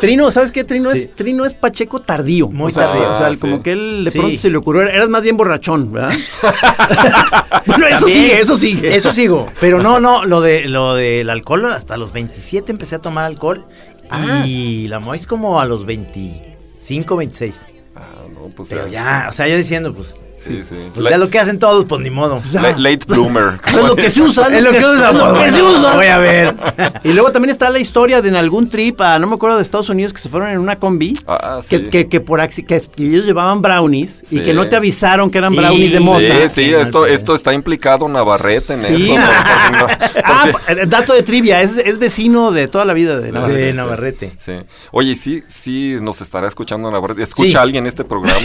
Trino, 0.00 0.30
¿sabes 0.30 0.52
qué? 0.52 0.64
Trino 0.64 0.90
Sí. 0.92 0.98
es 0.98 1.14
Trino 1.14 1.44
es 1.44 1.54
Pacheco 1.54 2.00
tardío. 2.00 2.48
Muy 2.48 2.70
O 2.70 2.74
sea, 2.74 2.86
tardío. 2.88 3.10
O 3.10 3.14
sea, 3.16 3.36
como 3.38 3.62
que 3.62 3.72
él 3.72 4.02
de 4.04 4.10
pronto 4.12 4.38
se 4.38 4.50
le 4.50 4.56
ocurrió. 4.56 4.82
Eras 4.82 5.08
más 5.08 5.22
bien 5.22 5.36
borrachón, 5.36 5.92
¿verdad? 5.92 6.12
bueno, 7.66 7.86
eso 7.86 8.00
También. 8.06 8.22
sigue, 8.22 8.38
eso 8.40 8.56
sigue. 8.56 8.96
Eso 8.96 9.12
sigo. 9.12 9.50
Pero 9.60 9.82
no, 9.82 10.00
no, 10.00 10.24
lo 10.24 10.40
de 10.40 10.66
lo 10.66 10.94
del 10.94 11.30
alcohol, 11.30 11.72
hasta 11.72 11.96
los 11.96 12.12
27 12.12 12.70
empecé 12.70 12.96
a 12.96 12.98
tomar 13.00 13.24
alcohol. 13.24 13.64
Ah. 14.10 14.44
Y 14.46 14.88
la 14.88 15.00
Mois 15.00 15.26
como 15.26 15.60
a 15.60 15.64
los 15.64 15.84
25, 15.86 17.16
26. 17.16 17.66
Ah, 17.96 18.00
no, 18.32 18.48
pues 18.54 18.68
Pero 18.68 18.86
ya, 18.86 19.26
o 19.28 19.32
sea, 19.32 19.48
yo 19.48 19.56
diciendo, 19.56 19.92
pues, 19.94 20.14
Sí, 20.38 20.62
sí. 20.68 20.76
pues 20.92 21.02
La- 21.04 21.10
ya 21.10 21.18
lo 21.18 21.28
que 21.30 21.38
hacen 21.38 21.58
todos, 21.58 21.84
pues 21.86 22.00
ni 22.02 22.10
modo. 22.10 22.42
la- 22.52 22.76
late 22.78 23.00
bloomer. 23.06 23.58
Es 23.66 23.72
lo 23.74 23.96
que 23.96 24.10
se 24.10 24.22
usa, 24.22 24.46
Es 24.56 24.62
lo 24.62 24.70
que 24.70 24.78
usa, 24.78 25.10
es 25.10 25.16
lo 25.16 25.34
que 25.34 25.50
se 25.50 25.62
usa. 25.62 25.94
Voy 25.96 26.06
a 26.06 26.18
ver. 26.18 26.54
Y 27.04 27.12
luego 27.12 27.32
también 27.32 27.50
está 27.50 27.70
la 27.70 27.78
historia 27.78 28.20
de 28.22 28.28
en 28.28 28.36
algún 28.36 28.68
trip, 28.68 29.00
a, 29.00 29.18
no 29.18 29.26
me 29.26 29.34
acuerdo 29.34 29.56
de 29.56 29.62
Estados 29.62 29.88
Unidos, 29.88 30.12
que 30.12 30.18
se 30.20 30.28
fueron 30.28 30.50
en 30.50 30.58
una 30.58 30.76
combi. 30.78 31.18
Ah, 31.26 31.60
que, 31.68 31.78
sí. 31.78 31.84
que, 31.84 32.08
que 32.08 32.20
por 32.20 32.40
acci- 32.40 32.66
que, 32.66 32.80
que 32.80 33.04
ellos 33.04 33.24
llevaban 33.24 33.62
brownies 33.62 34.22
y 34.30 34.40
que 34.40 34.52
no 34.54 34.68
te 34.68 34.76
avisaron 34.76 35.30
que 35.30 35.38
eran 35.38 35.54
brownies 35.54 35.92
de 35.92 36.00
mota. 36.00 36.48
Sí, 36.48 36.54
sí, 36.66 36.74
esto, 36.74 37.06
esto 37.06 37.34
está 37.34 37.52
implicado 37.54 38.08
Navarrete 38.08 38.74
en 38.74 38.80
Sí. 38.80 38.94
esto. 38.94 39.16
¿no? 39.18 39.26
Por 39.26 39.60
si 39.66 39.72
no- 39.72 39.86
Ah, 40.24 40.46
por 40.52 40.78
eh, 40.78 40.86
dato 40.86 41.12
de 41.14 41.22
trivia, 41.22 41.60
es, 41.62 41.76
es 41.78 41.98
vecino 41.98 42.50
de 42.50 42.68
toda 42.68 42.84
la 42.84 42.92
vida 42.94 43.18
de 43.18 43.30
Navarrete. 43.32 43.60
De 43.62 43.70
sí, 43.70 43.76
Navarrete. 43.76 44.32
Sí. 44.38 44.52
Oye, 44.90 45.16
sí, 45.16 45.42
sí, 45.48 45.96
nos 46.00 46.20
estará 46.20 46.48
escuchando 46.48 46.90
Navarrete. 46.90 47.22
¿Escucha 47.22 47.50
Sí. 47.50 47.56
alguien 47.56 47.86
este 47.86 48.04
programa? 48.04 48.36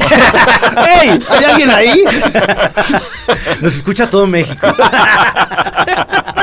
¡Ey! 1.02 1.20
¿Hay 1.30 1.44
alguien 1.44 1.70
ahí? 1.72 1.81
Nos 3.62 3.76
escucha 3.76 4.10
todo 4.10 4.28
México. 4.28 4.68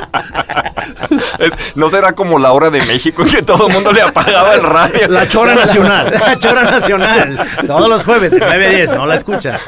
Es- 1.39 1.53
¿No 1.74 1.89
será 1.89 2.12
como 2.12 2.39
la 2.39 2.53
hora 2.53 2.70
de 2.70 2.80
México 2.86 3.22
en 3.22 3.28
que 3.28 3.43
todo 3.43 3.68
el 3.68 3.72
mundo 3.74 3.93
le 3.93 4.03
apagaba 4.03 4.55
el 4.55 4.62
radio? 4.62 5.09
La 5.09 5.28
chora 5.28 5.55
nacional. 5.55 6.12
La 6.28 6.39
Chora 6.39 6.62
Nacional. 6.62 7.39
Todos 7.66 7.89
los 7.89 8.05
jueves 8.05 8.30
de 8.32 8.39
9 8.41 8.66
a 8.66 8.70
10, 8.70 8.91
no 8.93 9.07
la 9.07 9.14
escucha. 9.16 9.59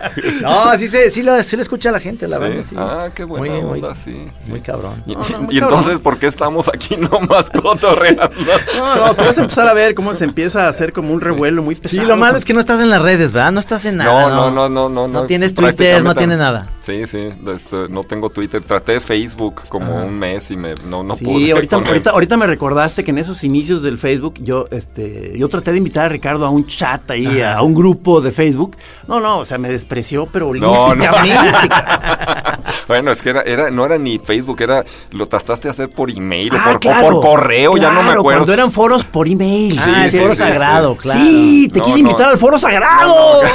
No, 0.43 0.73
sí, 0.79 0.89
se, 0.89 1.11
sí, 1.11 1.23
la, 1.23 1.43
sí 1.43 1.57
la 1.57 1.63
escucha 1.63 1.91
la 1.93 2.01
gente, 2.01 2.27
la 2.29 2.37
Sí. 2.37 2.43
verdad. 2.43 2.65
Sí. 2.69 2.75
Ah, 2.79 3.09
qué 3.15 3.25
buena 3.25 3.55
Muy, 3.55 3.63
muy- 3.63 3.81
onda, 3.83 3.95
sí, 3.95 4.29
sí. 4.45 4.51
Muy 4.51 4.61
cabrón. 4.61 5.03
Y, 5.07 5.15
No, 5.15 5.21
no, 5.21 5.41
muy 5.43 5.57
y 5.57 5.61
cabrón. 5.61 5.79
entonces, 5.79 6.01
¿por 6.01 6.19
qué 6.19 6.27
estamos 6.27 6.69
aquí 6.69 6.97
nomás 7.11 7.51
cotorreando? 7.51 8.29
No, 8.77 8.97
no, 9.07 9.15
tú 9.15 9.25
vas 9.25 9.39
a 9.39 9.41
empezar 9.43 9.69
a 9.69 9.75
ver 9.75 9.95
cómo 9.95 10.15
se 10.15 10.25
empieza 10.25 10.67
a 10.67 10.69
hacer 10.69 10.93
como 10.93 11.13
un 11.13 11.21
revuelo 11.21 11.63
muy 11.63 11.75
Sí, 11.77 11.81
pesado. 11.83 12.09
lo 12.09 12.17
malo 12.17 12.39
es 12.39 12.45
que 12.45 12.53
no 12.55 12.61
estás 12.61 12.81
en 12.81 12.91
las 12.91 13.03
redes, 13.03 13.33
¿verdad? 13.33 13.53
No 13.53 13.61
estás 13.61 13.85
en 13.85 13.97
nada. 13.99 14.11
No, 14.29 14.51
no, 14.51 14.51
no, 14.51 14.69
no, 14.69 14.89
no. 14.89 15.09
No 15.09 15.27
tienes 15.27 15.55
Twitter, 15.55 16.03
no 16.03 16.15
tienes 16.15 16.39
nada. 16.39 16.67
Sí, 16.81 17.07
sí, 17.07 17.31
este, 17.55 17.89
no 17.89 18.03
tengo 18.03 18.31
Twitter. 18.31 18.63
Traté 18.65 19.01
Facebook 19.01 19.63
como 19.69 19.97
un 20.05 20.19
mes 20.19 20.51
y 20.51 20.57
me, 20.57 20.75
no, 20.87 21.03
no 21.03 21.15
Sí, 21.17 21.25
pude. 21.25 21.60
Ahorita, 21.61 21.77
ahorita, 21.77 22.11
ahorita 22.11 22.37
me 22.37 22.47
recordaste 22.47 23.05
que 23.05 23.11
en 23.11 23.19
esos 23.19 23.45
inicios 23.45 23.83
del 23.83 23.99
Facebook 23.99 24.35
yo, 24.41 24.67
este, 24.71 25.39
yo 25.39 25.49
traté 25.49 25.73
de 25.73 25.79
invitar 25.79 26.07
a 26.07 26.09
Ricardo 26.09 26.47
a 26.47 26.51
un 26.51 26.67
chat 26.67 27.11
ahí, 27.11 27.41
a 27.41 27.61
un 27.63 27.75
grupo 27.75 28.21
de 28.21 28.33
Facebook. 28.33 28.77
No, 29.07 29.21
no, 29.21 29.39
o 29.39 29.45
sea, 29.45 29.59
me 29.59 29.69
despreció, 29.69 30.27
pero 30.27 30.53
No, 30.55 30.95
no. 30.95 31.05
bueno, 32.89 33.11
es 33.13 33.23
que 33.23 33.31
era, 33.31 33.43
era, 33.43 33.71
no 33.71 33.85
era 33.85 33.99
ni 33.99 34.19
Facebook, 34.19 34.61
era, 34.63 34.85
lo 35.13 35.27
trataste 35.27 35.69
de 35.69 35.73
hacer 35.73 35.91
por 35.91 36.11
email 36.11 36.55
o, 36.55 36.59
Ah, 36.59 36.65
por, 36.65 36.77
o 36.77 36.81
claro, 36.81 37.09
por 37.09 37.21
correo, 37.21 37.77
ya 37.77 37.91
no 37.91 38.03
me 38.03 38.11
acuerdo. 38.11 38.23
Cuando 38.23 38.53
eran 38.53 38.71
foros 38.73 39.05
por 39.05 39.29
email. 39.29 39.79
Ah, 39.79 40.05
el 40.05 40.11
sí, 40.11 40.19
foro 40.19 40.35
sí, 40.35 40.43
sagrado, 40.43 40.93
sí. 40.95 40.99
claro. 41.01 41.21
Sí, 41.21 41.69
te 41.73 41.79
No, 41.79 41.85
quise 41.85 41.99
invitar 42.01 42.29
al 42.29 42.39
foro 42.39 42.59
sagrado. 42.59 43.41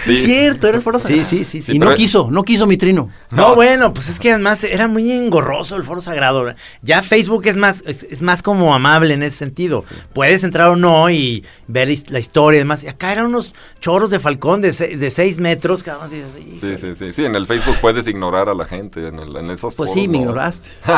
Sí. 0.00 0.16
Cierto, 0.16 0.66
era 0.66 0.76
el 0.78 0.82
foro 0.82 0.98
sagrado. 0.98 1.24
Sí, 1.24 1.38
sí, 1.38 1.44
sí, 1.44 1.62
sí. 1.62 1.76
Y 1.76 1.78
no 1.78 1.94
quiso, 1.94 2.28
no 2.30 2.42
quiso 2.42 2.66
mi 2.66 2.76
trino. 2.76 3.10
No, 3.30 3.54
bueno, 3.54 3.92
pues 3.92 4.08
es 4.08 4.18
que 4.18 4.30
además 4.30 4.64
era 4.64 4.88
muy 4.88 5.10
engorroso 5.12 5.76
el 5.76 5.82
foro 5.82 6.00
sagrado. 6.00 6.46
Ya 6.82 7.02
Facebook 7.02 7.46
es 7.46 7.56
más, 7.56 7.82
es, 7.86 8.04
es 8.04 8.22
más 8.22 8.42
como 8.42 8.74
amable 8.74 9.14
en 9.14 9.22
ese 9.22 9.36
sentido. 9.36 9.84
Puedes 10.12 10.42
entrar 10.44 10.68
o 10.70 10.76
no 10.76 11.10
y 11.10 11.44
ver 11.68 11.88
la 11.88 11.92
his- 11.94 12.10
la 12.10 12.18
historia 12.18 12.58
y 12.58 12.60
demás. 12.60 12.82
Y 12.84 12.88
acá 12.88 13.12
eran 13.12 13.26
unos 13.26 13.52
choros 13.80 14.10
de 14.10 14.18
falcón 14.20 14.60
de, 14.62 14.72
se- 14.72 14.96
de 14.96 15.10
seis 15.10 15.38
metros. 15.38 15.86
así, 15.86 16.20
así, 16.22 16.58
Sí, 16.58 16.76
sí, 16.76 16.94
sí, 16.94 17.12
sí, 17.12 17.24
en 17.24 17.34
el 17.34 17.46
Facebook 17.46 17.76
puedes 17.80 18.06
ignorar 18.06 18.48
a 18.48 18.54
la 18.54 18.64
gente, 18.64 19.08
en, 19.08 19.18
el- 19.18 19.36
en 19.36 19.50
esos 19.50 19.74
Pues 19.74 19.90
foros 19.90 20.02
sí, 20.02 20.08
me 20.08 20.18
no. 20.18 20.22
ignoraste. 20.24 20.68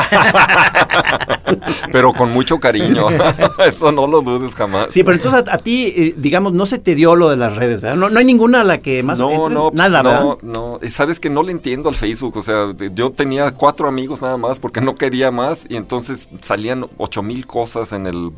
Pero 1.91 2.13
con 2.13 2.31
mucho 2.31 2.59
cariño, 2.59 3.07
eso 3.65 3.91
no 3.91 4.07
lo 4.07 4.21
dudes 4.21 4.55
jamás. 4.55 4.87
Sí, 4.91 5.03
pero 5.03 5.15
entonces 5.17 5.43
a, 5.47 5.55
a 5.55 5.57
ti, 5.57 5.93
eh, 5.95 6.13
digamos, 6.17 6.53
no 6.53 6.65
se 6.65 6.79
te 6.79 6.95
dio 6.95 7.15
lo 7.15 7.29
de 7.29 7.37
las 7.37 7.55
redes, 7.55 7.81
¿verdad? 7.81 7.97
No, 7.97 8.09
no 8.09 8.19
hay 8.19 8.25
ninguna 8.25 8.61
a 8.61 8.63
la 8.63 8.79
que 8.79 8.92
más 9.01 9.17
No, 9.17 9.49
no, 9.49 9.71
pues, 9.71 9.75
nada, 9.75 10.03
¿verdad? 10.03 10.23
no, 10.23 10.79
no. 10.81 10.91
Sabes 10.91 11.19
que 11.19 11.29
no 11.29 11.41
le 11.41 11.51
entiendo 11.51 11.89
al 11.89 11.95
Facebook. 11.95 12.37
O 12.37 12.43
sea, 12.43 12.73
yo 12.93 13.11
tenía 13.11 13.51
cuatro 13.51 13.87
amigos 13.87 14.21
nada 14.21 14.37
más 14.37 14.59
porque 14.59 14.81
no 14.81 14.95
quería 14.95 15.31
más 15.31 15.65
y 15.69 15.77
entonces 15.77 16.29
salían 16.41 16.85
ocho 16.97 17.23
mil 17.23 17.47
cosas 17.47 17.93
en 17.93 18.05
el 18.05 18.31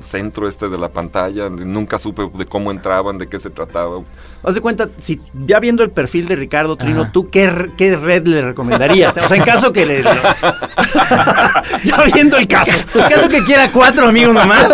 centro 0.00 0.48
este 0.48 0.68
de 0.68 0.78
la 0.78 0.90
pantalla. 0.90 1.48
Nunca 1.48 1.98
supe 1.98 2.30
de 2.34 2.44
cómo 2.44 2.70
entraban, 2.70 3.18
de 3.18 3.28
qué 3.28 3.38
se 3.38 3.50
trataba. 3.50 4.02
Haz 4.42 4.54
de 4.54 4.60
cuenta, 4.60 4.88
si 5.00 5.20
ya 5.46 5.58
viendo 5.58 5.82
el 5.82 5.90
perfil 5.90 6.26
de 6.26 6.36
Ricardo 6.36 6.76
Trino, 6.76 7.10
¿tú 7.10 7.28
qué, 7.28 7.70
qué 7.76 7.96
red 7.96 8.26
le 8.26 8.40
recomendarías? 8.40 9.16
O 9.16 9.26
sea, 9.28 9.36
en 9.36 9.42
caso 9.42 9.72
que 9.72 9.84
le... 9.84 10.02
ya 11.84 12.02
viendo 12.14 12.36
el 12.36 12.46
caso. 12.46 12.76
En 12.94 13.08
caso 13.08 13.28
que 13.28 13.42
quiera 13.44 13.68
cuatro 13.72 14.08
amigos 14.08 14.32
nomás. 14.34 14.68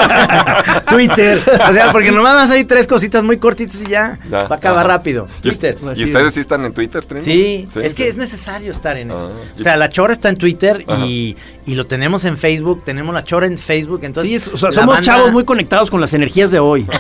Twitter. 0.90 1.40
O 1.68 1.72
sea, 1.72 1.92
porque 1.92 2.12
nomás 2.12 2.50
ahí 2.50 2.64
tres 2.64 2.86
cositas 2.86 3.22
muy 3.24 3.38
cortitas 3.38 3.80
y 3.80 3.86
ya. 3.86 4.18
Ya, 4.30 4.44
va 4.44 4.54
a 4.56 4.58
acabar 4.58 4.86
rápido. 4.86 5.28
¿Y, 5.38 5.42
Twitter. 5.48 5.78
y 5.96 6.04
ustedes 6.04 6.34
sí 6.34 6.40
están 6.40 6.64
en 6.66 6.72
Twitter, 6.74 7.04
Trino? 7.04 7.24
Sí, 7.24 7.66
es 7.82 7.94
que 7.94 8.08
es 8.08 8.16
necesario 8.16 8.70
estar 8.70 8.96
en 8.98 9.10
eso. 9.12 9.32
Ah, 9.34 9.52
o 9.58 9.62
sea, 9.62 9.76
la 9.78 9.88
chora 9.88 10.12
está 10.12 10.28
en 10.28 10.36
Twitter 10.36 10.84
y, 11.04 11.36
y 11.66 11.74
lo 11.74 11.86
tenemos 11.86 12.24
en 12.26 12.36
Facebook, 12.36 12.82
tenemos 12.84 13.14
la 13.14 13.24
chora 13.24 13.46
en 13.46 13.56
Facebook, 13.58 14.00
entonces 14.04 14.28
Sí, 14.28 14.34
es- 14.36 14.48
o 14.48 14.56
sea, 14.58 14.68
la 14.70 14.74
somos 14.74 14.94
banda- 14.96 15.02
chavos 15.06 15.32
muy 15.32 15.44
conectados 15.44 15.90
con 15.90 16.00
las 16.00 16.12
energías 16.14 16.50
de 16.50 16.58
hoy. 16.58 16.86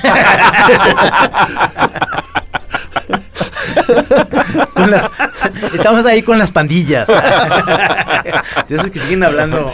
con 4.74 4.90
las- 4.90 5.08
estamos 5.74 6.04
ahí 6.06 6.22
con 6.22 6.38
las 6.38 6.50
pandillas. 6.50 7.06
Entonces 8.68 8.90
que 8.90 9.00
siguen 9.00 9.22
hablando. 9.24 9.70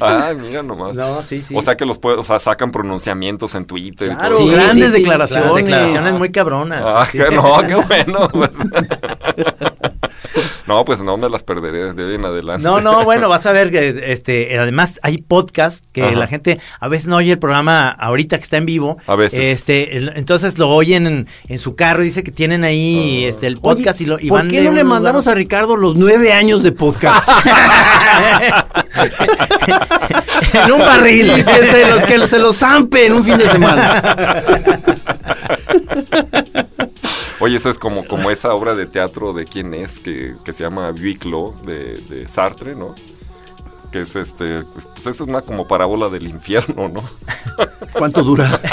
Ah, 0.00 0.32
mira 0.38 0.62
nomás. 0.62 0.96
No, 0.96 1.22
sí, 1.22 1.42
sí. 1.42 1.54
O 1.56 1.62
sea 1.62 1.74
que 1.76 1.84
los 1.84 1.98
puede, 1.98 2.16
o 2.18 2.24
sea, 2.24 2.38
sacan 2.38 2.70
pronunciamientos 2.70 3.54
en 3.54 3.66
Twitter. 3.66 4.12
y 4.12 4.16
Claro, 4.16 4.36
todo. 4.36 4.46
Sí, 4.48 4.52
grandes 4.54 4.92
declaraciones. 4.92 5.44
claro, 5.44 5.56
declaraciones 5.56 6.14
muy 6.14 6.30
cabronas. 6.30 6.82
Ah, 6.84 7.06
sí. 7.10 7.18
que 7.18 7.30
no, 7.30 7.60
qué 7.66 7.74
bueno. 8.04 8.28
pues. 8.30 8.50
No, 10.66 10.84
pues 10.84 11.00
no 11.00 11.16
me 11.16 11.28
las 11.28 11.42
perderé 11.42 11.92
de 11.94 12.04
hoy 12.04 12.14
en 12.16 12.24
adelante. 12.24 12.62
No, 12.62 12.80
no, 12.80 13.04
bueno, 13.04 13.28
vas 13.28 13.46
a 13.46 13.52
ver 13.52 13.70
que 13.70 14.02
este, 14.12 14.58
además 14.58 14.98
hay 15.02 15.18
podcast 15.18 15.84
que 15.92 16.02
Ajá. 16.02 16.12
la 16.16 16.26
gente 16.26 16.60
a 16.80 16.88
veces 16.88 17.08
no 17.08 17.16
oye 17.16 17.32
el 17.32 17.38
programa 17.38 17.88
ahorita 17.90 18.36
que 18.38 18.44
está 18.44 18.56
en 18.56 18.66
vivo. 18.66 18.98
A 19.06 19.16
veces. 19.16 19.40
Este, 19.40 19.96
el- 19.96 20.12
entonces 20.16 20.58
lo 20.58 20.68
oyen 20.70 21.06
en, 21.06 21.28
en 21.48 21.58
su 21.58 21.76
carro 21.76 22.02
y 22.02 22.06
dice 22.06 22.22
que 22.24 22.32
tienen 22.32 22.64
ahí 22.64 23.24
este 23.24 23.46
el 23.46 23.58
podcast 23.58 24.00
y 24.00 24.06
lo 24.06 24.18
y 24.20 24.28
¿Por 24.28 24.40
van 24.40 24.48
qué 24.50 24.62
no 24.62 24.72
le 24.72 24.84
mandamos 24.84 25.24
lugar- 25.26 25.36
a 25.36 25.38
Ricardo 25.38 25.76
los 25.76 25.96
nueve 25.96 26.32
años 26.32 26.62
de 26.62 26.72
podcast? 26.72 27.28
en 30.52 30.72
un 30.72 30.78
barril. 30.80 31.30
Y 31.38 31.42
que 31.44 31.62
se 31.64 31.86
los, 31.88 32.04
que 32.04 32.26
se 32.26 32.38
los 32.38 32.56
zampe 32.56 33.06
en 33.06 33.12
un 33.14 33.24
fin 33.24 33.38
de 33.38 33.48
semana. 33.48 34.42
Oye, 37.38 37.56
eso 37.56 37.68
es 37.68 37.78
como, 37.78 38.06
como 38.06 38.30
esa 38.30 38.54
obra 38.54 38.74
de 38.74 38.86
teatro 38.86 39.34
de 39.34 39.44
quién 39.44 39.74
es, 39.74 39.98
que, 39.98 40.36
que 40.42 40.52
se 40.54 40.62
llama 40.62 40.90
Huis 40.90 41.18
Clos, 41.18 41.60
de, 41.62 41.98
de 41.98 42.26
Sartre, 42.28 42.74
¿no? 42.74 42.94
Que 43.96 44.02
es 44.02 44.14
este, 44.14 44.62
pues 44.92 45.06
es 45.06 45.20
una 45.22 45.40
como 45.40 45.66
parábola 45.66 46.10
del 46.10 46.28
infierno, 46.28 46.90
¿no? 46.90 47.02
¿Cuánto 47.92 48.22
dura? 48.22 48.60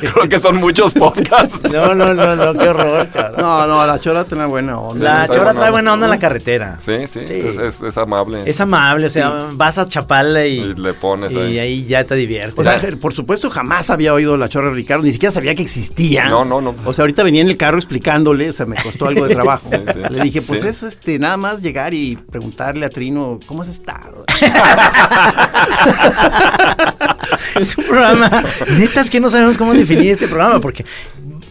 Creo 0.00 0.28
que 0.28 0.38
son 0.38 0.56
muchos 0.58 0.94
podcasts. 0.94 1.60
No, 1.72 1.92
no, 1.92 2.14
no, 2.14 2.36
no, 2.36 2.56
qué 2.56 2.68
horror. 2.68 3.08
No, 3.36 3.66
no, 3.66 3.84
la 3.84 3.98
chora 3.98 4.24
tiene 4.24 4.44
buena 4.46 4.78
onda. 4.78 5.26
La 5.26 5.26
chora 5.28 5.54
trae 5.54 5.72
buena 5.72 5.92
onda 5.94 6.06
en 6.06 6.10
la 6.10 6.18
carretera. 6.20 6.78
Sí, 6.80 7.06
sí, 7.08 7.20
Sí. 7.26 7.32
Es, 7.32 7.56
es- 7.56 7.82
es 7.82 7.98
amable. 7.98 8.42
Es 8.48 8.60
amable, 8.60 9.08
o 9.08 9.10
sea, 9.10 9.48
vas 9.54 9.76
a 9.78 9.88
Chapala 9.88 10.46
y, 10.46 10.58
Y 10.60 10.74
le 10.74 10.94
pones 10.94 11.32
y 11.32 11.36
ahí. 11.38 11.58
ahí 11.58 11.84
ya 11.86 12.04
te 12.04 12.14
diviertes. 12.14 12.58
O 12.58 12.62
sea, 12.62 12.80
por 13.00 13.12
supuesto, 13.14 13.50
jamás 13.50 13.90
había 13.90 14.14
oído 14.14 14.36
la 14.36 14.48
chora 14.48 14.68
de 14.68 14.74
Ricardo, 14.76 15.02
ni 15.02 15.10
siquiera 15.10 15.32
sabía 15.32 15.56
que 15.56 15.62
existía. 15.62 16.28
No, 16.28 16.44
no, 16.44 16.60
no. 16.60 16.76
O 16.84 16.92
sea, 16.92 17.02
ahorita 17.02 17.24
venía 17.24 17.40
en 17.42 17.48
el 17.48 17.56
carro 17.56 17.78
explicándole, 17.78 18.50
o 18.50 18.52
sea, 18.52 18.66
me 18.66 18.76
costó 18.80 19.06
algo 19.08 19.26
de 19.26 19.34
trabajo. 19.34 19.68
Sí, 19.68 19.78
sí. 19.92 19.98
Le 20.10 20.20
dije, 20.22 20.42
pues 20.42 20.60
Sí. 20.60 20.68
es 20.68 20.84
este, 20.84 21.18
nada 21.18 21.36
más 21.36 21.60
llegar 21.60 21.92
y 21.92 22.14
preguntarle 22.16 22.86
a 22.86 22.90
Trino, 22.90 23.40
¿cómo 23.46 23.62
has 23.62 23.68
estado? 23.68 24.22
es 27.60 27.78
un 27.78 27.84
programa. 27.84 28.44
Neta 28.76 29.00
es 29.00 29.10
que 29.10 29.20
no 29.20 29.30
sabemos 29.30 29.58
cómo 29.58 29.74
definir 29.74 30.10
este 30.10 30.28
programa 30.28 30.60
porque 30.60 30.84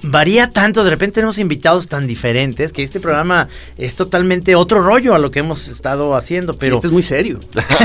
varía 0.01 0.51
tanto, 0.51 0.83
de 0.83 0.89
repente 0.89 1.15
tenemos 1.15 1.37
invitados 1.37 1.87
tan 1.87 2.07
diferentes 2.07 2.73
que 2.73 2.83
este 2.83 2.99
programa 2.99 3.47
es 3.77 3.95
totalmente 3.95 4.55
otro 4.55 4.81
rollo 4.81 5.13
a 5.15 5.19
lo 5.19 5.31
que 5.31 5.39
hemos 5.39 5.67
estado 5.67 6.15
haciendo, 6.15 6.55
pero... 6.57 6.75
este 6.75 6.87
es 6.87 6.93
muy 6.93 7.03
serio. 7.03 7.39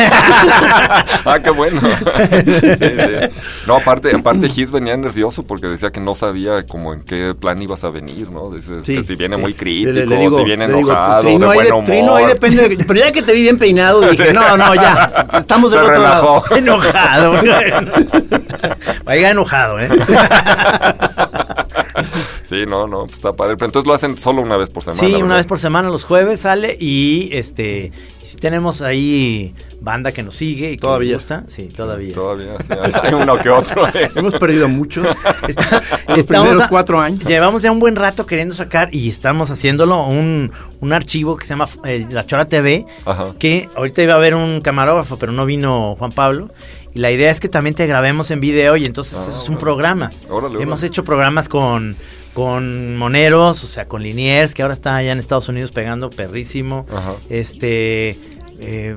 ah, 1.25 1.39
qué 1.43 1.51
bueno. 1.51 1.81
Sí, 1.81 2.53
sí. 2.79 3.31
No, 3.67 3.77
aparte, 3.77 4.15
aparte 4.15 4.49
Gis 4.49 4.71
venía 4.71 4.97
nervioso 4.97 5.43
porque 5.43 5.67
decía 5.69 5.91
que 5.91 6.01
no 6.01 6.15
sabía 6.15 6.67
como 6.67 6.93
en 6.95 7.03
qué 7.03 7.35
plan 7.39 7.61
ibas 7.63 7.85
a 7.85 7.91
venir, 7.91 8.31
¿no? 8.31 8.51
Dice, 8.51 8.73
Sí, 8.85 8.97
que 8.97 9.05
si 9.05 9.15
viene 9.17 9.37
sí. 9.37 9.43
muy 9.43 9.55
crítico, 9.55 9.93
le 9.93 10.17
digo- 10.17 10.39
si 10.39 10.45
viene 10.45 10.67
digo, 10.67 10.81
enojado, 10.81 11.23
Trino, 11.23 11.39
de 11.47 11.53
ahí 11.53 11.55
buen 11.57 11.67
de- 11.67 11.73
humor. 11.73 11.85
Trino, 11.87 12.15
ahí 12.17 12.27
depende 12.27 12.69
de- 12.69 12.85
pero 12.85 13.01
ya 13.01 13.13
que 13.13 13.23
te 13.23 13.33
vi 13.33 13.43
bien 13.43 13.59
peinado, 13.59 14.01
dije, 14.11 14.33
no, 14.33 14.57
no, 14.57 14.75
ya, 14.75 15.27
estamos 15.39 15.71
del 15.71 15.81
Se 15.81 15.85
otro 15.87 15.97
relajó. 16.03 16.45
lado. 16.49 16.57
enojado. 16.57 17.33
Vaya 19.05 19.31
enojado, 19.33 19.81
¿eh? 19.81 19.89
Sí, 22.53 22.67
no, 22.67 22.87
no, 22.87 23.01
pues 23.05 23.13
está 23.15 23.33
padre. 23.33 23.57
Pero 23.57 23.67
entonces 23.67 23.87
lo 23.87 23.95
hacen 23.95 24.19
solo 24.19 24.43
una 24.43 24.59
vez 24.59 24.69
por 24.69 24.83
semana. 24.83 25.01
Sí, 25.01 25.23
una 25.23 25.37
vez 25.37 25.47
por 25.47 25.59
semana 25.59 25.89
los 25.89 26.05
jueves 26.05 26.41
sale 26.41 26.77
y 26.79 27.31
este 27.33 27.93
y 28.23 28.27
si 28.27 28.37
tenemos 28.37 28.83
ahí 28.83 29.55
banda 29.81 30.13
que 30.13 30.23
nos 30.23 30.37
sigue 30.37 30.73
y 30.73 30.77
que 30.77 30.83
Todavía. 30.83 31.13
nos 31.15 31.23
gusta, 31.23 31.45
sí, 31.49 31.69
todavía. 31.75 32.15
Todavía, 32.15 32.57
sí, 32.61 32.75
hay- 33.03 33.15
uno 33.15 33.37
que 33.39 33.49
otro. 33.49 33.89
¿eh? 33.95 34.11
Hemos 34.15 34.35
perdido 34.35 34.67
a 34.67 34.69
muchos. 34.69 35.07
Está- 35.49 35.83
Los 36.15 36.27
primeros 36.27 36.61
a- 36.61 36.69
cuatro 36.69 37.01
años. 37.01 37.25
Llevamos 37.25 37.63
ya 37.63 37.73
un 37.73 37.81
buen 37.81 37.97
rato 37.97 38.27
queriendo 38.27 38.55
sacar 38.55 38.95
y 38.95 39.09
estamos 39.09 39.51
haciéndolo 39.51 40.05
un, 40.07 40.53
un 40.81 40.93
archivo 40.93 41.37
que 41.37 41.45
se 41.47 41.51
llama 41.55 41.69
eh, 41.87 42.07
La 42.11 42.27
Chora 42.27 42.45
TV, 42.45 42.85
Ajá. 43.07 43.33
que 43.39 43.69
ahorita 43.75 44.03
iba 44.03 44.13
a 44.13 44.17
haber 44.17 44.35
un 44.35 44.61
camarógrafo, 44.61 45.17
pero 45.19 45.33
no 45.33 45.47
vino 45.47 45.97
Juan 45.99 46.13
Pablo. 46.13 46.51
Y 46.95 46.99
la 46.99 47.11
idea 47.11 47.31
es 47.31 47.41
que 47.41 47.49
también 47.49 47.75
te 47.75 47.87
grabemos 47.87 48.31
en 48.31 48.41
video 48.41 48.77
y 48.77 48.85
entonces 48.85 49.19
Ah, 49.19 49.23
eso 49.23 49.31
es 49.31 49.49
un 49.49 49.55
órale. 49.55 49.61
programa. 49.61 50.11
Órale, 50.29 50.63
Hemos 50.63 50.81
órale. 50.81 50.87
hecho 50.89 51.03
programas 51.05 51.49
con, 51.49 51.97
con 52.33 52.97
Moneros, 52.97 53.63
o 53.63 53.67
sea, 53.67 53.87
con 53.87 54.03
Liniers, 54.03 54.55
que 54.55 54.63
ahora 54.63 54.75
está 54.75 54.97
allá 54.97 55.13
en 55.13 55.19
Estados 55.19 55.49
Unidos 55.49 55.73
pegando 55.73 56.11
perrísimo. 56.11 56.87
Ajá. 56.91 57.15
Este, 57.29 58.19
eh, 58.59 58.97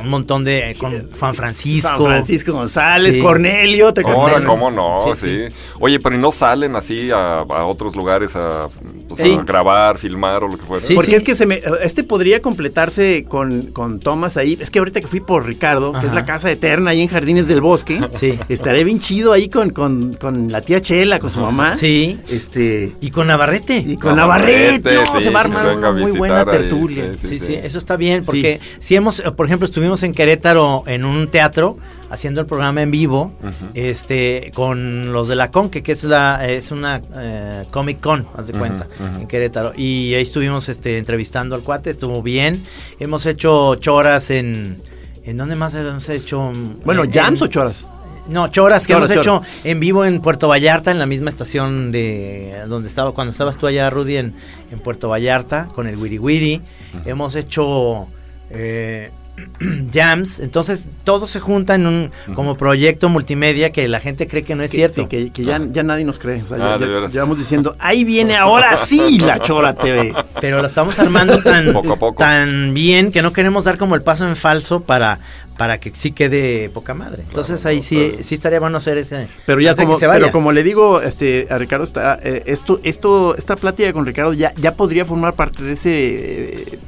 un 0.00 0.08
montón 0.08 0.44
de, 0.44 0.76
con 0.78 1.10
Juan 1.18 1.34
Francisco. 1.34 1.88
San 1.88 2.00
Francisco 2.04 2.52
González, 2.52 3.14
Sí. 3.14 3.20
Cornelio, 3.20 3.92
te 3.94 4.02
Ahora. 4.02 4.44
¿cómo 4.44 4.70
no? 4.70 5.14
Sí, 5.14 5.20
Sí, 5.48 5.54
Oye, 5.80 5.98
pero 6.00 6.14
¿y 6.16 6.18
no 6.18 6.30
salen 6.32 6.76
así 6.76 7.10
a, 7.10 7.38
a 7.40 7.64
otros 7.66 7.96
lugares 7.96 8.36
a, 8.36 8.68
pues, 9.08 9.20
Sí. 9.20 9.36
a 9.38 9.42
grabar, 9.42 9.98
filmar 9.98 10.44
o 10.44 10.48
lo 10.48 10.58
que 10.58 10.64
fuera? 10.64 10.84
Sí, 10.84 10.94
Porque 10.94 11.16
es 11.16 11.22
que 11.22 11.34
se 11.34 11.46
me, 11.46 11.60
este 11.82 12.04
podría 12.04 12.40
completarse 12.42 13.24
con, 13.28 13.66
con 13.72 14.00
Thomas 14.00 14.36
ahí. 14.36 14.56
Es 14.60 14.70
que 14.70 14.78
ahorita 14.78 15.00
que 15.00 15.06
fui 15.08 15.20
por 15.20 15.46
Ricardo, 15.46 15.92
que 15.92 16.06
es 16.06 16.12
la 16.14 16.24
casa 16.24 16.50
eterna 16.50 16.90
ahí 16.92 17.00
en 17.00 17.08
Jardines 17.08 17.48
del 17.48 17.60
Bosque, 17.60 18.00
Sí. 18.12 18.38
estaré 18.48 18.84
bien 18.84 18.98
chido 19.00 19.32
ahí 19.32 19.48
con, 19.48 19.70
con, 19.70 20.14
con 20.14 20.52
la 20.52 20.60
tía 20.62 20.80
Chela, 20.80 21.18
con 21.18 21.30
su 21.30 21.40
mamá. 21.40 21.76
Sí. 21.76 22.18
Este. 22.28 22.92
Y 23.00 23.10
con 23.10 23.26
Navarrete. 23.26 23.78
Y 23.78 23.96
con 23.96 24.16
Navarrete, 24.16 24.94
no, 24.94 25.06
sí, 25.18 25.20
se 25.24 25.30
va 25.30 25.40
a 25.40 25.42
armar 25.44 25.76
una 25.76 25.90
muy 25.92 26.12
buena 26.12 26.40
ahí, 26.40 26.46
tertulia. 26.46 27.12
Sí, 27.16 27.38
sí, 27.38 27.40
sí. 27.40 27.54
eso 27.54 27.78
está 27.78 27.96
bien, 27.96 28.22
porque 28.24 28.60
si 28.80 28.96
hemos, 28.96 29.20
eh, 29.20 29.30
por 29.30 29.46
ejemplo, 29.46 29.66
estuvimos 29.66 30.02
en 30.02 30.12
Querétaro 30.14 30.82
en 30.88 31.04
un 31.04 31.28
teatro 31.28 31.78
haciendo 32.10 32.40
el 32.40 32.46
programa 32.48 32.82
en 32.82 32.90
vivo, 32.90 33.32
este, 33.74 34.50
con 34.54 35.12
los 35.12 35.28
de 35.28 35.36
la 35.36 35.52
Conque, 35.52 35.82
que 35.82 35.92
es 35.92 36.02
la, 36.02 36.44
es 36.48 36.72
una 36.72 37.00
eh, 37.14 37.64
Comic 37.70 38.00
Con, 38.00 38.26
haz 38.36 38.48
de 38.48 38.52
cuenta, 38.54 38.88
en 39.20 39.28
Querétaro. 39.28 39.72
Y 39.76 40.12
ahí 40.14 40.22
estuvimos 40.22 40.68
este, 40.68 40.98
entrevistando 40.98 41.54
al 41.54 41.62
cuate, 41.62 41.90
estuvo 41.90 42.20
bien. 42.22 42.64
Hemos 42.98 43.26
hecho 43.26 43.76
choras 43.76 44.30
en, 44.30 44.82
¿en 45.24 45.36
dónde 45.36 45.54
más 45.54 45.74
hemos 45.76 46.08
hecho? 46.08 46.52
Bueno, 46.84 47.04
En- 47.04 47.12
¿jams 47.12 47.40
en- 47.40 47.44
o 47.46 47.48
choras? 47.48 47.86
No, 48.28 48.48
choras 48.48 48.86
que 48.86 48.92
Choras, 48.92 49.10
hemos 49.10 49.24
choras. 49.24 49.48
hecho 49.48 49.68
en 49.68 49.80
vivo 49.80 50.04
en 50.04 50.20
Puerto 50.20 50.46
Vallarta, 50.48 50.90
en 50.90 50.98
la 50.98 51.06
misma 51.06 51.30
estación 51.30 51.90
de 51.90 52.62
donde 52.68 52.88
estaba, 52.88 53.12
cuando 53.12 53.30
estabas 53.32 53.56
tú 53.56 53.66
allá, 53.66 53.88
Rudy, 53.90 54.16
en, 54.16 54.34
en 54.70 54.78
Puerto 54.78 55.08
Vallarta, 55.08 55.68
con 55.74 55.86
el 55.86 55.96
Wiri 55.96 56.18
Wiri. 56.18 56.60
Hemos 57.06 57.34
hecho 57.34 58.06
eh, 58.50 59.10
jams, 59.92 60.38
entonces 60.40 60.86
todo 61.04 61.26
se 61.26 61.40
junta 61.40 61.74
en 61.74 61.86
un 61.86 62.10
como 62.34 62.56
proyecto 62.56 63.08
multimedia 63.08 63.72
que 63.72 63.88
la 63.88 63.98
gente 64.00 64.26
cree 64.28 64.42
que 64.42 64.54
no 64.54 64.62
es 64.62 64.70
Que- 64.70 64.76
cierto. 64.76 65.02
sí, 65.02 65.08
que, 65.08 65.30
que 65.30 65.44
ya, 65.44 65.58
ya 65.70 65.82
nadie 65.82 66.04
nos 66.04 66.18
cree. 66.18 66.42
O 66.42 66.46
sea, 66.46 66.58
ya- 66.58 66.74
Ah, 66.74 66.78
de 66.78 66.86
ya, 66.86 66.92
veras. 66.92 67.12
ya 67.12 67.20
vamos 67.22 67.38
diciendo, 67.38 67.74
ahí 67.78 68.04
viene 68.04 68.36
ahora 68.36 68.76
sí 68.76 69.18
la 69.18 69.38
Chora 69.40 69.74
TV. 69.74 70.12
Pero 70.40 70.60
lo 70.60 70.66
estamos 70.66 70.98
armando 70.98 71.38
tan, 71.42 71.72
Poco 71.72 71.94
a 71.94 71.96
poco. 71.98 72.18
tan 72.22 72.74
bien 72.74 73.10
que 73.12 73.22
no 73.22 73.32
queremos 73.32 73.64
dar 73.64 73.78
como 73.78 73.94
el 73.94 74.02
paso 74.02 74.28
en 74.28 74.36
falso 74.36 74.80
para, 74.82 75.20
para 75.56 75.78
que 75.80 75.90
sí 75.94 76.12
quede 76.12 76.68
poca 76.68 76.92
madre. 76.92 77.22
Entonces 77.26 77.64
ahí 77.64 77.76
no, 77.78 77.82
sí, 77.82 78.12
sí 78.20 78.34
estaría 78.34 78.60
bueno 78.60 78.76
hacer 78.76 78.98
ese. 78.98 79.26
Pero 79.46 79.60
ya 79.62 79.74
como, 79.74 79.94
que 79.94 80.00
se 80.00 80.06
vaya. 80.06 80.20
pero 80.20 80.32
como 80.32 80.52
le 80.52 80.62
digo 80.62 81.00
este, 81.00 81.46
a 81.48 81.56
Ricardo, 81.56 81.84
está, 81.84 82.18
eh, 82.22 82.42
esto, 82.44 82.78
esto, 82.84 83.36
esta 83.38 83.56
plática 83.56 83.90
con 83.94 84.04
Ricardo 84.04 84.34
ya, 84.34 84.52
ya 84.56 84.74
podría 84.74 85.06
formar 85.06 85.34
parte 85.34 85.62
de 85.62 85.72
ese 85.72 85.90
eh, 85.94 86.78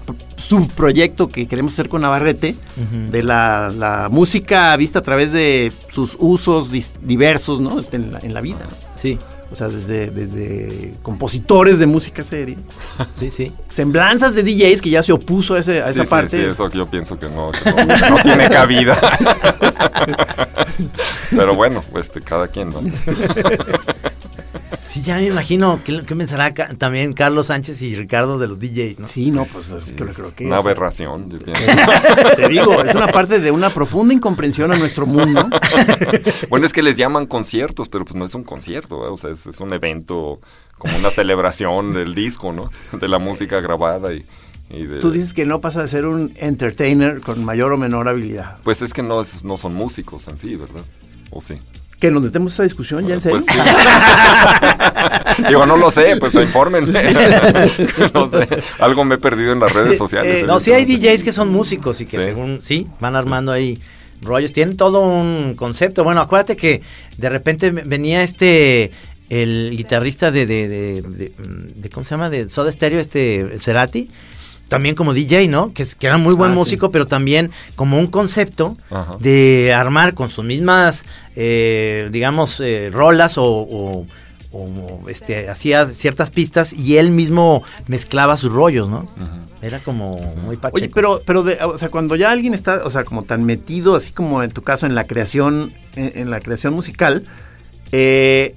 subproyecto 0.47 1.29
que 1.29 1.47
queremos 1.47 1.73
hacer 1.75 1.89
con 1.89 2.03
Navarrete, 2.03 2.55
de 3.11 3.23
la, 3.23 3.73
la 3.77 4.09
música 4.11 4.77
vista 4.77 4.99
a 4.99 5.03
través 5.03 5.33
de 5.33 5.73
sus 5.93 6.17
usos 6.19 6.69
diversos, 7.03 7.61
¿no? 7.61 7.79
Este, 7.81 7.97
en, 7.97 8.13
la, 8.13 8.19
en 8.21 8.35
la 8.35 8.41
vida, 8.41 8.61
¿no? 8.69 8.77
Sí, 8.97 9.19
O 9.51 9.55
sea, 9.55 9.69
desde, 9.69 10.11
desde 10.11 10.95
compositores 11.03 11.79
de 11.79 11.87
música 11.87 12.25
seria, 12.25 12.57
sí, 13.13 13.31
sí. 13.31 13.53
semblanzas 13.69 14.35
de 14.35 14.43
DJs 14.43 14.81
que 14.83 14.91
ya 14.91 15.03
se 15.03 15.13
opuso 15.13 15.55
a, 15.55 15.59
ese- 15.61 15.81
a 15.83 15.87
Sí, 15.87 15.91
esa 15.93 16.05
sí, 16.05 16.11
parte. 16.11 16.39
sí, 16.43 16.49
eso 16.51 16.69
que 16.71 16.79
yo 16.79 16.87
pienso 16.87 17.19
que 17.19 17.29
no, 17.29 17.53
que 17.53 17.71
no, 17.71 17.77
que 17.77 18.11
no 18.11 18.23
tiene 18.23 18.49
cabida. 18.49 18.99
Pero 21.31 21.55
bueno, 21.55 21.83
este, 21.99 22.21
cada 22.21 22.49
quien, 22.49 22.71
¿no? 22.71 22.81
Sí, 24.87 25.01
ya 25.01 25.15
me 25.17 25.25
imagino 25.27 25.81
qué, 25.85 26.03
qué 26.07 26.15
pensará 26.15 26.53
ca- 26.53 26.75
también 26.75 27.15
Carlos 27.15 27.47
Sánchez 27.47 27.81
y 27.83 27.95
Ricardo 27.97 28.39
de 28.39 28.47
los 28.47 28.59
DJs, 28.59 28.99
¿no? 28.99 29.07
Sí, 29.09 29.31
no, 29.31 29.45
pues 29.45 29.71
lo 29.71 29.97
creo 30.13 30.35
que 30.35 30.45
Una 30.47 30.57
aberración, 30.59 31.31
yo 31.31 31.39
pienso. 31.39 31.63
Te 32.37 32.49
digo, 32.49 32.83
es 32.85 32.95
una 32.95 33.07
parte 33.09 33.41
de 33.41 33.51
una 33.51 33.73
profunda 33.73 34.13
incomprensión 34.13 34.71
a 34.73 34.77
nuestro 34.77 35.07
mundo. 35.07 35.49
Bueno, 36.51 36.67
es 36.67 36.73
que 36.75 36.83
les 36.83 36.97
llaman 36.99 37.25
conciertos, 37.27 37.89
pero 37.89 38.05
pues 38.05 38.15
no 38.17 38.25
es 38.27 38.35
un 38.35 38.45
concierto, 38.45 38.99
¿verdad? 38.99 39.15
o 39.15 39.17
sea, 39.17 39.31
es, 39.31 39.47
es 39.47 39.61
un 39.61 39.73
evento 39.73 40.41
como 40.77 40.97
una 40.99 41.11
celebración 41.11 41.93
del 41.93 42.15
disco, 42.15 42.53
¿no? 42.53 42.71
De 42.99 43.09
la 43.09 43.19
música 43.19 43.61
grabada 43.61 44.13
y, 44.13 44.27
y 44.69 44.85
de... 44.85 44.99
Tú 44.99 45.11
dices 45.11 45.33
que 45.33 45.47
no 45.47 45.61
pasa 45.63 45.81
de 45.83 45.89
ser 45.89 46.05
un 46.05 46.35
entertainer 46.37 47.21
con 47.21 47.43
mayor 47.45 47.73
o 47.73 47.79
menor 47.79 48.09
habilidad. 48.09 48.59
Pues 48.65 48.83
es 48.83 48.93
que 48.93 49.03
no, 49.03 49.23
es- 49.23 49.43
no 49.45 49.57
son 49.57 49.73
músicos 49.75 50.29
en 50.29 50.39
sí, 50.39 50.55
¿verdad? 50.57 50.83
¿O 51.31 51.41
sí? 51.41 51.55
Que 52.03 52.11
nos 52.11 52.21
metemos 52.25 52.53
esa 52.53 52.65
discusión, 52.65 53.07
¿ya 53.07 53.15
en 53.15 53.21
serio? 53.21 53.39
Pues 53.39 53.47
sí. 53.57 55.43
Digo, 55.49 55.65
no 55.67 55.77
lo 55.77 55.89
sé, 55.93 56.17
pues 56.17 56.35
infórmenme. 56.35 56.91
no 58.15 58.27
sé, 58.27 58.49
algo 58.81 59.05
me 59.05 59.15
he 59.15 59.19
perdido 59.19 59.53
en 59.53 59.61
las 59.61 59.73
redes 59.73 59.97
sociales. 59.99 60.43
Eh, 60.43 60.45
No, 60.47 60.59
sí 60.59 60.73
hay. 60.73 60.85
DJs 60.85 61.23
que 61.23 61.31
son 61.33 61.51
músicos 61.51 62.01
y 62.01 62.07
que 62.07 62.19
Sí. 62.19 62.25
según, 62.25 62.59
sí, 62.61 62.89
van 62.99 63.15
armando 63.15 63.53
ahí 63.53 63.81
rollos. 64.21 64.53
Tienen 64.53 64.77
todo 64.77 65.01
un 65.01 65.55
concepto. 65.57 66.03
Bueno, 66.03 66.21
acuérdate 66.21 66.57
que 66.57 66.83
de 67.19 67.29
repente 67.29 67.71
venía 67.71 68.23
este, 68.23 68.91
el 69.31 69.71
guitarrista 69.71 70.33
de, 70.33 70.45
de, 70.45 70.69
de, 70.69 71.03
de- 71.03 71.33
de- 71.77 71.91
¿cómo 71.91 72.03
se 72.03 72.11
llama? 72.11 72.31
De 72.31 72.49
Soda 72.49 72.73
Stereo, 72.73 72.99
este, 72.99 73.59
Cerati. 73.61 74.11
También 74.73 74.95
como 74.95 75.15
DJ, 75.15 75.49
¿no? 75.49 75.73
Que, 75.73 75.83
es- 75.85 75.95
que 75.95 76.07
era 76.09 76.19
muy 76.19 76.35
buen 76.35 76.51
Ah, 76.51 76.55
sí. 76.55 76.59
músico, 76.59 76.91
pero 76.91 77.07
también 77.07 77.51
como 77.77 77.99
un 77.99 78.07
concepto 78.09 78.77
Ajá. 78.91 79.17
de 79.21 79.73
armar 79.73 80.15
con 80.15 80.29
sus 80.31 80.45
mismas, 80.45 81.05
eh, 81.37 82.09
digamos, 82.11 82.59
eh, 82.61 82.91
rolas 82.93 83.39
o, 83.39 83.45
o- 83.45 84.07
o, 84.55 85.01
este, 85.09 85.49
hacía 85.49 85.87
ciertas 85.87 86.31
pistas 86.31 86.73
y 86.75 86.97
él 86.99 87.11
mismo 87.11 87.65
mezclaba 87.87 88.37
sus 88.37 88.53
rollos, 88.53 88.89
¿no? 88.89 89.09
Era 89.63 89.79
como 89.79 90.19
muy 90.45 90.57
pacheco. 90.59 90.77
Oye, 90.77 90.91
pero, 90.95 91.23
pero 91.25 91.43
de- 91.43 91.57
o 91.65 91.79
sea, 91.79 91.89
cuando 91.89 92.17
ya 92.17 92.31
alguien 92.33 92.53
está, 92.53 92.83
o 92.85 92.91
sea, 92.91 93.05
como 93.05 93.23
tan 93.23 93.45
metido, 93.45 93.95
así 93.97 94.13
como 94.13 94.43
en 94.43 94.51
tu 94.51 94.63
caso, 94.63 94.85
en 94.87 94.95
la 94.95 95.07
creación, 95.07 95.73
en, 95.97 96.13
en 96.17 96.31
la 96.31 96.41
creación 96.41 96.75
musical, 96.75 97.25
eh, 97.93 98.55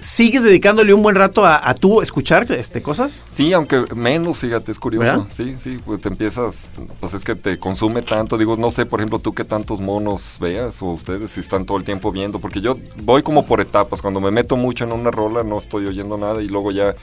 ¿sigues 0.00 0.42
dedicándole 0.42 0.92
un 0.92 1.02
buen 1.02 1.16
rato 1.16 1.44
a, 1.44 1.68
a 1.68 1.74
tú 1.74 2.02
escuchar 2.02 2.50
este, 2.52 2.82
cosas? 2.82 3.22
Sí, 3.30 3.52
aunque 3.52 3.84
menos, 3.94 4.38
fíjate, 4.38 4.72
es 4.72 4.78
curioso. 4.78 5.04
¿Verdad? 5.04 5.26
Sí, 5.30 5.54
sí, 5.58 5.80
pues 5.84 6.00
te 6.00 6.08
empiezas, 6.08 6.70
pues 7.00 7.14
es 7.14 7.24
que 7.24 7.34
te 7.34 7.58
consume 7.58 8.02
tanto. 8.02 8.38
Digo, 8.38 8.56
no 8.56 8.70
sé, 8.70 8.86
por 8.86 9.00
ejemplo, 9.00 9.18
tú 9.18 9.34
qué 9.34 9.44
tantos 9.44 9.80
monos 9.80 10.36
veas 10.40 10.80
o 10.82 10.86
ustedes 10.86 11.30
si 11.30 11.40
están 11.40 11.64
todo 11.64 11.78
el 11.78 11.84
tiempo 11.84 12.12
viendo, 12.12 12.38
porque 12.38 12.60
yo 12.60 12.76
voy 13.02 13.22
como 13.22 13.46
por 13.46 13.60
etapas. 13.60 14.02
Cuando 14.02 14.20
me 14.20 14.30
meto 14.30 14.56
mucho 14.56 14.84
en 14.84 14.92
una 14.92 15.10
rola 15.10 15.42
no 15.42 15.58
estoy 15.58 15.86
oyendo 15.86 16.16
nada 16.16 16.42
y 16.42 16.48
luego 16.48 16.70
ya 16.70 16.94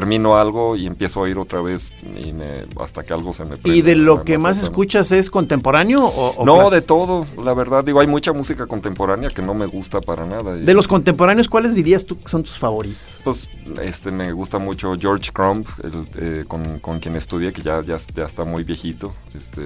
termino 0.00 0.36
algo 0.36 0.76
y 0.76 0.86
empiezo 0.86 1.24
a 1.24 1.28
ir 1.30 1.38
otra 1.38 1.62
vez 1.62 1.90
y 2.22 2.32
me, 2.34 2.66
hasta 2.82 3.02
que 3.02 3.14
algo 3.14 3.32
se 3.32 3.44
me 3.44 3.56
prende. 3.56 3.78
¿Y 3.78 3.80
de 3.80 3.94
lo 3.96 4.24
que 4.24 4.36
más 4.36 4.62
escuchas 4.62 5.10
es 5.10 5.30
contemporáneo 5.30 6.04
o, 6.04 6.34
o 6.36 6.44
No, 6.44 6.68
de 6.68 6.82
todo, 6.82 7.24
la 7.42 7.54
verdad. 7.54 7.82
Digo, 7.82 8.00
hay 8.00 8.06
mucha 8.06 8.34
música 8.34 8.66
contemporánea 8.66 9.30
que 9.30 9.40
no 9.40 9.54
me 9.54 9.64
gusta 9.64 10.02
para 10.02 10.26
nada. 10.26 10.58
y- 10.58 10.62
De 10.66 10.74
los 10.74 10.86
contemporáneos, 10.86 11.48
¿cuáles 11.48 11.74
dirías 11.74 12.04
tú 12.04 12.18
que 12.20 12.28
son 12.28 12.42
tus 12.42 12.58
favoritos? 12.58 13.22
Pues 13.24 13.48
este 13.82 14.10
me 14.10 14.32
gusta 14.32 14.58
mucho 14.58 14.94
George 14.98 15.30
Crumb, 15.32 15.66
el, 15.82 16.06
eh, 16.18 16.44
con, 16.46 16.78
con 16.80 16.98
quien 16.98 17.16
estudié, 17.16 17.52
que 17.54 17.62
ya, 17.62 17.80
ya, 17.82 17.96
ya 18.14 18.24
está 18.26 18.44
muy 18.44 18.64
viejito. 18.64 19.14
Este, 19.34 19.62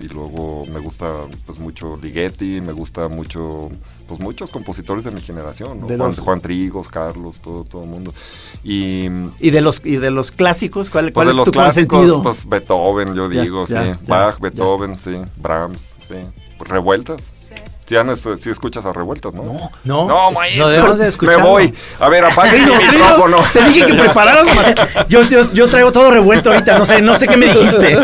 y 0.00 0.08
luego 0.08 0.64
me 0.72 0.78
gusta 0.80 1.10
pues 1.44 1.58
mucho 1.58 1.98
Ligeti, 2.00 2.62
me 2.62 2.72
gusta 2.72 3.08
mucho, 3.08 3.70
pues 4.08 4.18
muchos 4.18 4.48
compositores 4.50 5.04
de 5.04 5.10
mi 5.10 5.20
generación, 5.20 5.80
¿no? 5.80 5.86
De 5.86 5.96
Juan, 5.98 6.08
los- 6.08 6.18
Juan 6.20 6.40
Trigos, 6.40 6.88
Carlos, 6.88 7.40
todo, 7.40 7.64
todo 7.64 7.82
el 7.84 7.90
mundo. 7.90 8.14
Y 8.62 9.08
¿Y 9.40 9.50
de 9.50 9.60
los, 9.60 9.73
y 9.84 9.96
de 9.96 10.10
los 10.10 10.30
clásicos? 10.30 10.90
¿Cuál, 10.90 11.06
pues 11.06 11.14
cuál 11.14 11.26
de 11.26 11.30
es 11.32 11.36
los 11.36 11.44
tu 11.46 11.52
clásicos, 11.52 11.98
consentido? 11.98 12.22
pues 12.22 12.48
Beethoven, 12.48 13.14
yo 13.14 13.30
Ya, 13.30 13.42
digo, 13.42 13.66
ya, 13.66 13.82
sí. 13.82 13.88
ya, 13.90 13.98
Bach, 14.06 14.34
ya. 14.34 14.40
Beethoven, 14.42 15.00
sí. 15.00 15.16
Brahms, 15.36 15.96
sí. 16.06 16.14
Revueltas. 16.60 17.22
Sí, 17.86 17.96
Ana, 17.96 18.14
esto- 18.14 18.34
sí 18.38 18.48
escuchas 18.48 18.86
a 18.86 18.94
revueltas, 18.94 19.34
¿no? 19.34 19.42
No. 19.42 19.70
No, 19.84 20.08
No, 20.08 20.32
maestro. 20.32 20.68
de 20.96 21.06
escuchar. 21.06 21.36
Me 21.36 21.42
voy. 21.42 21.74
A 22.00 22.08
ver, 22.08 22.24
apaga 22.24 22.54
el 22.54 22.62
micrófono. 22.64 23.36
Te 23.52 23.62
dije 23.64 23.84
que 23.84 23.92
prepararas. 24.02 24.46
Yo, 25.10 25.24
yo, 25.24 25.52
yo 25.52 25.68
traigo 25.68 25.92
todo 25.92 26.10
revuelto 26.10 26.50
ahorita, 26.50 26.78
no 26.78 26.86
sé, 26.86 27.02
no 27.02 27.14
sé 27.14 27.28
qué 27.28 27.36
me 27.36 27.46
dijiste. 27.48 27.98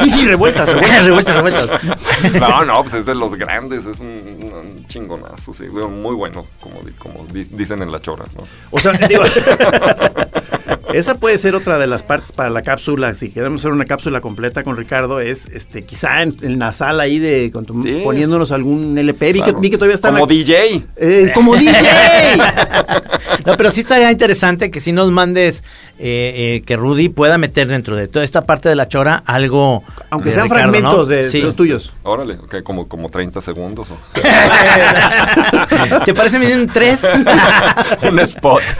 sí, 0.00 0.10
sí, 0.10 0.26
revueltas, 0.26 0.72
revueltas. 0.72 1.04
revueltas, 1.36 1.36
revueltas. 1.36 2.40
No, 2.40 2.64
no, 2.64 2.82
pues 2.82 2.94
es 2.94 3.06
de 3.06 3.14
los 3.14 3.36
grandes, 3.36 3.86
es 3.86 4.00
un, 4.00 4.08
un 4.08 4.81
chingonazo, 4.92 5.54
sí, 5.54 5.68
bueno, 5.68 5.88
muy 5.88 6.14
bueno, 6.14 6.46
como, 6.60 6.80
di- 6.82 6.92
como 6.92 7.24
di- 7.32 7.44
dicen 7.50 7.82
en 7.82 7.90
la 7.90 8.00
chora, 8.00 8.24
¿no? 8.36 8.44
O 8.70 8.78
sea, 8.78 8.92
digo, 9.08 9.22
esa 10.94 11.14
puede 11.16 11.38
ser 11.38 11.54
otra 11.54 11.78
de 11.78 11.86
las 11.86 12.02
partes 12.02 12.32
para 12.32 12.50
la 12.50 12.62
cápsula. 12.62 13.14
Si 13.14 13.30
queremos 13.30 13.62
hacer 13.62 13.72
una 13.72 13.84
cápsula 13.86 14.20
completa 14.20 14.62
con 14.62 14.76
Ricardo, 14.76 15.20
es 15.20 15.46
este 15.46 15.84
quizá 15.84 16.22
en, 16.22 16.36
en 16.42 16.58
la 16.58 16.72
sala 16.72 17.04
ahí 17.04 17.18
de 17.18 17.50
con 17.50 17.64
tu- 17.64 17.82
Sí. 17.82 18.00
poniéndonos 18.04 18.52
algún 18.52 18.96
LP. 18.98 19.32
Vi, 19.32 19.38
Claro. 19.40 19.54
que, 19.54 19.60
vi 19.60 19.70
que 19.70 19.76
todavía 19.78 19.94
está 19.94 20.10
Como 20.10 20.26
la- 20.26 20.32
DJ. 20.32 20.84
Eh, 20.96 21.30
como 21.34 21.56
DJ. 21.56 21.72
No, 23.46 23.56
pero 23.56 23.70
sí 23.70 23.80
estaría 23.80 24.12
interesante 24.12 24.70
que 24.70 24.78
si 24.78 24.92
nos 24.92 25.10
mandes 25.10 25.64
eh, 26.04 26.56
eh, 26.56 26.62
que 26.66 26.74
Rudy 26.76 27.08
pueda 27.08 27.38
meter 27.38 27.68
dentro 27.68 27.94
de 27.96 28.08
toda 28.08 28.24
esta 28.24 28.42
parte 28.42 28.68
de 28.68 28.74
la 28.74 28.88
chora 28.88 29.22
algo. 29.24 29.84
Aunque 30.10 30.30
de 30.30 30.34
sean 30.34 30.46
Ricardo, 30.46 30.62
fragmentos 30.72 30.98
¿no? 30.98 31.04
de, 31.06 31.30
Sí. 31.30 31.38
de 31.38 31.44
los 31.44 31.54
tuyos. 31.56 31.92
Órale, 32.02 32.34
ok, 32.34 32.56
como, 32.64 32.88
como 32.88 33.08
30 33.08 33.40
segundos. 33.40 33.92
o- 33.92 33.96
¿Te 36.04 36.12
parece 36.14 36.38
bien 36.40 36.68
tres? 36.72 37.06
un 38.02 38.18
spot. 38.20 38.62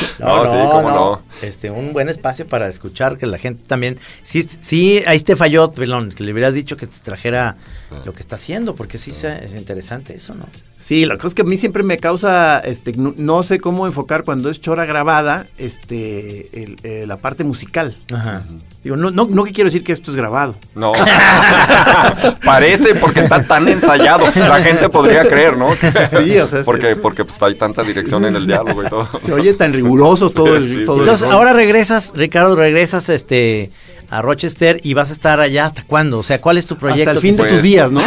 No, 0.18 0.44
sí, 0.46 0.56
cómo 0.72 0.90
no. 0.90 1.22
Este, 1.42 1.70
un 1.70 1.92
buen 1.92 2.08
espacio 2.08 2.46
para 2.46 2.68
escuchar, 2.68 3.18
que 3.18 3.26
la 3.26 3.38
gente 3.38 3.62
también. 3.66 3.98
Sí, 4.22 4.42
sí, 4.60 5.02
ahí 5.06 5.20
te 5.20 5.36
falló, 5.36 5.72
pelón, 5.72 6.10
que 6.12 6.24
le 6.24 6.32
hubieras 6.32 6.54
dicho 6.54 6.76
que 6.76 6.86
te 6.86 6.98
trajera 7.00 7.56
lo 8.04 8.12
que 8.12 8.20
está 8.20 8.36
haciendo, 8.36 8.74
porque 8.74 8.98
sí 8.98 9.10
es 9.10 9.54
interesante 9.54 10.14
eso, 10.14 10.34
¿no? 10.34 10.46
Sí, 10.78 11.06
la 11.06 11.16
cosa 11.16 11.28
es 11.28 11.34
que 11.34 11.42
a 11.42 11.44
mí 11.44 11.56
siempre 11.56 11.82
me 11.82 11.96
causa, 11.98 12.58
este, 12.60 12.92
no, 12.92 13.14
no 13.16 13.42
sé 13.42 13.58
cómo 13.60 13.86
enfocar 13.86 14.24
cuando 14.24 14.50
es 14.50 14.60
chora 14.60 14.84
grabada, 14.84 15.46
este, 15.58 16.62
el- 16.62 16.78
eh, 16.82 17.04
la 17.06 17.16
parte 17.16 17.44
musical. 17.44 17.96
Ajá. 18.12 18.44
Digo, 18.86 18.96
no, 18.96 19.10
no, 19.10 19.26
no 19.28 19.42
que 19.42 19.52
quiero 19.52 19.66
decir 19.68 19.82
que 19.82 19.92
esto 19.92 20.12
es 20.12 20.16
grabado. 20.16 20.54
No. 20.76 20.92
Parece 22.44 22.94
porque 22.94 23.20
está 23.20 23.42
tan 23.42 23.66
ensayado. 23.68 24.24
La 24.36 24.60
gente 24.62 24.88
podría 24.88 25.26
creer, 25.26 25.56
¿no? 25.56 25.70
Sí, 26.08 26.38
o 26.38 26.46
sea, 26.46 26.62
Porque, 26.64 26.92
es- 26.92 26.98
porque 26.98 27.24
pues, 27.24 27.42
hay 27.42 27.56
tanta 27.56 27.82
dirección 27.82 28.24
en 28.24 28.36
el 28.36 28.46
diálogo 28.46 28.82
y 28.84 28.88
todo. 28.88 29.08
Se 29.12 29.32
oye 29.32 29.54
tan 29.54 29.72
riguroso 29.72 30.30
todo 30.34 30.56
el, 30.56 30.68
Sí, 30.68 30.84
todo 30.84 30.96
sí. 30.96 31.02
el 31.02 31.08
Entonces, 31.08 31.28
ahora 31.28 31.52
regresas, 31.52 32.12
Ricardo, 32.14 32.54
regresas 32.56 33.08
este 33.08 33.70
a 34.10 34.22
Rochester 34.22 34.80
y 34.84 34.94
vas 34.94 35.10
a 35.10 35.12
estar 35.12 35.40
allá 35.40 35.66
hasta 35.66 35.82
cuándo? 35.84 36.18
O 36.18 36.22
sea, 36.22 36.40
¿cuál 36.40 36.58
es 36.58 36.66
tu 36.66 36.76
proyecto? 36.76 37.10
Hasta 37.10 37.18
el 37.18 37.20
fin 37.20 37.36
de 37.36 37.42
Pues- 37.42 37.52
tus 37.54 37.62
días, 37.62 37.90
¿no? 37.92 38.00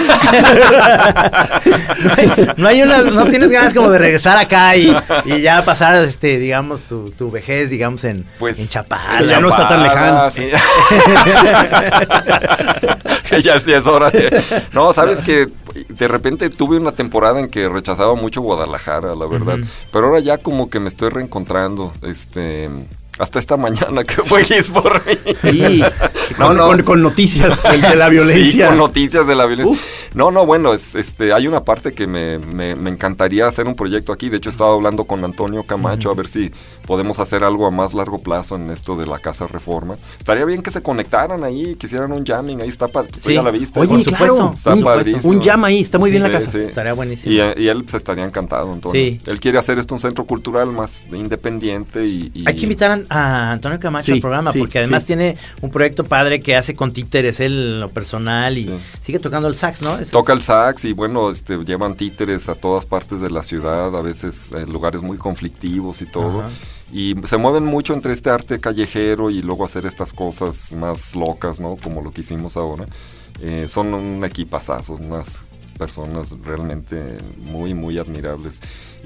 no, 2.03 2.13
hay, 2.17 2.53
no 2.57 2.67
hay 2.67 2.81
una- 2.83 3.01
no 3.03 3.25
tienes 3.25 3.49
ganas 3.49 3.73
como 3.73 3.89
de 3.89 3.97
regresar 3.99 4.37
acá 4.37 4.75
y, 4.75 4.95
y 5.25 5.41
ya 5.41 5.63
pasar, 5.65 5.95
este, 6.03 6.37
digamos, 6.39 6.83
tu, 6.83 7.11
tu 7.11 7.31
vejez, 7.31 7.69
digamos, 7.69 8.03
en, 8.03 8.25
Pues 8.39 8.59
en 8.59 8.67
Chapala. 8.67 9.21
ya 9.25 9.39
no 9.39 9.49
está 9.49 9.67
tan 9.67 9.83
lejano. 9.83 10.29
Sí. 10.31 10.49
Que 13.29 13.41
ya 13.41 13.59
sí 13.59 13.71
es 13.73 13.85
hora 13.85 14.09
de... 14.09 14.43
No, 14.73 14.93
sabes 14.93 15.19
que 15.19 15.47
de 15.89 16.07
repente 16.07 16.49
tuve 16.49 16.77
una 16.77 16.91
temporada 16.91 17.39
en 17.39 17.49
que 17.49 17.67
rechazaba 17.69 18.15
mucho 18.15 18.41
Guadalajara, 18.41 19.15
la 19.15 19.25
verdad. 19.27 19.57
Pero 19.91 20.07
ahora 20.07 20.19
ya 20.19 20.37
como 20.37 20.69
que 20.69 20.79
me 20.79 20.89
estoy 20.89 21.09
reencontrando, 21.09 21.93
este... 22.03 22.69
Hasta 23.19 23.37
esta 23.37 23.57
mañana 23.57 24.03
que 24.05 24.15
fue 24.15 24.43
Gis 24.43 24.69
por 24.69 25.05
mí. 25.05 25.13
Sí, 25.35 25.83
No, 26.39 26.47
con, 26.47 26.57
no. 26.57 26.67
con- 26.67 26.83
con 26.83 27.01
noticias 27.03 27.63
de, 27.63 27.77
de 27.79 27.95
la 27.95 28.05
Sí, 28.09 28.11
violencia. 28.11 28.67
con 28.69 28.77
noticias 28.77 29.27
de 29.27 29.35
la 29.35 29.45
violencia. 29.45 29.73
Uf. 29.73 29.81
No, 30.15 30.31
no, 30.31 30.45
bueno, 30.45 30.73
es, 30.73 30.95
este, 30.95 31.33
hay 31.33 31.45
una 31.47 31.63
parte 31.65 31.91
que 31.91 32.07
me, 32.07 32.39
me- 32.39 32.75
me 32.75 32.89
encantaría 32.89 33.45
hacer 33.47 33.67
un 33.67 33.75
proyecto 33.75 34.13
aquí. 34.13 34.29
De 34.29 34.37
hecho, 34.37 34.49
estaba 34.49 34.73
hablando 34.73 35.03
con 35.05 35.23
Antonio 35.25 35.63
Camacho 35.63 36.09
a 36.11 36.15
ver 36.15 36.27
si 36.27 36.49
podemos 36.85 37.19
hacer 37.19 37.43
algo 37.43 37.67
a 37.67 37.71
más 37.71 37.93
largo 37.93 38.19
plazo 38.19 38.55
en 38.55 38.69
esto 38.71 38.95
de 38.95 39.05
la 39.05 39.19
Casa 39.19 39.45
Reforma. 39.47 39.95
Estaría 40.17 40.45
bien 40.45 40.61
que 40.63 40.71
se 40.71 40.81
conectaran 40.81 41.43
ahí, 41.43 41.75
que 41.75 41.87
hicieran 41.87 42.11
un 42.13 42.25
jamming. 42.25 42.61
Ahí 42.61 42.69
está, 42.69 42.87
pa- 42.87 43.03
tú 43.03 43.19
Sí. 43.19 43.33
ya 43.33 43.43
la 43.43 43.51
viste. 43.51 43.79
Oye. 43.79 43.89
Por 43.89 44.03
claro, 44.05 44.27
supuesto, 44.37 44.53
Está 44.55 44.73
un, 44.75 44.83
padrísimo. 44.83 45.33
un 45.33 45.41
jam 45.41 45.63
ahí, 45.65 45.81
está 45.81 45.99
muy 45.99 46.09
bien 46.11 46.23
la 46.23 46.29
Sí, 46.29 46.33
casa. 46.45 46.51
sí. 46.51 46.57
Estaría 46.59 46.93
buenísimo. 46.93 47.33
Y, 47.33 47.39
eh, 47.41 47.53
y 47.57 47.67
él 47.67 47.83
pues, 47.83 47.95
estaría 47.95 48.23
encantado, 48.23 48.71
Antonio. 48.71 48.99
Sí. 49.01 49.19
Él 49.27 49.39
quiere 49.41 49.57
hacer 49.57 49.77
esto 49.77 49.93
un 49.93 49.99
centro 49.99 50.23
cultural 50.25 50.67
más 50.71 51.03
independiente 51.11 52.05
y... 52.07 52.31
y- 52.33 52.47
Hay 52.47 52.55
que 52.55 52.63
invitar 52.63 52.91
a, 52.91 53.08
a 53.09 53.51
Antonio 53.53 53.79
Camacho 53.79 54.05
Sí, 54.05 54.11
al 54.13 54.21
programa 54.21 54.51
sí, 54.51 54.59
porque 54.59 54.79
además 54.79 55.01
sí. 55.01 55.07
tiene 55.07 55.37
un 55.61 55.71
proyecto 55.71 56.03
padre 56.05 56.41
que 56.41 56.55
hace 56.55 56.75
con 56.75 56.93
títeres 56.93 57.39
él 57.39 57.79
lo 57.81 57.89
personal 57.89 58.57
y 58.57 58.65
Sí. 58.65 58.79
sigue 59.01 59.19
tocando 59.19 59.47
el 59.47 59.55
sax, 59.55 59.81
¿no? 59.81 59.97
Toca 60.11 60.33
es- 60.33 60.39
el 60.39 60.43
sax 60.45 60.85
y 60.85 60.93
bueno, 60.93 61.31
este, 61.31 61.57
llevan 61.65 61.95
títeres 61.95 62.49
a 62.49 62.55
todas 62.55 62.85
partes 62.85 63.21
de 63.21 63.29
la 63.29 63.43
ciudad, 63.43 63.95
a 63.97 64.01
veces 64.01 64.51
en 64.51 64.71
lugares 64.71 65.01
muy 65.01 65.17
conflictivos 65.17 66.01
y 66.01 66.05
todo. 66.05 66.41
Ajá. 66.41 66.49
Y 66.91 67.15
se 67.25 67.37
mueven 67.37 67.65
mucho 67.65 67.93
entre 67.93 68.13
este 68.13 68.29
arte 68.31 68.59
callejero 68.59 69.29
y 69.29 69.41
luego 69.41 69.63
hacer 69.65 69.85
estas 69.85 70.11
cosas 70.13 70.71
más 70.73 71.15
locas, 71.15 71.59
¿no? 71.59 71.75
Como 71.75 72.01
lo 72.01 72.11
que 72.11 72.21
hicimos 72.21 72.57
ahora. 72.57 72.85
Eh, 73.41 73.67
son 73.69 73.93
un 73.93 74.23
equipazazo, 74.25 74.93
unas 74.93 75.39
personas 75.77 76.35
realmente 76.43 77.19
muy, 77.37 77.73
muy 77.73 77.97
admirables. 77.97 78.59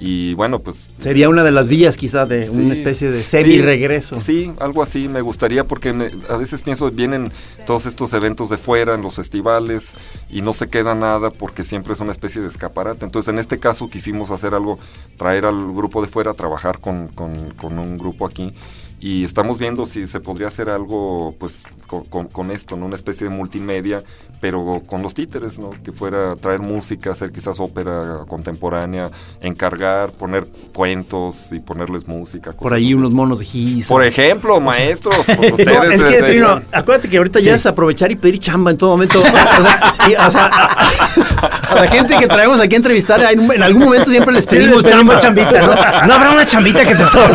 Y 0.05 0.33
bueno, 0.33 0.59
pues 0.59 0.89
Sería 0.99 1.29
una 1.29 1.43
de 1.43 1.51
las 1.51 1.69
vías 1.69 1.95
quizá 1.95 2.25
de 2.25 2.45
Sí. 2.45 2.59
una 2.59 2.73
especie 2.73 3.09
de 3.09 3.23
semi-regreso. 3.23 4.19
Sí, 4.19 4.51
algo 4.59 4.83
así 4.83 5.07
me 5.07 5.21
gustaría 5.21 5.63
porque 5.65 5.93
me- 5.93 6.11
a 6.29 6.35
veces 6.35 6.61
pienso, 6.61 6.91
vienen 6.91 7.31
todos 7.65 7.85
estos 7.85 8.11
eventos 8.11 8.49
de 8.49 8.57
fuera, 8.57 8.95
en 8.95 9.01
los 9.01 9.15
festivales, 9.15 9.95
y 10.29 10.41
no 10.41 10.51
se 10.51 10.67
queda 10.67 10.93
nada 10.93 11.29
porque 11.31 11.63
siempre 11.63 11.93
es 11.93 12.01
una 12.01 12.11
especie 12.11 12.41
de 12.41 12.49
escaparate. 12.49 13.05
Entonces, 13.05 13.31
en 13.33 13.39
este 13.39 13.59
caso 13.59 13.89
quisimos 13.89 14.29
hacer 14.29 14.53
algo, 14.53 14.77
traer 15.15 15.45
al 15.45 15.73
grupo 15.73 16.01
de 16.01 16.09
fuera, 16.09 16.33
trabajar 16.33 16.79
con, 16.79 17.07
con- 17.07 17.51
con 17.51 17.79
un 17.79 17.97
grupo 17.97 18.25
aquí. 18.27 18.53
Y 18.99 19.25
estamos 19.25 19.57
viendo 19.59 19.85
si 19.85 20.07
se 20.07 20.21
podría 20.21 20.47
hacer 20.47 20.69
algo, 20.69 21.35
pues, 21.37 21.65
con, 21.87 22.05
con- 22.05 22.27
con 22.29 22.51
esto, 22.51 22.77
¿no? 22.77 22.85
Una 22.85 22.95
especie 22.95 23.27
de 23.27 23.35
multimedia, 23.35 24.01
pero 24.39 24.81
con 24.87 25.01
los 25.01 25.13
títeres, 25.13 25.59
¿no? 25.59 25.71
Que 25.83 25.91
fuera 25.91 26.37
traer 26.37 26.61
música, 26.61 27.11
hacer 27.11 27.33
quizás 27.33 27.59
ópera 27.59 28.19
contemporánea, 28.29 29.11
encargar, 29.41 29.92
poner 30.17 30.45
cuentos 30.73 31.51
y 31.51 31.59
ponerles 31.59 32.07
música. 32.07 32.51
Por 32.51 32.57
cosas 32.63 32.77
ahí 32.77 32.85
así. 32.85 32.93
unos 32.93 33.11
monos 33.11 33.39
de 33.39 33.45
gis. 33.45 33.87
Por 33.87 34.03
ejemplo, 34.03 34.59
maestros, 34.59 35.15
pues 35.25 35.51
ustedes. 35.53 36.01
No, 36.01 36.07
es 36.07 36.15
que, 36.15 36.23
Trino, 36.23 36.61
acuérdate 36.71 37.09
que 37.09 37.17
ahorita 37.17 37.39
ya 37.39 37.55
es 37.55 37.65
aprovechar 37.65 38.11
y 38.11 38.15
pedir 38.15 38.39
chamba 38.39 38.71
en 38.71 38.77
todo 38.77 38.91
momento. 38.91 39.21
O 39.21 39.25
sea, 39.31 39.49
o 39.57 39.61
sea, 39.61 39.95
y- 40.09 40.15
o 40.15 40.31
sea, 40.31 40.45
a, 40.45 41.47
a 41.71 41.75
la 41.75 41.87
gente 41.87 42.15
que 42.17 42.27
traemos 42.27 42.59
aquí 42.59 42.75
a 42.75 42.77
entrevistar, 42.77 43.21
en, 43.31 43.51
en 43.51 43.63
algún 43.63 43.83
momento 43.83 44.09
siempre 44.11 44.33
les 44.33 44.45
pedimos 44.45 44.83
chamba. 44.83 45.17
chambita, 45.17 45.61
¿no? 45.61 45.67
No 46.07 46.13
habrá 46.13 46.31
una 46.31 46.45
chambita 46.45 46.83
que 46.85 46.95
te 46.95 47.05
sobre. 47.05 47.33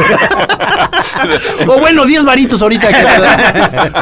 O 1.67 1.79
bueno, 1.81 2.05
10 2.05 2.25
varitos 2.25 2.61
ahorita. 2.63 2.89
que 2.89 2.95
te 2.95 3.21
dan. 3.21 3.93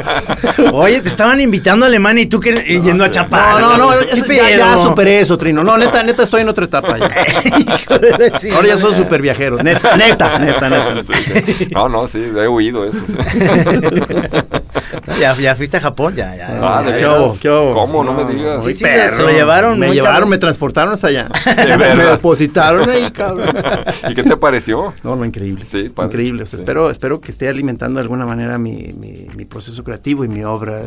Oye, 0.72 1.00
te 1.00 1.08
estaban 1.08 1.40
invitando 1.40 1.84
a 1.84 1.88
Alemania 1.88 2.22
y 2.22 2.26
tú 2.26 2.40
que, 2.40 2.50
y 2.66 2.80
yendo 2.82 3.04
a 3.04 3.10
Chapala. 3.10 3.60
No, 3.60 3.76
no, 3.76 3.90
no, 3.90 3.98
¿Qué 4.00 4.10
eso- 4.12 4.26
ya, 4.32 4.56
ya 4.56 4.76
superé 4.76 5.20
eso, 5.20 5.36
Trino. 5.38 5.62
No, 5.64 5.76
neta, 5.78 6.02
neta, 6.02 6.22
estoy 6.22 6.42
en 6.42 6.48
otra 6.48 6.64
etapa. 6.66 6.98
ya. 6.98 7.08
Ahora 8.54 8.68
ya 8.68 8.76
soy 8.76 8.94
súper 8.94 9.22
viajero. 9.22 9.56
Neta, 9.62 9.96
neta, 9.96 10.38
neta, 10.38 10.68
neta. 10.68 11.02
Sí, 11.04 11.42
sí. 11.58 11.68
No, 11.72 11.88
no, 11.88 12.06
sí, 12.06 12.18
he 12.22 12.46
oído 12.46 12.84
eso. 12.84 12.98
sí. 13.06 13.16
ya, 15.20 15.34
ya 15.36 15.54
fuiste 15.54 15.76
a 15.76 15.80
Japón, 15.80 16.14
ya, 16.14 16.34
ya. 16.36 16.58
Ah, 16.62 16.82
ya, 16.84 16.92
¿de 16.92 16.92
ya. 16.92 16.98
¿Qué 16.98 17.06
hubo? 17.18 17.38
¿Qué 17.40 17.50
hubo? 17.50 17.72
¿Cómo? 17.74 18.04
No 18.04 18.12
me 18.12 18.32
digas. 18.32 18.64
Sí, 18.64 18.74
sí, 18.74 18.84
se 18.84 19.22
lo 19.22 19.30
llevaron. 19.30 19.78
Me 19.78 19.90
llevaron, 19.92 20.14
cabrón. 20.14 20.30
me 20.30 20.38
transportaron 20.38 20.92
hasta 20.94 21.08
allá. 21.08 21.28
De 21.56 21.76
me 21.94 22.04
depositaron 22.04 22.88
ahí, 22.88 23.10
cabrón. 23.10 23.54
¿Y 24.08 24.14
qué 24.14 24.22
te 24.22 24.36
pareció? 24.36 24.94
No, 25.02 25.16
no, 25.16 25.24
increíble. 25.24 25.64
Sí, 25.70 25.88
padre. 25.88 26.08
increíble. 26.08 26.42
O 26.42 26.46
sea, 26.46 26.56
Sí. 26.58 26.62
espero, 26.62 26.90
espero 26.90 27.20
que 27.20 27.30
esté 27.30 27.48
alimentando 27.48 27.98
de 27.98 28.02
alguna 28.02 28.26
manera 28.26 28.58
mi, 28.58 28.92
mi, 28.98 29.26
mi 29.34 29.44
proceso 29.44 29.82
creativo 29.84 30.24
y 30.24 30.28
mi 30.28 30.44
obra. 30.44 30.82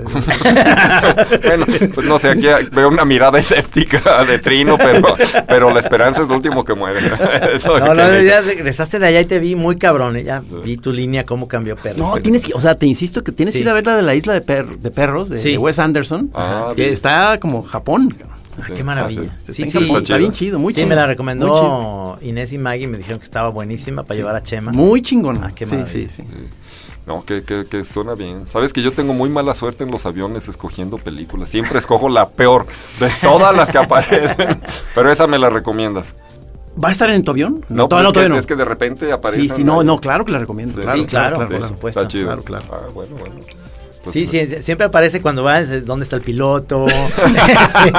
bueno, 1.46 1.66
pues 1.94 2.08
no 2.08 2.18
sé, 2.20 2.30
aquí 2.30 2.48
veo 2.72 2.90
una 2.90 3.06
mirada 3.06 3.40
escéptica 3.40 4.24
de 4.26 4.40
Trino, 4.40 4.78
pero, 4.78 5.02
pero 5.48 5.74
la 5.74 5.80
esperanza 5.80 6.22
es 6.24 6.30
lo 6.30 6.36
último 6.36 6.64
que 6.66 6.74
muere. 6.74 7.00
Eso 7.56 7.80
No, 7.80 7.94
no, 7.94 8.22
ya 8.22 8.42
regresaste 8.42 9.00
de 9.00 9.08
allá 9.08 9.22
y 9.22 9.26
te 9.26 9.40
vi 9.40 9.56
muy 9.56 9.78
cabrón. 9.78 10.16
eh, 10.18 10.24
Ya 10.24 10.42
vi 10.64 10.78
tu 10.78 10.92
línea, 10.92 11.26
cómo 11.26 11.48
cambió 11.48 11.76
perro. 11.76 11.98
No, 11.98 12.18
tienes 12.18 12.46
que, 12.46 12.54
o 12.54 12.62
sea, 12.62 12.76
te 12.76 12.86
insisto 12.86 13.24
que 13.24 13.32
tienes 13.32 13.54
que 13.54 13.60
Sí. 13.60 13.64
ir 13.64 13.70
a 13.70 13.74
ver 13.74 13.86
la 13.86 13.96
de 13.96 14.02
la 14.02 14.16
isla 14.16 14.34
de, 14.34 14.42
per- 14.42 14.80
de 14.80 14.92
perros 14.92 15.30
de, 15.30 15.38
Sí. 15.38 15.52
de 15.52 15.58
Wes 15.58 15.80
Anderson, 15.80 16.30
Ah, 16.34 16.72
que 16.76 16.82
bien. 16.84 16.94
está 16.94 17.40
como 17.40 17.64
Japón. 17.64 18.16
Ah, 18.24 18.36
Sí, 18.68 18.74
qué 18.76 18.84
maravilla. 18.84 19.34
Está 19.38 19.54
Sí, 19.54 19.64
sí. 19.70 19.72
Japón, 19.72 20.02
Está 20.04 20.18
bien 20.18 20.34
chido, 20.34 20.60
muy 20.60 20.74
Sí, 20.74 20.78
chido. 20.80 20.90
me 20.90 20.96
la 20.96 21.08
recomendó. 21.08 22.18
Inés 22.22 22.52
y 22.52 22.58
Maggie, 22.58 22.88
me 22.88 22.98
dijeron 22.98 23.20
que 23.20 23.24
estaba 23.26 23.50
buenísima 23.50 24.04
para 24.04 24.16
Sí. 24.16 24.20
llevar 24.20 24.36
a 24.36 24.44
Chema. 24.44 24.72
Muy 24.74 25.02
chingón. 25.02 25.42
Ah, 25.44 25.52
qué 25.56 25.66
sí, 25.66 25.76
maravilla. 25.76 26.10
sí, 26.10 26.24
sí. 26.24 26.28
No, 27.08 27.24
que, 27.26 27.42
que, 27.44 27.66
que 27.66 27.84
suena 27.86 28.14
bien. 28.16 28.46
Sabes 28.46 28.72
que 28.74 28.82
yo 28.84 28.92
tengo 28.92 29.14
muy 29.14 29.30
mala 29.30 29.56
suerte 29.56 29.84
en 29.84 29.90
los 29.92 30.06
aviones 30.06 30.48
escogiendo 30.48 30.98
películas. 30.98 31.50
Siempre 31.50 31.80
escojo 31.80 32.08
la 32.10 32.28
peor 32.30 32.68
de 33.00 33.10
todas 33.22 33.56
las 33.56 33.70
que 33.70 33.78
aparecen. 33.80 34.60
Pero 34.94 35.12
esa 35.12 35.26
me 35.26 35.40
la 35.40 35.50
recomiendas. 35.50 36.14
¿Va 36.82 36.90
a 36.90 36.92
estar 36.92 37.10
en 37.10 37.24
tu 37.24 37.32
avión? 37.32 37.66
No, 37.70 37.84
no, 37.84 37.90
pues 37.90 38.06
es, 38.06 38.14
que, 38.14 38.30
no. 38.30 38.38
es 38.38 38.46
que 38.46 38.56
de 38.56 38.66
repente 38.66 39.12
aparece. 39.12 39.42
Sí, 39.42 39.50
sí, 39.50 39.64
no, 39.64 39.84
no, 39.84 40.00
claro 40.00 40.24
que 40.24 40.32
la 40.32 40.40
recomiendo. 40.40 40.74
Sí, 40.74 41.06
claro, 41.06 41.38
por 41.38 41.48
claro. 41.48 41.68
supuesto. 41.68 42.00
Está 42.02 42.08
chido. 42.08 42.26
Claro, 42.26 42.44
claro. 42.44 42.66
Ah, 42.72 42.90
bueno, 42.94 43.16
bueno. 43.20 43.36
Pues, 44.04 44.14
Sí, 44.14 44.28
sí, 44.28 44.48
siempre 44.62 44.88
aparece 44.88 45.22
cuando 45.22 45.44
vas, 45.44 45.86
dónde 45.86 46.04
está 46.04 46.16
el 46.16 46.22
piloto, 46.22 46.88
este, 46.88 47.94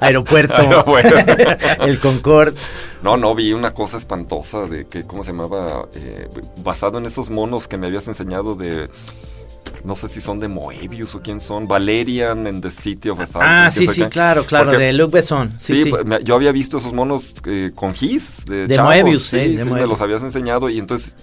aeropuerto, 0.00 0.54
Aeropuerto. 0.54 1.16
el 1.84 1.98
Concorde. 2.00 2.52
No, 3.02 3.16
no, 3.16 3.34
vi 3.34 3.52
una 3.52 3.72
cosa 3.72 3.96
espantosa 3.96 4.66
de 4.66 4.84
que, 4.84 5.04
¿cómo 5.04 5.24
se 5.24 5.32
llamaba? 5.32 5.88
Eh, 5.94 6.28
basado 6.62 6.98
en 6.98 7.06
esos 7.06 7.30
monos 7.30 7.66
que 7.66 7.78
me 7.78 7.86
habías 7.86 8.06
enseñado 8.08 8.54
de... 8.54 8.88
No 9.84 9.96
sé 9.96 10.08
si 10.08 10.20
son 10.20 10.38
de 10.38 10.46
Moebius 10.46 11.14
o 11.16 11.20
quién 11.22 11.40
son. 11.40 11.66
Valerian 11.66 12.46
en 12.46 12.60
The 12.60 12.70
City 12.70 13.08
of 13.08 13.18
a 13.18 13.26
Thousand. 13.26 13.42
Ah, 13.44 13.70
sí, 13.70 13.86
sí, 13.88 14.02
qué. 14.02 14.08
claro, 14.08 14.46
claro, 14.46 14.66
Porque- 14.70 14.84
de 14.84 14.92
Luc 14.92 15.10
Besson. 15.10 15.54
Sí, 15.58 15.76
Sí, 15.76 15.82
sí. 15.84 15.90
pues, 15.90 16.04
yo 16.24 16.34
había 16.36 16.52
visto 16.52 16.78
esos 16.78 16.92
monos 16.92 17.34
eh, 17.46 17.72
con 17.74 17.92
gis 17.92 18.44
de, 18.46 18.68
De 18.68 18.76
chavos, 18.76 18.90
Moebius, 18.90 19.22
sí, 19.24 19.38
sí, 19.40 19.56
de 19.56 19.64
sí, 19.64 19.70
me 19.70 19.84
los 19.86 20.00
habías 20.00 20.22
enseñado 20.22 20.70
y 20.70 20.78
entonces 20.78 21.14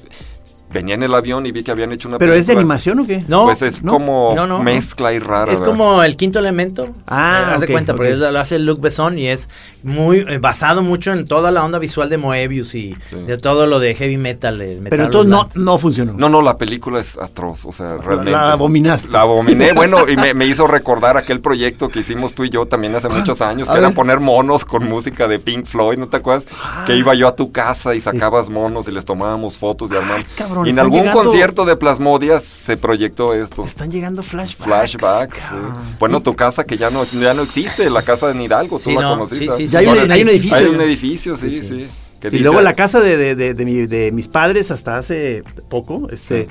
venía 0.71 0.95
en 0.95 1.03
el 1.03 1.13
avión 1.13 1.45
y 1.45 1.51
vi 1.51 1.63
que 1.63 1.71
habían 1.71 1.91
hecho 1.91 2.07
una 2.07 2.17
¿Pero 2.17 2.33
es 2.33 2.47
de 2.47 2.53
animación 2.53 2.99
o 2.99 3.07
qué? 3.07 3.23
No, 3.27 3.45
Pues 3.45 3.61
es 3.61 3.81
no, 3.83 3.91
como 3.93 4.33
no, 4.35 4.47
no. 4.47 4.59
mezcla 4.63 5.13
y 5.13 5.19
rara. 5.19 5.51
Es 5.51 5.59
¿verdad? 5.59 5.73
como 5.73 6.03
el 6.03 6.15
quinto 6.15 6.39
elemento. 6.39 6.89
Ah, 7.07 7.47
Eh, 7.49 7.53
haz 7.55 7.61
de 7.61 7.67
cuenta, 7.67 7.95
porque 7.95 8.13
ok. 8.13 8.19
lo 8.31 8.39
hace 8.39 8.59
Luc 8.59 8.79
Besson 8.79 9.17
y 9.17 9.27
es 9.27 9.49
muy 9.83 10.19
eh, 10.27 10.37
basado 10.39 10.81
mucho 10.81 11.11
en 11.13 11.25
toda 11.25 11.51
la 11.51 11.63
onda 11.63 11.79
visual 11.79 12.09
de 12.09 12.17
Moebius 12.17 12.75
y 12.75 12.95
Sí. 13.03 13.15
de 13.15 13.37
todo 13.37 13.65
lo 13.67 13.79
de 13.79 13.95
heavy 13.95 14.17
metal. 14.17 14.57
de 14.57 14.67
metal 14.75 14.87
Pero 14.89 15.03
entonces 15.05 15.29
no, 15.31 15.49
no 15.55 15.77
funcionó. 15.77 16.13
No, 16.13 16.29
no, 16.29 16.41
la 16.41 16.57
película 16.57 16.99
es 16.99 17.17
atroz, 17.17 17.65
o 17.65 17.71
sea, 17.71 17.97
realmente. 17.97 18.31
la 18.31 18.51
abominaste. 18.53 19.09
La 19.11 19.21
abominé, 19.21 19.73
bueno, 19.75 20.07
y 20.09 20.15
me, 20.15 20.33
me 20.33 20.45
hizo 20.45 20.67
recordar 20.67 21.17
aquel 21.17 21.39
proyecto 21.39 21.89
que 21.89 21.99
hicimos 21.99 22.33
tú 22.33 22.43
y 22.43 22.49
yo 22.49 22.65
también 22.67 22.95
hace 22.95 23.09
muchos 23.09 23.41
años, 23.41 23.69
a 23.69 23.73
que 23.73 23.79
era 23.79 23.87
ver. 23.89 23.95
poner 23.95 24.19
monos 24.19 24.65
con 24.65 24.85
música 24.87 25.27
de 25.27 25.39
Pink 25.39 25.65
Floyd, 25.65 25.97
¿no 25.97 26.07
te 26.07 26.17
acuerdas? 26.17 26.47
Que 26.85 26.95
iba 26.95 27.13
yo 27.15 27.27
a 27.27 27.35
tu 27.35 27.51
casa 27.51 27.95
y 27.95 28.01
sacabas 28.01 28.49
monos 28.49 28.87
y 28.87 28.91
les 28.91 29.05
tomábamos 29.05 29.57
fotos 29.57 29.91
y 29.91 29.95
armamos. 29.95 30.25
cabrón, 30.35 30.58
y 30.65 30.69
en 30.71 30.79
algún 30.79 30.99
llegando- 30.99 31.23
concierto 31.23 31.65
de 31.65 31.75
Plasmodias 31.75 32.43
se 32.43 32.77
proyectó 32.77 33.33
esto. 33.33 33.63
Están 33.65 33.91
llegando 33.91 34.23
flashbacks. 34.23 34.63
Flashbacks. 34.65 35.37
sí. 35.37 35.55
Bueno, 35.99 36.21
tu 36.21 36.35
casa 36.35 36.63
que 36.65 36.77
ya 36.77 36.89
no, 36.89 37.03
ya 37.03 37.33
no 37.33 37.41
existe, 37.41 37.89
la 37.89 38.01
casa 38.01 38.31
de 38.33 38.43
Hidalgo, 38.43 38.77
tú 38.77 38.83
Sí, 38.85 38.95
la 38.95 39.01
no, 39.01 39.09
conociste. 39.17 39.45
sí, 39.45 39.51
sí, 39.57 39.63
sí. 39.65 39.67
Ya 39.69 39.79
hay 39.79 39.87
un- 39.87 40.11
hay 40.11 40.21
un 40.23 40.29
edificio. 40.29 40.55
Hay 40.57 40.65
un 40.65 40.81
edificio, 40.81 41.37
sí, 41.37 41.63
sí. 41.63 41.87
Y 42.21 42.25
dice- 42.29 42.39
luego 42.39 42.61
la 42.61 42.75
casa 42.75 42.99
de, 42.99 43.15
de, 43.17 43.35
de, 43.35 43.53
de 43.53 43.65
mi- 43.65 43.87
de 43.87 44.11
mis 44.11 44.27
padres 44.27 44.71
hasta 44.71 44.97
hace 44.97 45.43
poco, 45.69 46.07
este, 46.11 46.47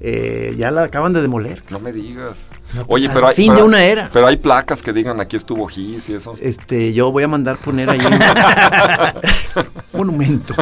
eh, 0.00 0.54
ya 0.56 0.70
la 0.70 0.84
acaban 0.84 1.12
de 1.12 1.22
demoler. 1.22 1.62
No 1.70 1.80
me 1.80 1.92
digas. 1.92 2.36
No, 2.74 2.84
pues, 2.86 3.02
Oye, 3.02 3.10
pero 3.14 3.26
hay, 3.28 3.34
fin 3.34 3.46
pero- 3.48 3.58
de 3.58 3.62
una 3.64 3.84
era. 3.84 4.10
Pero 4.12 4.26
hay 4.26 4.36
placas 4.36 4.82
que 4.82 4.92
digan 4.92 5.20
aquí 5.20 5.36
estuvo 5.36 5.66
Gis 5.66 6.08
y 6.10 6.14
eso. 6.14 6.34
Este, 6.40 6.92
yo 6.92 7.10
voy 7.10 7.22
a 7.24 7.28
mandar 7.28 7.56
poner 7.56 7.88
ahí 7.88 7.98
un 9.92 9.98
monumento. 9.98 10.54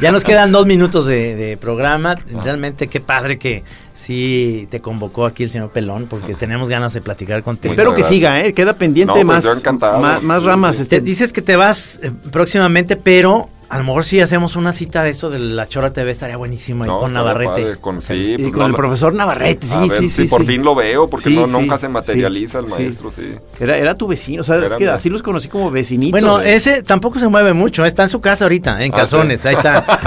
Ya 0.00 0.12
nos 0.12 0.24
quedan 0.24 0.52
dos 0.52 0.66
minutos 0.66 1.06
de, 1.06 1.34
de 1.36 1.56
programa. 1.56 2.16
Realmente 2.44 2.88
qué 2.88 3.00
padre 3.00 3.38
que 3.38 3.64
sí 3.94 4.68
te 4.70 4.80
convocó 4.80 5.24
aquí 5.26 5.42
el 5.42 5.50
señor 5.50 5.70
Pelón, 5.70 6.06
porque 6.06 6.34
tenemos 6.34 6.68
ganas 6.68 6.92
de 6.92 7.00
platicar 7.00 7.42
contigo. 7.42 7.72
Espero 7.72 7.94
que 7.94 8.02
siga, 8.02 8.42
¿eh? 8.44 8.52
Queda 8.52 8.76
pendiente 8.76 9.08
No, 9.08 9.14
pues, 9.14 9.26
más, 9.26 9.44
yo 9.44 9.52
encantado. 9.54 9.98
más, 9.98 10.22
más 10.22 10.40
Sí, 10.42 10.46
ramas. 10.46 10.76
sí. 10.76 10.82
este, 10.82 10.98
Te 11.00 11.04
dices 11.04 11.32
que 11.32 11.40
te 11.42 11.56
vas 11.56 11.98
eh, 12.02 12.12
próximamente, 12.30 12.96
pero 12.96 13.48
a 13.68 13.78
lo 13.78 13.84
mejor 13.84 14.04
si 14.04 14.20
hacemos 14.20 14.54
una 14.56 14.72
cita 14.72 15.02
de 15.02 15.10
esto 15.10 15.28
de 15.28 15.38
la 15.40 15.66
Chora 15.68 15.92
TV 15.92 16.10
estaría 16.10 16.36
buenísimo 16.36 16.84
ahí 16.84 16.90
No, 16.90 17.00
con 17.00 17.12
Navarrete. 17.12 17.50
padre, 17.62 17.76
con, 17.80 18.00
sí, 18.00 18.34
y 18.38 18.38
pues, 18.38 18.50
con 18.52 18.60
no, 18.60 18.66
el 18.66 18.74
profesor 18.74 19.12
Navarrete, 19.14 19.66
sí, 19.66 19.74
a 19.74 19.80
ver 19.86 20.00
sí, 20.02 20.08
si 20.10 20.22
sí. 20.22 20.28
por 20.28 20.42
sí. 20.42 20.46
fin 20.46 20.62
lo 20.62 20.74
veo, 20.74 21.08
porque 21.08 21.30
Sí, 21.30 21.36
no, 21.36 21.46
sí, 21.46 21.52
nunca 21.52 21.76
se 21.78 21.86
sí, 21.86 21.92
materializa 21.92 22.60
el 22.60 22.66
sí. 22.66 22.72
maestro, 22.74 23.10
sí. 23.10 23.32
Era, 23.58 23.76
era 23.76 23.94
tu 23.96 24.06
vecino, 24.06 24.42
o 24.42 24.44
sea, 24.44 24.56
es 24.64 24.72
que 24.74 24.88
así 24.88 25.10
los 25.10 25.22
conocí 25.22 25.48
como 25.48 25.70
vecinitos. 25.70 26.12
Bueno, 26.12 26.38
de- 26.38 26.54
ese 26.54 26.82
tampoco 26.82 27.18
se 27.18 27.28
mueve 27.28 27.52
mucho, 27.54 27.84
está 27.84 28.04
en 28.04 28.08
su 28.08 28.20
casa 28.20 28.44
ahorita, 28.44 28.82
en 28.84 28.92
Ah, 28.92 28.96
calzones, 28.98 29.40
sí. 29.40 29.48
ahí 29.48 29.54
está. 29.56 29.84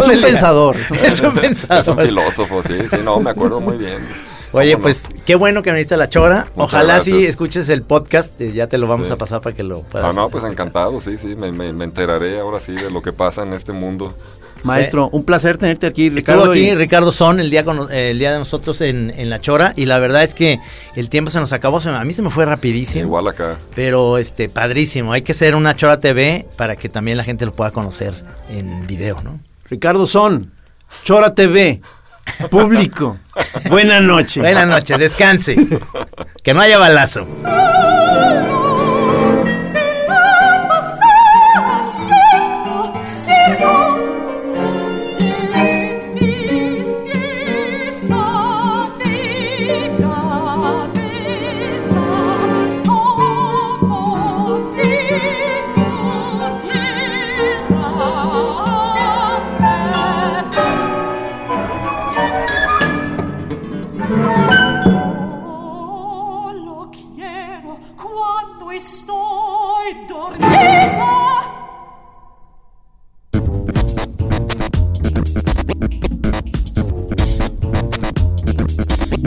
Es 0.00 0.06
un 0.06 0.20
pensador, 0.20 0.76
Es 1.02 1.20
un 1.22 1.32
pensador. 1.32 1.80
Es 1.80 1.88
un 1.88 1.98
filósofo, 1.98 2.62
sí, 2.62 2.74
sí, 2.90 2.96
no, 3.02 3.18
me 3.20 3.30
acuerdo 3.30 3.60
muy 3.60 3.78
bien. 3.78 3.98
Oye, 4.52 4.72
¿Cómo 4.72 4.78
no? 4.78 4.82
pues 4.82 5.02
qué 5.26 5.34
bueno 5.34 5.62
que 5.62 5.70
viniste 5.72 5.94
a 5.94 5.96
la 5.98 6.08
chora. 6.08 6.46
Muchas 6.56 6.74
Ojalá 6.74 7.00
sí 7.00 7.10
gracias. 7.10 7.30
escuches 7.30 7.68
el 7.68 7.82
podcast, 7.82 8.40
eh, 8.40 8.52
ya 8.52 8.66
te 8.66 8.78
lo 8.78 8.86
vamos 8.88 9.08
Sí. 9.08 9.12
a 9.12 9.16
pasar 9.16 9.40
para 9.42 9.54
que 9.54 9.62
lo 9.62 9.78
No, 9.78 9.82
puedas. 9.82 10.14
no, 10.16 10.28
pues 10.30 10.42
escuchar. 10.44 10.52
encantado, 10.52 11.00
sí, 11.00 11.18
sí, 11.18 11.34
me, 11.36 11.52
me- 11.52 11.72
me 11.72 11.84
enteraré 11.84 12.40
ahora 12.40 12.58
sí 12.60 12.72
de 12.72 12.90
lo 12.90 13.02
que 13.02 13.12
pasa 13.12 13.42
en 13.42 13.52
este 13.52 13.72
mundo. 13.72 14.14
Maestro, 14.64 15.08
un 15.12 15.24
placer 15.24 15.56
tenerte 15.56 15.86
aquí, 15.86 16.06
Estuvo 16.06 16.16
Ricardo. 16.16 16.50
aquí 16.50 16.60
y- 16.70 16.74
Ricardo 16.74 17.12
Son 17.12 17.38
el 17.38 17.48
día, 17.48 17.62
con- 17.64 17.92
eh, 17.92 18.10
el 18.10 18.18
día 18.18 18.32
de 18.32 18.38
nosotros 18.40 18.80
en, 18.80 19.12
en 19.16 19.30
La 19.30 19.38
Chora 19.40 19.72
y 19.76 19.86
la 19.86 20.00
verdad 20.00 20.24
es 20.24 20.34
que 20.34 20.58
el 20.96 21.08
tiempo 21.08 21.30
se 21.30 21.38
nos 21.38 21.52
acabó, 21.52 21.80
se 21.80 21.90
a 21.90 22.04
mí 22.04 22.12
se 22.12 22.22
me 22.22 22.30
fue 22.30 22.44
rapidísimo. 22.44 23.04
Igual 23.04 23.28
acá. 23.28 23.56
Pero 23.76 24.18
este, 24.18 24.48
padrísimo, 24.48 25.12
hay 25.12 25.22
que 25.22 25.30
hacer 25.32 25.54
una 25.54 25.76
Chora 25.76 26.00
TV 26.00 26.48
para 26.56 26.74
que 26.74 26.88
también 26.88 27.16
la 27.18 27.22
gente 27.24 27.46
lo 27.46 27.52
pueda 27.52 27.70
conocer 27.70 28.14
en 28.50 28.84
video, 28.88 29.20
¿no? 29.22 29.38
Ricardo 29.70 30.08
Son, 30.08 30.50
Chora 31.04 31.34
TV, 31.34 31.80
público. 32.50 33.18
Buena 33.68 34.00
noche. 34.00 34.40
Buenas 34.40 34.68
noches, 34.68 34.98
descanse. 34.98 35.56
que 36.42 36.54
no 36.54 36.60
haya 36.60 36.78
balazo. 36.78 37.26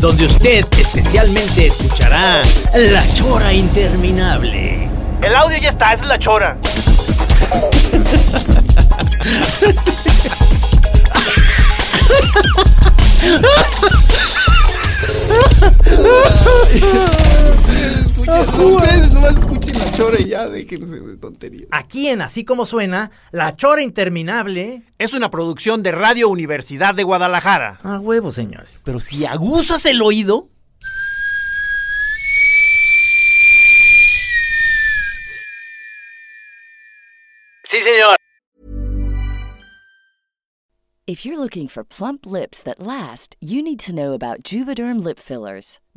donde 0.00 0.26
usted 0.26 0.64
especialmente 0.78 1.66
escuchará 1.66 2.42
La 2.74 3.04
Chora 3.14 3.52
Interminable. 3.52 4.88
El 5.22 5.34
audio 5.34 5.58
ya 5.58 5.70
está, 5.70 5.92
esa 5.92 6.04
es 6.04 6.08
la 6.08 6.18
chora. 6.18 6.56
ustedes, 18.16 18.48
ustedes 18.48 19.10
nomás 19.10 19.34
chore, 19.98 20.24
ya 20.24 20.48
déjense 20.48 21.00
de 21.00 21.16
tonterías. 21.16 21.68
Aquí 21.72 22.06
en 22.08 22.22
Así 22.22 22.44
Como 22.44 22.66
Suena, 22.66 23.10
La 23.32 23.56
Chora 23.56 23.82
Interminable. 23.82 24.82
Es 24.96 25.12
una 25.12 25.28
producción 25.28 25.82
de 25.82 25.90
Radio 25.90 26.28
Universidad 26.28 26.94
de 26.94 27.02
Guadalajara. 27.02 27.80
A 27.82 27.98
huevo, 27.98 28.30
señores. 28.30 28.82
Pero 28.84 29.00
si 29.00 29.26
aguzas 29.26 29.84
el 29.86 30.00
oído. 30.00 30.46
Sí, 37.64 37.78
señor. 37.82 38.16
If 41.06 41.24
you're 41.24 41.38
looking 41.38 41.68
for 41.68 41.84
plump 41.84 42.24
lips 42.24 42.62
that 42.62 42.78
last, 42.78 43.34
you 43.40 43.62
need 43.62 43.80
to 43.80 43.92
know 43.92 44.12
about 44.12 44.42
Juvederm 44.44 45.02
lip 45.02 45.18
fillers. 45.18 45.80